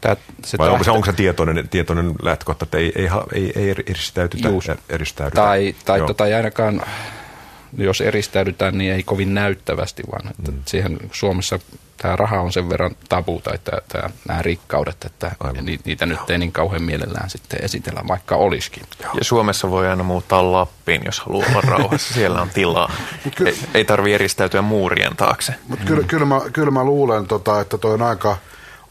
Tää, 0.00 0.16
se 0.44 0.58
Vai 0.58 0.68
onko 0.68 0.84
se, 0.84 0.90
onko 0.90 1.06
se 1.06 1.12
tietoinen, 1.12 1.68
tietoinen 1.68 2.14
lähtökohta, 2.22 2.64
että 2.64 2.78
ei, 2.78 2.92
ei, 2.96 3.08
ei, 3.32 3.52
ei 3.56 3.70
eristäytytä? 3.70 4.48
Eristäydytä? 4.88 5.42
Tai, 5.42 5.74
tai, 5.84 5.98
Joo. 5.98 6.06
tota, 6.06 6.26
ei 6.26 6.34
ainakaan, 6.34 6.82
jos 7.76 8.00
eristäydytään, 8.00 8.78
niin 8.78 8.92
ei 8.92 9.02
kovin 9.02 9.34
näyttävästi, 9.34 10.02
vaan 10.12 10.30
että 10.30 10.52
mm. 10.52 10.62
siihen 10.66 10.98
Suomessa 11.12 11.58
tämä 12.02 12.16
raha 12.16 12.40
on 12.40 12.52
sen 12.52 12.68
verran 12.68 12.96
tabu 13.08 13.40
tai 13.44 13.58
tää, 13.64 13.78
tää, 13.88 14.10
nämä 14.28 14.42
rikkaudet, 14.42 15.04
että 15.04 15.32
Aivan. 15.40 15.64
ni, 15.64 15.78
niitä 15.84 16.06
nyt 16.06 16.30
ei 16.30 16.38
niin 16.38 16.52
kauhean 16.52 16.82
mielellään 16.82 17.30
sitten 17.30 17.64
esitellä, 17.64 18.02
vaikka 18.08 18.36
olisikin. 18.36 18.82
Ja 19.00 19.24
Suomessa 19.24 19.70
voi 19.70 19.88
aina 19.88 20.02
muuttaa 20.02 20.52
Lappiin, 20.52 21.02
jos 21.04 21.20
haluaa 21.20 21.48
olla 21.48 21.60
rauhassa. 21.60 22.14
Siellä 22.22 22.42
on 22.42 22.50
tilaa. 22.50 22.92
Ei, 23.46 23.58
ei 23.74 23.84
tarvi 23.84 24.14
eristäytyä 24.14 24.62
muurien 24.62 25.16
taakse. 25.16 25.54
Mutta 25.68 25.84
kyllä, 25.84 26.06
kyllä, 26.06 26.26
mä, 26.26 26.40
kyllä 26.52 26.70
mä 26.70 26.84
luulen, 26.84 27.26
tota, 27.26 27.60
että 27.60 27.78
toi 27.78 27.94
on 27.94 28.02
aika 28.02 28.36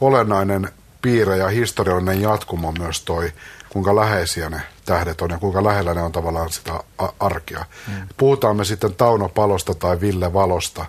olennainen 0.02 0.70
piirre 1.02 1.38
ja 1.38 1.48
historiallinen 1.48 2.22
jatkumo 2.22 2.72
myös 2.72 3.02
toi, 3.02 3.32
kuinka 3.74 3.96
läheisiä 3.96 4.50
ne 4.50 4.62
tähdet 4.86 5.22
on 5.22 5.30
ja 5.30 5.38
kuinka 5.38 5.64
lähellä 5.64 5.94
ne 5.94 6.02
on 6.02 6.12
tavallaan 6.12 6.50
sitä 6.50 6.84
arkea. 7.20 7.66
Mm. 7.88 8.08
Puhutaan 8.18 8.56
me 8.56 8.66
sitten 8.66 8.96
Tauno 8.96 9.30
Palosta 9.30 9.74
tai 9.74 10.02
Ville 10.02 10.34
Valosta. 10.34 10.86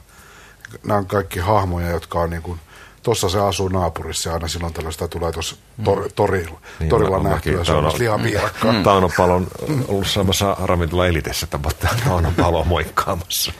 Nämä 0.86 0.98
on 0.98 1.06
kaikki 1.06 1.38
hahmoja, 1.38 1.90
jotka 1.90 2.20
on 2.20 2.30
niin 2.30 2.42
kuin, 2.42 2.60
tuossa 3.02 3.28
se 3.28 3.40
asuu 3.40 3.68
naapurissa 3.68 4.28
ja 4.28 4.34
aina 4.34 4.48
silloin 4.48 4.72
tällaista 4.72 5.08
tulee 5.08 5.32
tuossa 5.32 5.56
tor, 5.84 6.08
torilla, 6.14 6.60
Niin, 6.80 6.88
torilla 6.90 7.20
mä- 7.20 7.28
nähtyä. 7.28 7.60
on 7.76 7.82
myös 7.82 7.98
lihapiirakka. 7.98 8.72
Mm. 8.72 8.82
Tauno 8.82 9.10
Palo 9.16 9.34
on 9.34 9.46
ollut 9.88 10.06
samassa 10.06 10.56
ravintola 10.64 11.06
elitessä 11.06 11.46
tapahtuu 11.46 11.88
Tauno 12.08 12.32
Palo 12.36 12.64
moikkaamassa. 12.64 13.52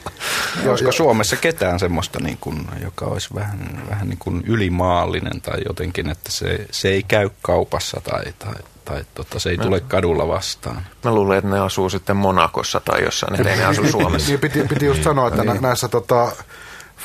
Ja- 0.63 0.69
Olisiko 0.71 0.87
ja- 0.89 0.93
Suomessa 0.93 1.35
ketään 1.35 1.79
semmoista, 1.79 2.19
niin 2.19 2.37
kuin, 2.41 2.67
joka 2.81 3.05
olisi 3.05 3.29
vähän, 3.35 3.83
vähän 3.89 4.09
niin 4.09 4.19
kuin 4.19 4.43
ylimaallinen 4.47 5.41
tai 5.41 5.57
jotenkin, 5.67 6.09
että 6.09 6.31
se, 6.31 6.67
se 6.71 6.89
ei 6.89 7.03
käy 7.03 7.29
kaupassa 7.41 8.01
tai, 8.03 8.23
tai, 8.39 8.53
tai 8.85 9.05
tota, 9.13 9.39
se 9.39 9.49
ei 9.49 9.57
tule 9.57 9.79
kadulla 9.79 10.27
vastaan? 10.27 10.85
Mä 11.03 11.13
luulen, 11.13 11.37
että 11.37 11.49
ne 11.49 11.59
asuu 11.59 11.89
sitten 11.89 12.15
Monakossa 12.17 12.81
tai 12.85 13.03
jossain, 13.03 13.35
että 13.35 13.49
ei 13.51 13.57
ne 13.57 13.65
asu 13.65 13.87
Suomessa. 13.91 14.27
Niin 14.29 14.39
piti, 14.39 14.63
piti 14.69 14.85
just 14.85 15.03
sanoa, 15.03 15.27
että 15.27 15.43
nä, 15.43 15.53
näissä 15.53 15.87
tota, 15.87 16.31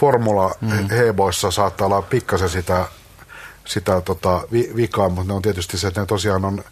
formula-heboissa 0.01 1.51
saattaa 1.51 1.87
olla 1.87 2.03
pikkasen 2.03 2.49
sitä, 2.49 2.87
sitä 3.65 4.01
tota, 4.01 4.41
vi, 4.53 4.73
vikaa, 4.77 5.09
mutta 5.09 5.25
ne 5.29 5.33
on 5.35 5.43
tietysti 5.43 5.79
se, 5.79 5.87
että 5.89 6.01
ne 6.01 6.07
tosiaan 6.07 6.45
on, 6.45 6.65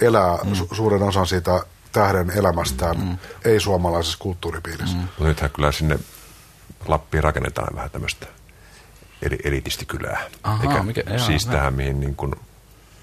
elää 0.00 0.38
su, 0.52 0.68
suuren 0.72 1.02
osan 1.02 1.26
siitä 1.26 1.60
tähden 1.92 2.30
elämästään 2.30 3.20
ei-suomalaisessa 3.44 4.18
kulttuuripiirissä. 4.18 4.96
Mutta 4.96 5.24
nythän 5.24 5.50
kyllä 5.50 5.72
sinne 5.72 5.98
Lappiin 6.88 7.24
rakennetaan 7.24 7.76
vähän 7.76 7.90
tämmöistä 7.90 8.26
eli, 9.22 9.38
elitistikylää. 9.44 10.20
Ahaa, 10.42 10.62
Eikä 10.70 10.82
mikä- 10.82 11.02
jaa, 11.06 11.18
siis 11.18 11.46
hyvä. 11.46 11.56
tähän, 11.56 11.74
mihin 11.74 12.00
niin 12.00 12.16
kuin 12.16 12.32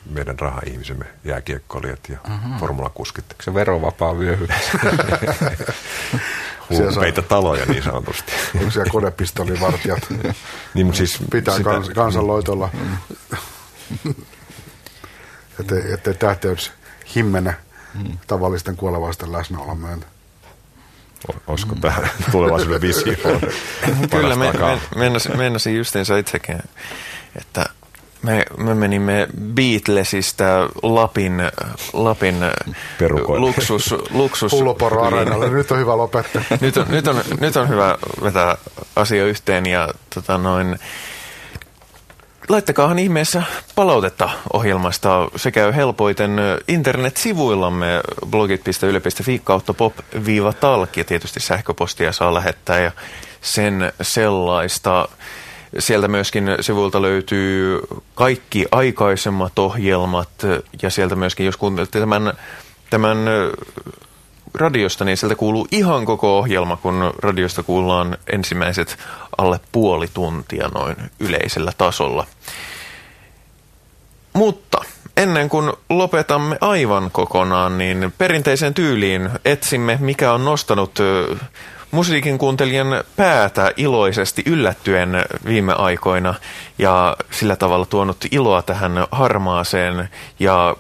meidän 0.09 0.39
raha-ihmisemme, 0.39 1.05
jääkiekkoilijat 1.23 1.99
ja 2.09 2.17
formulakuskit 2.59 3.25
Se 3.41 3.53
verovapaa 3.53 4.17
vyöhyke. 4.19 4.53
Siellä 6.71 6.91
saa- 6.91 7.03
taloja 7.27 7.65
niin 7.65 7.83
sanotusti. 7.83 8.31
Onko 8.59 8.71
siellä 8.71 8.91
konepistolivartijat 8.91 10.09
niin, 10.73 10.85
mutta 10.85 10.97
siis 10.97 11.17
pitää 11.31 11.57
sitä- 11.57 11.69
kans, 11.69 11.89
kansanloitolla, 11.89 12.69
ettei, 15.59 15.91
ettei 15.93 16.13
tähteys 16.13 16.71
himmene 17.15 17.55
tavallisten 18.27 18.75
kuolevaisten 18.75 19.31
läsnäolon 19.31 19.77
myötä. 19.77 20.05
Olisiko 21.47 21.75
tämä 21.81 22.07
tulevaisuuden 22.31 22.81
visio? 22.81 23.13
Kyllä, 24.11 24.35
me, 24.35 24.53
Parasta 24.59 25.29
me, 25.29 25.37
meinasin 25.37 25.77
justiinsa 25.77 26.17
itsekin, 26.17 26.59
että 27.35 27.65
me, 28.23 28.45
me 28.57 28.73
menimme 28.73 29.27
Beatlesista 29.53 30.43
Lapin, 30.83 31.41
Lapin 31.93 32.35
Perukoille. 32.99 33.47
luksus, 33.47 33.95
luksus 34.11 34.51
Pulloporo 34.51 35.03
areenalle, 35.03 35.49
nyt 35.49 35.71
on 35.71 35.79
hyvä 35.79 35.97
lopettaa. 35.97 36.41
nyt, 36.61 36.77
on, 36.77 36.85
nyt, 36.89 37.07
on, 37.07 37.21
nyt 37.39 37.57
on 37.57 37.69
hyvä 37.69 37.97
vetää 38.23 38.57
asia 38.95 39.25
yhteen 39.25 39.65
ja 39.65 39.89
tota 40.15 40.37
noin, 40.37 40.79
laittakaahan 42.49 42.99
ihmeessä 42.99 43.43
palautetta 43.75 44.29
ohjelmasta. 44.53 45.29
Se 45.35 45.51
käy 45.51 45.75
helpoiten 45.75 46.31
internetsivuillamme 46.67 48.01
blogit.yle.fi 48.29 49.41
kautta 49.43 49.73
pop-talk 49.73 50.97
ja 50.97 51.03
tietysti 51.03 51.39
sähköpostia 51.39 52.11
saa 52.11 52.33
lähettää 52.33 52.79
ja 52.79 52.91
sen 53.41 53.93
sellaista. 54.01 55.09
Sieltä 55.79 56.07
myöskin 56.07 56.49
sivuilta 56.61 57.01
löytyy 57.01 57.79
kaikki 58.15 58.65
aikaisemmat 58.71 59.59
ohjelmat 59.59 60.29
ja 60.81 60.89
sieltä 60.89 61.15
myöskin, 61.15 61.45
jos 61.45 61.57
kuuntelette 61.57 61.99
tämän, 61.99 62.33
tämän 62.89 63.17
radiosta, 64.53 65.05
niin 65.05 65.17
sieltä 65.17 65.35
kuuluu 65.35 65.67
ihan 65.71 66.05
koko 66.05 66.37
ohjelma, 66.37 66.77
kun 66.77 67.13
radiosta 67.17 67.63
kuullaan 67.63 68.17
ensimmäiset 68.33 68.97
alle 69.37 69.59
puoli 69.71 70.07
tuntia 70.13 70.69
noin 70.73 70.95
yleisellä 71.19 71.71
tasolla. 71.77 72.27
Mutta 74.33 74.81
ennen 75.17 75.49
kuin 75.49 75.73
lopetamme 75.89 76.57
aivan 76.61 77.11
kokonaan, 77.11 77.77
niin 77.77 78.13
perinteiseen 78.17 78.73
tyyliin 78.73 79.29
etsimme, 79.45 79.97
mikä 80.01 80.33
on 80.33 80.45
nostanut 80.45 80.99
musiikin 81.93 82.37
kuuntelijan 82.37 83.03
päätä 83.15 83.71
iloisesti 83.77 84.43
yllättyen 84.45 85.25
viime 85.45 85.73
aikoina 85.73 86.33
ja 86.77 87.17
sillä 87.31 87.55
tavalla 87.55 87.85
tuonut 87.85 88.17
iloa 88.31 88.61
tähän 88.61 89.07
harmaaseen 89.11 90.09
ja 90.39 90.75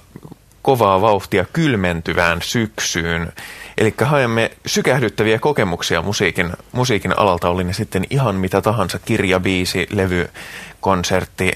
kovaa 0.61 1.01
vauhtia 1.01 1.45
kylmentyvään 1.53 2.41
syksyyn. 2.41 3.31
Eli 3.77 3.93
haemme 4.01 4.51
sykähdyttäviä 4.65 5.39
kokemuksia 5.39 6.01
musiikin, 6.01 6.53
musiikin 6.71 7.19
alalta, 7.19 7.49
oli 7.49 7.63
ne 7.63 7.73
sitten 7.73 8.05
ihan 8.09 8.35
mitä 8.35 8.61
tahansa, 8.61 8.99
kirja, 8.99 9.39
biisi, 9.39 9.87
levy, 9.89 10.29
konsertti, 10.81 11.51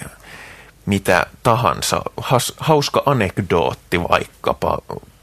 mitä 0.85 1.25
tahansa. 1.43 2.01
Has, 2.17 2.53
hauska 2.57 3.03
anekdootti 3.05 4.03
vaikkapa. 4.03 4.77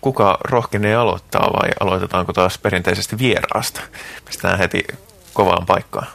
Kuka 0.04 0.38
rohkenee 0.44 0.94
aloittaa 0.94 1.52
vai 1.52 1.70
aloitetaanko 1.80 2.32
taas 2.32 2.58
perinteisesti 2.58 3.18
vieraasta? 3.18 3.80
Pistetään 4.24 4.58
heti 4.58 4.84
kovaan 5.32 5.66
paikkaan. 5.66 6.06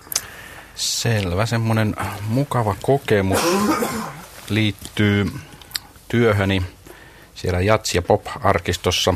Selvä, 0.76 1.46
semmoinen 1.46 1.96
mukava 2.28 2.76
kokemus 2.82 3.40
liittyy 4.50 5.32
työhöni 6.08 6.64
siellä 7.36 7.60
Jats- 7.60 7.96
ja 7.96 8.02
Pop-arkistossa. 8.02 9.14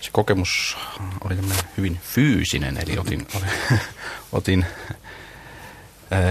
Se 0.00 0.10
kokemus 0.12 0.76
oli 1.24 1.36
hyvin 1.76 2.00
fyysinen, 2.02 2.76
eli 2.76 2.98
otin, 2.98 3.26
otin, 4.32 4.66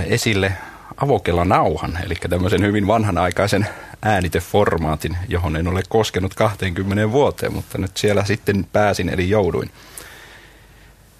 esille 0.05 0.53
avokelanauhan, 0.97 1.99
eli 2.03 2.15
tämmöisen 2.15 2.61
hyvin 2.61 2.87
vanhanaikaisen 2.87 3.67
ääniteformaatin, 4.01 5.17
johon 5.27 5.55
en 5.55 5.67
ole 5.67 5.83
koskenut 5.89 6.33
20 6.33 7.11
vuoteen, 7.11 7.53
mutta 7.53 7.77
nyt 7.77 7.97
siellä 7.97 8.25
sitten 8.25 8.67
pääsin, 8.73 9.09
eli 9.09 9.29
jouduin. 9.29 9.71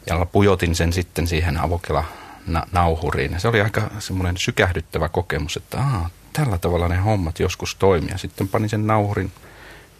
Ja 0.05 0.25
pujotin 0.25 0.75
sen 0.75 0.93
sitten 0.93 1.27
siihen 1.27 1.57
avokela 1.57 2.03
nauhuriin. 2.71 3.39
Se 3.39 3.47
oli 3.47 3.61
aika 3.61 3.89
semmoinen 3.99 4.37
sykähdyttävä 4.37 5.09
kokemus, 5.09 5.57
että 5.57 5.77
aa, 5.77 6.09
tällä 6.33 6.57
tavalla 6.57 6.87
ne 6.87 6.97
hommat 6.97 7.39
joskus 7.39 7.75
toimia. 7.75 8.17
Sitten 8.17 8.47
panin 8.47 8.69
sen 8.69 8.87
nauhurin 8.87 9.31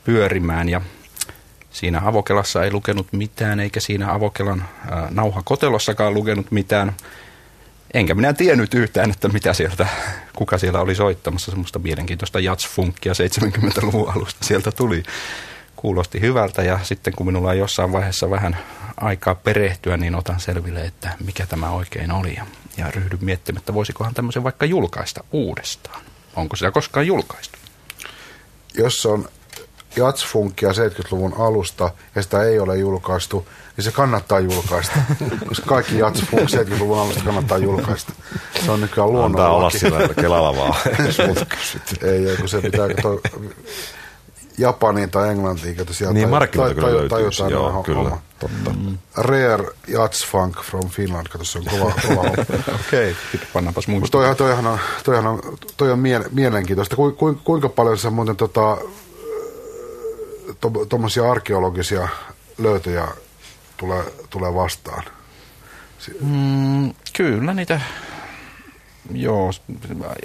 pyörimään 0.03 0.69
ja 0.69 0.81
siinä 1.71 2.01
avokelassa 2.05 2.63
ei 2.63 2.71
lukenut 2.71 3.07
mitään, 3.13 3.59
eikä 3.59 3.79
siinä 3.79 4.13
avokelan 4.13 4.65
ää, 4.91 5.07
nauhakotelossakaan 5.11 6.13
lukenut 6.13 6.51
mitään. 6.51 6.93
Enkä 7.93 8.13
minä 8.13 8.33
tiennyt 8.33 8.73
yhtään, 8.73 9.11
että 9.11 9.27
mitä 9.27 9.53
sieltä, 9.53 9.87
kuka 10.35 10.57
siellä 10.57 10.81
oli 10.81 10.95
soittamassa 10.95 11.51
semmoista 11.51 11.79
mielenkiintoista 11.79 12.39
jatsfunkia 12.39 13.13
70-luvun 13.13 14.09
alusta 14.15 14.45
sieltä 14.45 14.71
tuli. 14.71 15.03
Kuulosti 15.75 16.21
hyvältä 16.21 16.63
ja 16.63 16.79
sitten 16.83 17.13
kun 17.15 17.25
minulla 17.25 17.49
on 17.49 17.57
jossain 17.57 17.91
vaiheessa 17.91 18.29
vähän 18.29 18.57
aikaa 18.97 19.35
perehtyä, 19.35 19.97
niin 19.97 20.15
otan 20.15 20.39
selville, 20.39 20.81
että 20.81 21.09
mikä 21.25 21.45
tämä 21.45 21.69
oikein 21.69 22.11
oli. 22.11 22.35
Ja, 22.35 22.45
ja 22.77 22.91
ryhdyn 22.91 23.19
miettimään, 23.21 23.59
että 23.59 23.73
voisikohan 23.73 24.13
tämmöisen 24.13 24.43
vaikka 24.43 24.65
julkaista 24.65 25.23
uudestaan. 25.31 26.01
Onko 26.35 26.55
sitä 26.55 26.71
koskaan 26.71 27.07
julkaistu? 27.07 27.57
Jos 28.73 29.05
on 29.05 29.29
jatsfunkia 29.97 30.69
70-luvun 30.69 31.33
alusta 31.39 31.91
ja 32.15 32.23
sitä 32.23 32.43
ei 32.43 32.59
ole 32.59 32.77
julkaistu, 32.77 33.47
niin 33.77 33.85
se 33.85 33.91
kannattaa 33.91 34.39
julkaista. 34.39 34.95
Koska 35.49 35.65
kaikki 35.65 35.97
jatsfunk 35.97 36.49
70-luvun 36.49 36.99
alusta 36.99 37.23
kannattaa 37.23 37.57
julkaista. 37.57 38.13
Se 38.65 38.71
on 38.71 38.81
nykyään 38.81 39.15
Antaa 39.25 39.55
olla 39.55 39.69
sillä 39.69 40.09
Kelalla 40.21 40.55
vaan. 40.57 40.73
Ei, 42.01 42.29
ei, 42.29 42.37
kun 42.37 42.49
se 42.49 42.61
pitää, 42.61 42.87
toi, 43.01 43.21
Japaniin 44.57 45.09
tai 45.09 45.29
Englantiin, 45.29 45.75
sieltä. 45.91 46.13
Niin, 46.13 46.29
markkinoilta 46.29 46.75
kyllä 46.75 46.91
löytyy. 46.91 47.09
tajutaan 47.09 47.51
Joo, 47.51 47.69
nämä 47.69 47.83
kyllä, 47.83 47.99
homma. 47.99 48.21
totta. 48.39 48.69
Mm. 48.69 48.97
Rare 49.17 49.63
Yachts 49.89 50.25
Funk 50.25 50.55
from 50.63 50.89
Finland, 50.89 51.27
kato 51.27 51.43
se 51.43 51.57
on 51.57 51.65
kova, 51.65 51.91
kova 52.07 52.15
homma. 52.15 52.31
Okei, 52.87 53.11
okay. 53.11 53.47
pannaanpas 53.53 53.87
Mutta 53.87 53.99
muistaa. 53.99 54.19
toihan, 54.19 54.35
toihan 54.35 54.67
on, 54.67 54.79
toihan 55.03 55.27
on, 55.27 55.39
toi 55.77 55.91
on 55.91 55.99
mie- 55.99 56.29
mielenkiintoista. 56.31 56.95
Ku, 56.95 57.11
ku, 57.11 57.39
kuinka 57.43 57.69
paljon 57.69 57.97
sä 57.97 58.09
muuten 58.09 58.35
tota, 58.35 58.77
tuommoisia 60.89 61.31
arkeologisia 61.31 62.07
löytöjä 62.57 63.07
tulee, 63.77 64.03
tulee 64.29 64.53
vastaan? 64.53 65.03
Mm, 66.21 66.93
kyllä 67.17 67.53
niitä, 67.53 67.81
joo, 69.11 69.51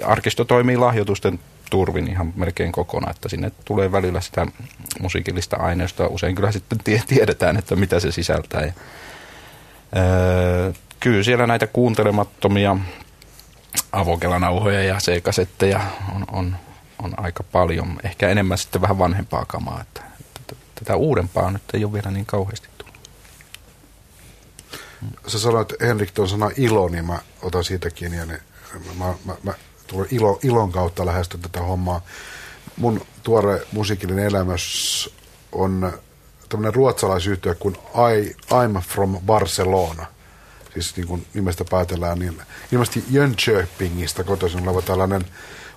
arkisto 0.05 0.45
toimii 0.45 0.77
lahjoitusten 0.77 1.39
turvin 1.69 2.07
ihan 2.07 2.33
melkein 2.35 2.71
kokonaan, 2.71 3.15
että 3.15 3.29
sinne 3.29 3.51
tulee 3.65 3.91
välillä 3.91 4.21
sitä 4.21 4.47
musiikillista 4.99 5.57
aineistoa. 5.57 6.07
Usein 6.07 6.35
kyllä 6.35 6.51
sitten 6.51 6.77
tie- 6.83 7.03
tiedetään, 7.07 7.57
että 7.57 7.75
mitä 7.75 7.99
se 7.99 8.11
sisältää. 8.11 8.61
Ja, 8.61 8.73
öö, 9.97 10.71
kyllä 10.99 11.23
siellä 11.23 11.47
näitä 11.47 11.67
kuuntelemattomia 11.67 12.77
avokelanauhoja 13.91 14.83
ja 14.83 14.97
C-kasetteja 14.97 15.81
on, 16.15 16.25
on, 16.31 16.55
on 17.03 17.13
aika 17.17 17.43
paljon. 17.43 17.99
Ehkä 18.03 18.29
enemmän 18.29 18.57
sitten 18.57 18.81
vähän 18.81 18.97
vanhempaa 18.97 19.45
kamaa. 19.45 19.81
Että 19.81 20.01
tätä 20.83 20.95
uudempaa 20.95 21.51
nyt 21.51 21.63
ei 21.73 21.85
ole 21.85 21.93
vielä 21.93 22.11
niin 22.11 22.25
kauheasti 22.25 22.67
tullut. 22.77 23.09
Sä 25.27 25.39
sanoit 25.39 25.73
Henrik 25.81 26.11
tuon 26.11 26.29
sana 26.29 26.51
ilo, 26.57 26.89
niin 26.89 27.05
mä 27.05 27.19
otan 27.41 27.63
siitä 27.63 27.89
kiinni 27.89 28.17
ja 28.17 28.25
niin 28.25 28.39
mä, 28.97 29.13
mä, 29.25 29.35
mä 29.43 29.53
tulen 29.87 30.07
ilo, 30.11 30.39
ilon 30.43 30.71
kautta 30.71 31.05
lähestyn 31.05 31.41
tätä 31.41 31.61
hommaa. 31.61 32.01
Mun 32.77 33.01
tuore 33.23 33.61
musiikillinen 33.71 34.25
elämys 34.25 35.09
on 35.51 35.93
tämmöinen 36.49 36.73
ruotsalaisyhtiö 36.73 37.55
kuin 37.55 37.75
I, 37.95 38.29
I'm 38.31 38.81
from 38.81 39.17
Barcelona. 39.25 40.05
Siis 40.73 40.97
niin 40.97 41.07
kuin 41.07 41.25
nimestä 41.33 41.65
päätellään, 41.69 42.19
niin 42.19 42.41
ilmeisesti 42.71 43.03
Jönköpingistä 43.09 44.23
kotoisin 44.23 44.67
oleva 44.69 44.81
tällainen, 44.81 45.25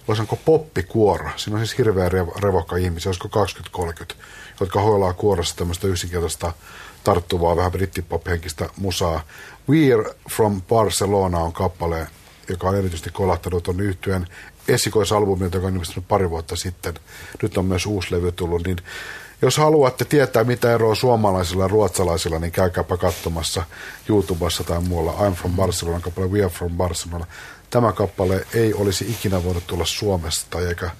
voisi 0.09 0.23
sanoa 0.23 0.43
poppikuoro. 0.45 1.31
Siinä 1.37 1.59
on 1.59 1.66
siis 1.66 1.78
hirveä 1.78 2.09
rev- 2.09 2.43
revokka 2.43 2.77
ihmisiä, 2.77 3.11
olisiko 3.11 3.47
20-30, 4.12 4.15
jotka 4.61 4.81
hoilaa 4.81 5.12
kuorossa 5.12 5.57
tämmöistä 5.57 5.87
yksinkertaista 5.87 6.53
tarttuvaa, 7.05 7.57
vähän 7.57 7.73
brittipop-henkistä 7.73 8.69
musaa. 8.77 9.20
We're 9.70 10.15
from 10.31 10.62
Barcelona 10.62 11.39
on 11.39 11.53
kappale, 11.53 12.07
joka 12.49 12.69
on 12.69 12.77
erityisesti 12.77 13.11
kolahtanut 13.11 13.69
on 13.69 13.81
yhtyeen 13.81 14.27
esikoisalbumilta, 14.69 15.57
joka 15.57 15.66
on 15.66 15.73
ilmestynyt 15.73 16.09
pari 16.09 16.31
vuotta 16.31 16.57
sitten. 16.57 16.95
Nyt 17.43 17.57
on 17.57 17.65
myös 17.65 17.87
uusi 17.87 18.15
levy 18.15 18.33
tullut, 18.33 18.66
niin 18.66 18.77
jos 19.43 19.57
haluatte 19.57 20.05
tietää, 20.05 20.45
mitä 20.45 20.74
eroa 20.74 20.95
suomalaisilla 20.95 21.65
ja 21.65 21.69
ruotsalaisilla, 21.69 22.39
niin 22.39 22.53
käykääpä 22.53 22.97
katsomassa 22.97 23.62
YouTubessa 24.09 24.65
tai 24.65 24.81
muualla. 24.81 25.12
I'm 25.12 25.35
from 25.35 25.53
Barcelona 25.53 26.01
kappale, 26.01 26.27
We 26.27 26.41
are 26.41 26.51
from 26.51 26.73
Barcelona. 26.73 27.27
Tämä 27.70 27.93
kappale 27.93 28.47
ei 28.55 28.74
olisi 28.74 29.11
ikinä 29.11 29.45
voinut 29.45 29.66
tulla 29.66 29.85
Suomesta, 29.85 30.61
eikä 30.61 30.91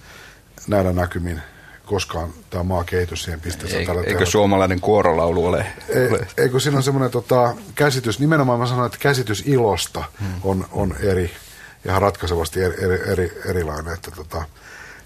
näillä 0.66 0.93
näkymin 0.93 1.43
koskaan 1.87 2.31
tämä 2.51 2.65
maa 2.65 2.85
kehitys 2.85 3.23
siihen 3.23 3.41
pisteeseen. 3.41 3.81
Eikö, 3.81 3.91
tällä 3.91 4.01
eikö 4.01 4.13
tehdä. 4.13 4.31
suomalainen 4.31 4.81
kuorolaulu 4.81 5.47
ole? 5.47 5.67
Ei, 5.89 6.09
ole? 6.09 6.27
eikö 6.37 6.61
siinä 6.61 6.77
on 6.77 6.83
semmoinen 6.83 7.11
tota, 7.11 7.55
käsitys, 7.75 8.21
nimenomaan 8.21 8.59
mä 8.59 8.67
sanoin, 8.67 8.87
että 8.87 8.99
käsitys 8.99 9.43
ilosta 9.47 10.05
on, 10.43 10.67
on 10.73 10.95
eri, 11.01 11.31
ihan 11.85 12.03
ratkaisevasti 12.03 12.63
eri, 12.63 12.85
eri, 12.85 13.13
eri, 13.13 13.41
erilainen. 13.47 13.95
Että, 13.95 14.11
tota. 14.11 14.45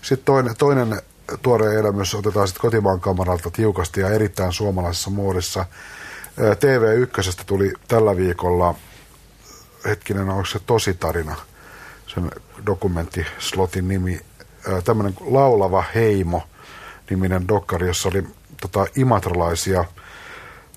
Sitten 0.03 0.25
toinen, 0.25 0.57
toinen 0.57 1.03
tuore 1.43 1.75
elämys 1.75 2.15
otetaan 2.15 2.49
sitten 2.49 2.63
kotimaan 2.63 3.01
kamaralta 3.01 3.51
tiukasti 3.51 4.01
ja 4.01 4.09
erittäin 4.09 4.53
suomalaisessa 4.53 5.11
muodissa. 5.11 5.61
Ää, 5.61 6.55
TV1 6.55 7.45
tuli 7.47 7.73
tällä 7.89 8.17
viikolla, 8.17 8.75
hetkinen, 9.85 10.29
onko 10.29 10.45
se 10.45 10.59
tositarina, 10.59 11.37
sen 12.07 12.31
dokumenttislotin 12.67 13.89
nimi, 13.89 14.21
tämmöinen 14.85 15.15
laulava 15.21 15.85
heimo 15.95 16.43
niminen 17.11 17.49
dokkari, 17.49 17.87
jossa 17.87 18.09
oli 18.09 18.25
tota, 18.61 18.87
imatralaisia 18.97 19.85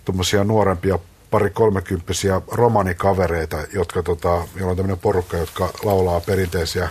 tuommoisia 0.06 0.44
nuorempia 0.44 1.00
pari 1.32 1.50
kolmekymppisiä 1.50 2.42
romanikavereita, 2.52 3.58
jotka, 3.74 4.04
tota, 4.04 4.48
joilla 4.56 4.72
on 4.72 4.78
tämmöinen 4.78 5.00
porukka, 5.00 5.38
jotka 5.38 5.70
laulaa 5.84 6.20
perinteisiä 6.20 6.90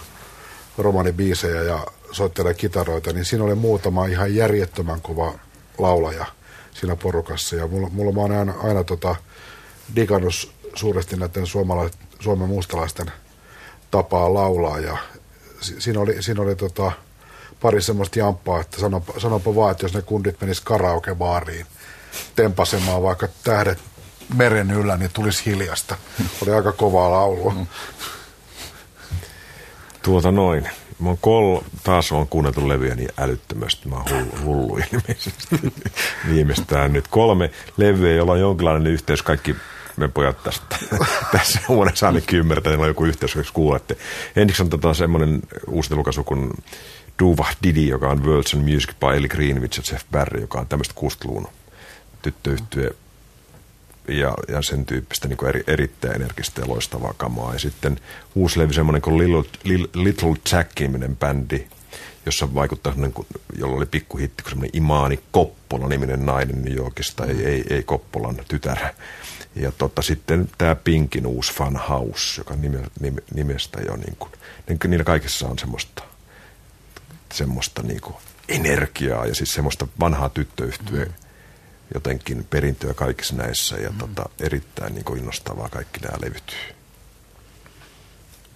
romanibiisejä 0.79 1.63
ja 1.63 1.87
soittelee 2.13 2.55
kitaroita, 2.55 3.13
niin 3.13 3.25
siinä 3.25 3.45
oli 3.45 3.55
muutama 3.55 4.07
ihan 4.07 4.35
järjettömän 4.35 5.01
kova 5.01 5.35
laulaja 5.79 6.27
siinä 6.73 6.97
porukassa. 6.97 7.57
Ja 7.57 7.67
mulla, 7.67 7.89
mulla 7.93 8.13
mä 8.13 8.21
oon 8.21 8.33
aina, 8.33 8.55
aina 8.63 8.85
tota, 8.85 9.17
digannut 9.97 10.53
suuresti 10.75 11.17
näiden 11.17 11.47
suomalais, 11.47 11.93
suomen 12.21 12.49
mustalaisten 12.49 13.13
tapaa 13.91 14.35
laulaa. 14.35 14.79
Ja 14.79 14.99
si- 15.61 15.81
siinä 15.81 16.01
oli, 16.01 16.23
siinä 16.23 16.43
oli 16.43 16.57
tota, 16.57 16.93
pari 17.63 17.83
semmoista 17.83 18.19
jamppaa, 18.19 18.61
että 18.61 18.81
sanopa, 18.81 19.21
sanopa 19.21 19.55
vaan, 19.55 19.73
että 19.73 19.85
jos 19.85 19.95
ne 19.95 20.03
kundit 20.03 20.41
menis 20.41 20.61
karaokebaariin 20.61 21.67
tempasemaan 22.37 23.03
vaikka 23.03 23.29
tähdet 23.45 23.79
meren 24.35 24.71
yllä, 24.71 24.97
niin 24.97 25.11
tulisi 25.13 25.47
hiljasta. 25.47 25.97
Oli 26.43 26.53
aika 26.53 26.73
kovaa 26.73 27.11
laulua. 27.11 27.55
Tuota 30.03 30.33
noin. 30.33 30.69
Mä 30.99 31.09
oon 31.09 31.19
kol, 31.21 31.61
taas 31.85 32.13
on 32.13 32.29
kuunneltu 32.29 32.69
levyjä 32.69 32.95
niin 32.95 33.09
älyttömästi. 33.19 33.89
Mä 33.89 33.97
oon 33.97 34.05
hullu, 34.11 34.45
hullu. 34.45 34.79
Viimeistään 36.31 36.93
nyt 36.93 37.09
kolme 37.09 37.51
levyä, 37.77 38.13
jolla 38.13 38.33
on 38.33 38.41
jonkinlainen 38.41 38.93
yhteys. 38.93 39.23
Kaikki 39.23 39.57
me 39.97 40.09
pojat 40.09 40.43
tästä, 40.43 40.77
tässä 41.33 41.61
huoneessa 41.69 42.07
ainakin 42.07 42.39
ymmärtää, 42.39 42.73
että 42.73 42.83
on 42.83 42.89
joku 42.89 43.05
yhteys, 43.05 43.35
jos 43.35 43.53
kuulette. 43.53 43.97
Ensiksi 44.37 44.63
on 44.63 44.71
tota 44.71 44.95
semmoinen 44.95 45.43
uusi 45.67 45.95
julkaisu 45.95 46.25
kuin 46.25 46.51
Duva 47.19 47.47
Didi, 47.63 47.89
joka 47.89 48.09
on 48.09 48.25
Worlds 48.25 48.55
and 48.55 48.73
Music 48.73 48.91
by 49.01 49.17
Ellie 49.17 49.29
Greenwich 49.29 49.79
ja 49.79 49.85
Jeff 49.93 50.05
Barry, 50.11 50.41
joka 50.41 50.61
on 50.61 50.67
tämmöistä 50.67 50.95
60-luvun 51.01 51.49
tyttöyhtyö 52.23 52.91
ja, 54.09 54.35
ja 54.49 54.63
sen 54.63 54.87
tyyppistä 54.87 55.29
niin 55.29 55.47
eri, 55.49 55.65
erittäin 55.67 56.15
energistä 56.15 56.61
ja 56.61 56.69
loistavaa 56.69 57.15
kamaa. 57.17 57.53
Ja 57.53 57.59
sitten 57.59 58.01
uusi 58.35 58.59
levy, 58.59 58.73
semmoinen 58.73 59.03
kuin 59.03 59.19
Little, 59.19 59.89
Little, 59.95 60.37
Jack-niminen 60.53 61.17
bändi, 61.17 61.67
jossa 62.27 62.55
vaikuttaa 62.55 62.93
semmoinen, 62.93 63.13
kun- 63.13 63.27
jolla 63.59 63.77
oli 63.77 63.87
pikkuhitti, 63.87 64.43
kun 64.43 64.51
semmoinen 64.51 64.77
Imani 64.77 65.21
Koppola-niminen 65.33 66.27
nainen 66.27 66.63
New 66.63 66.77
Yorkista, 66.77 67.27
ei, 67.27 67.45
ei, 67.45 67.65
ei 67.71 67.83
Koppolan 67.83 68.37
tytär. 68.49 68.79
Ja 69.55 69.73
tota, 69.73 70.03
sitten 70.03 70.49
tämä 70.59 70.75
Pinkin 70.75 71.27
uusi 71.27 71.53
Fun 71.53 71.77
House, 71.77 72.41
joka 72.41 72.57
nime, 72.57 72.79
nime, 73.01 73.23
nimestä 73.35 73.81
jo 73.81 73.97
niin 73.97 74.17
kuin, 74.19 74.33
niin 74.69 74.79
niillä 74.87 75.05
kaikissa 75.05 75.49
on 75.49 75.59
semmoista, 75.59 76.03
semmoista 77.43 77.83
niin 77.83 78.01
kuin 78.01 78.17
energiaa 78.49 79.27
ja 79.27 79.35
siis 79.35 79.55
semmoista 79.55 79.87
vanhaa 80.01 80.29
tyttöyhtyä 80.29 81.07
jotenkin 81.95 82.47
perintöä 82.51 82.95
kaikissa 82.95 83.35
näissä 83.35 83.77
ja 83.77 83.93
tota, 83.99 84.29
erittäin 84.41 84.95
niin 84.95 85.05
kuin 85.05 85.19
innostavaa 85.19 85.69
kaikki 85.69 86.01
nämä 86.01 86.19
levyt. 86.21 86.57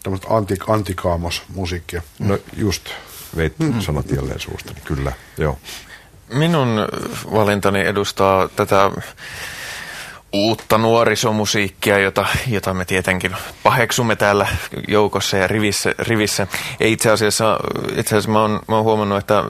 Tämmöistä 0.02 0.26
anti, 0.30 0.54
antikaamos-musiikkia. 0.68 2.02
No 2.18 2.38
just, 2.56 2.88
veit 3.36 3.54
sanat 3.80 4.10
jälleen 4.10 4.40
suustani, 4.40 4.80
kyllä, 4.84 5.12
joo. 5.38 5.58
Minun 6.32 6.68
valintani 7.32 7.80
edustaa 7.80 8.48
tätä 8.48 8.90
uutta 10.36 10.78
nuorisomusiikkia, 10.78 11.98
jota, 11.98 12.26
jota 12.48 12.74
me 12.74 12.84
tietenkin 12.84 13.36
paheksumme 13.62 14.16
täällä 14.16 14.46
joukossa 14.88 15.36
ja 15.36 15.46
rivissä. 15.46 15.94
rivissä. 15.98 16.46
Ja 16.80 16.86
itse 16.86 17.10
asiassa, 17.10 17.58
itse 17.96 18.16
asiassa 18.16 18.30
mä, 18.30 18.40
oon, 18.40 18.60
mä 18.68 18.76
oon 18.76 18.84
huomannut, 18.84 19.18
että 19.18 19.44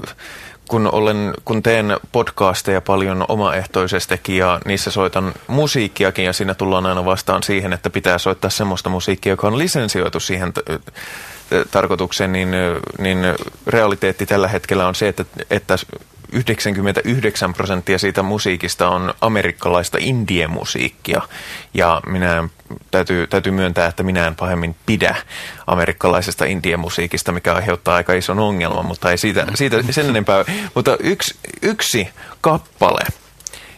kun, 0.68 0.94
olen, 0.94 1.34
kun 1.44 1.62
teen 1.62 1.96
podcasteja 2.12 2.80
paljon 2.80 3.24
omaehtoisestikin 3.28 4.38
ja 4.38 4.60
niissä 4.64 4.90
soitan 4.90 5.34
musiikkiakin 5.46 6.24
ja 6.24 6.32
siinä 6.32 6.54
tullaan 6.54 6.86
aina 6.86 7.04
vastaan 7.04 7.42
siihen, 7.42 7.72
että 7.72 7.90
pitää 7.90 8.18
soittaa 8.18 8.50
semmoista 8.50 8.90
musiikkia, 8.90 9.32
joka 9.32 9.46
on 9.46 9.58
lisensioitu 9.58 10.20
siihen 10.20 10.52
tarkoitukseen, 11.70 12.32
niin, 12.32 12.48
niin 12.98 13.18
realiteetti 13.66 14.26
tällä 14.26 14.48
hetkellä 14.48 14.88
on 14.88 14.94
se, 14.94 15.08
että, 15.08 15.24
että 15.50 15.76
99 16.32 17.54
prosenttia 17.54 17.98
siitä 17.98 18.22
musiikista 18.22 18.88
on 18.88 19.14
amerikkalaista 19.20 19.98
indie-musiikkia. 20.00 21.22
Ja 21.74 22.00
minä 22.06 22.48
täytyy, 22.90 23.26
täytyy 23.26 23.52
myöntää, 23.52 23.86
että 23.86 24.02
minä 24.02 24.26
en 24.26 24.36
pahemmin 24.36 24.76
pidä 24.86 25.16
amerikkalaisesta 25.66 26.44
indie-musiikista, 26.44 27.32
mikä 27.32 27.54
aiheuttaa 27.54 27.94
aika 27.94 28.12
ison 28.12 28.38
ongelman, 28.38 28.86
mutta 28.86 29.10
ei 29.10 29.18
siitä, 29.18 29.46
siitä 29.54 29.82
sen 29.90 30.08
enempää. 30.08 30.44
Mutta 30.74 30.96
yksi, 31.00 31.34
yksi 31.62 32.08
kappale, 32.40 33.00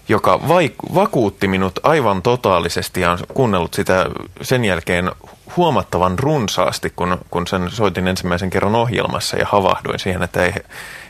joka 0.08 0.40
vaik- 0.48 0.94
vakuutti 0.94 1.48
minut 1.48 1.78
aivan 1.82 2.22
totaalisesti 2.22 3.00
ja 3.00 3.10
on 3.10 3.18
kuunnellut 3.34 3.74
sitä 3.74 4.06
sen 4.42 4.64
jälkeen 4.64 5.12
huomattavan 5.56 6.18
runsaasti, 6.18 6.92
kun, 6.96 7.18
kun 7.30 7.46
sen 7.46 7.70
soitin 7.70 8.08
ensimmäisen 8.08 8.50
kerran 8.50 8.74
ohjelmassa 8.74 9.36
ja 9.36 9.46
havahduin 9.48 9.98
siihen, 9.98 10.22
että 10.22 10.44
ei, 10.44 10.52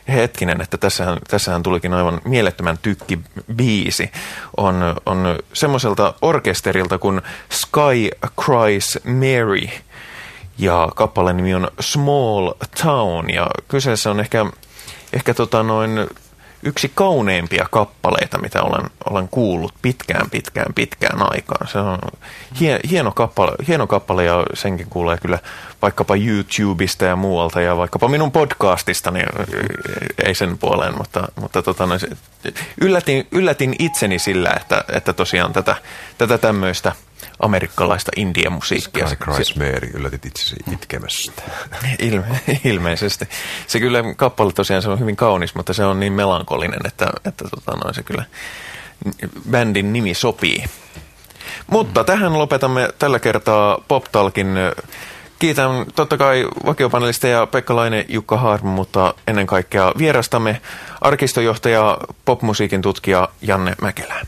hetkinen, 0.09 0.60
että 0.60 0.78
tässähän, 0.78 1.18
tässähän 1.28 1.62
tulikin 1.62 1.94
aivan 1.94 2.20
mielettömän 2.24 2.78
tykki 2.82 3.18
biisi, 3.56 4.10
on, 4.56 4.97
on 5.06 5.39
semmoiselta 5.52 6.14
orkesterilta 6.22 6.98
kuin 6.98 7.22
Sky 7.52 8.10
Cries 8.40 8.98
Mary, 9.05 9.68
ja 10.59 10.89
kappaleen 10.94 11.36
nimi 11.36 11.55
on 11.55 11.70
Small 11.80 12.52
Town, 12.82 13.30
ja 13.30 13.47
kyseessä 13.68 14.10
on 14.10 14.20
ehkä, 14.20 14.47
ehkä 15.12 15.35
tota 15.35 15.62
noin 15.62 16.09
yksi 16.62 16.93
kauneimpia 16.94 17.66
kappaleita, 17.70 18.39
mitä 18.39 18.62
olen, 18.62 18.90
olen 19.10 19.28
kuullut 19.28 19.74
pitkään, 19.82 20.30
pitkään, 20.30 20.74
pitkään 20.74 21.32
aikaan. 21.32 21.68
Se 21.68 21.78
on 21.78 21.98
hie, 22.60 22.80
hieno, 22.90 23.12
kappale, 23.12 23.52
hieno 23.68 23.86
kappale 23.86 24.24
ja 24.24 24.44
senkin 24.55 24.86
kuulee 24.90 25.18
kyllä 25.18 25.39
vaikkapa 25.82 26.16
YouTubesta 26.16 27.05
ja 27.05 27.16
muualta 27.16 27.60
ja 27.60 27.76
vaikkapa 27.76 28.09
minun 28.09 28.32
podcastista, 28.32 29.10
niin 29.10 29.26
ei 30.24 30.35
sen 30.35 30.59
puoleen, 30.59 30.98
mutta, 30.98 31.28
mutta 31.40 31.62
tota, 31.62 31.89
yllätin, 32.80 33.26
yllätin 33.32 33.76
itseni 33.78 34.18
sillä, 34.18 34.51
että, 34.56 34.85
että 34.93 35.12
tosiaan 35.12 35.52
tätä, 35.52 35.76
tätä 36.18 36.39
tämmöistä– 36.39 36.93
amerikkalaista 37.40 38.10
indie-musiikkia. 38.16 39.06
Sky 39.06 39.24
Cries 39.24 39.56
Mary, 39.56 39.90
yllätit 39.94 40.27
itsesi 40.27 40.56
itkemästä. 40.73 41.43
Ilme, 41.98 42.40
ilmeisesti. 42.65 43.28
Se 43.66 43.81
kyllä 43.81 44.05
kappale 44.16 44.52
tosiaan 44.52 44.82
se 44.82 44.89
on 44.89 45.01
hyvin 45.01 45.16
kaunis, 45.16 45.55
mutta 45.55 45.73
se 45.73 45.85
on 45.85 46.01
niin 46.01 46.12
melankolinen, 46.12 46.81
että, 46.85 47.10
että 47.24 47.44
tota 47.51 47.73
noin, 47.85 47.94
se 47.94 48.02
kyllä 48.02 48.24
bändin 49.51 49.93
nimi 49.93 50.15
sopii. 50.15 50.65
Mutta 51.66 52.01
mm. 52.01 52.06
tähän 52.06 52.39
lopetamme 52.39 52.89
tällä 52.98 53.19
kertaa 53.19 53.78
PopTalkin. 53.89 54.47
Kiitän 55.39 55.70
totta 55.94 56.16
kai 56.16 56.48
vakiopanelisteja 56.66 57.47
Pekka 57.47 57.77
Laine, 57.77 58.06
Jukka 58.09 58.36
Harm, 58.36 58.66
mutta 58.66 59.15
ennen 59.27 59.47
kaikkea 59.47 59.93
vierastamme 59.98 60.60
arkistojohtaja, 61.01 61.98
popmusiikin 62.24 62.82
tutkija 62.82 63.28
Janne 63.43 63.74
Mäkelä. 63.82 64.15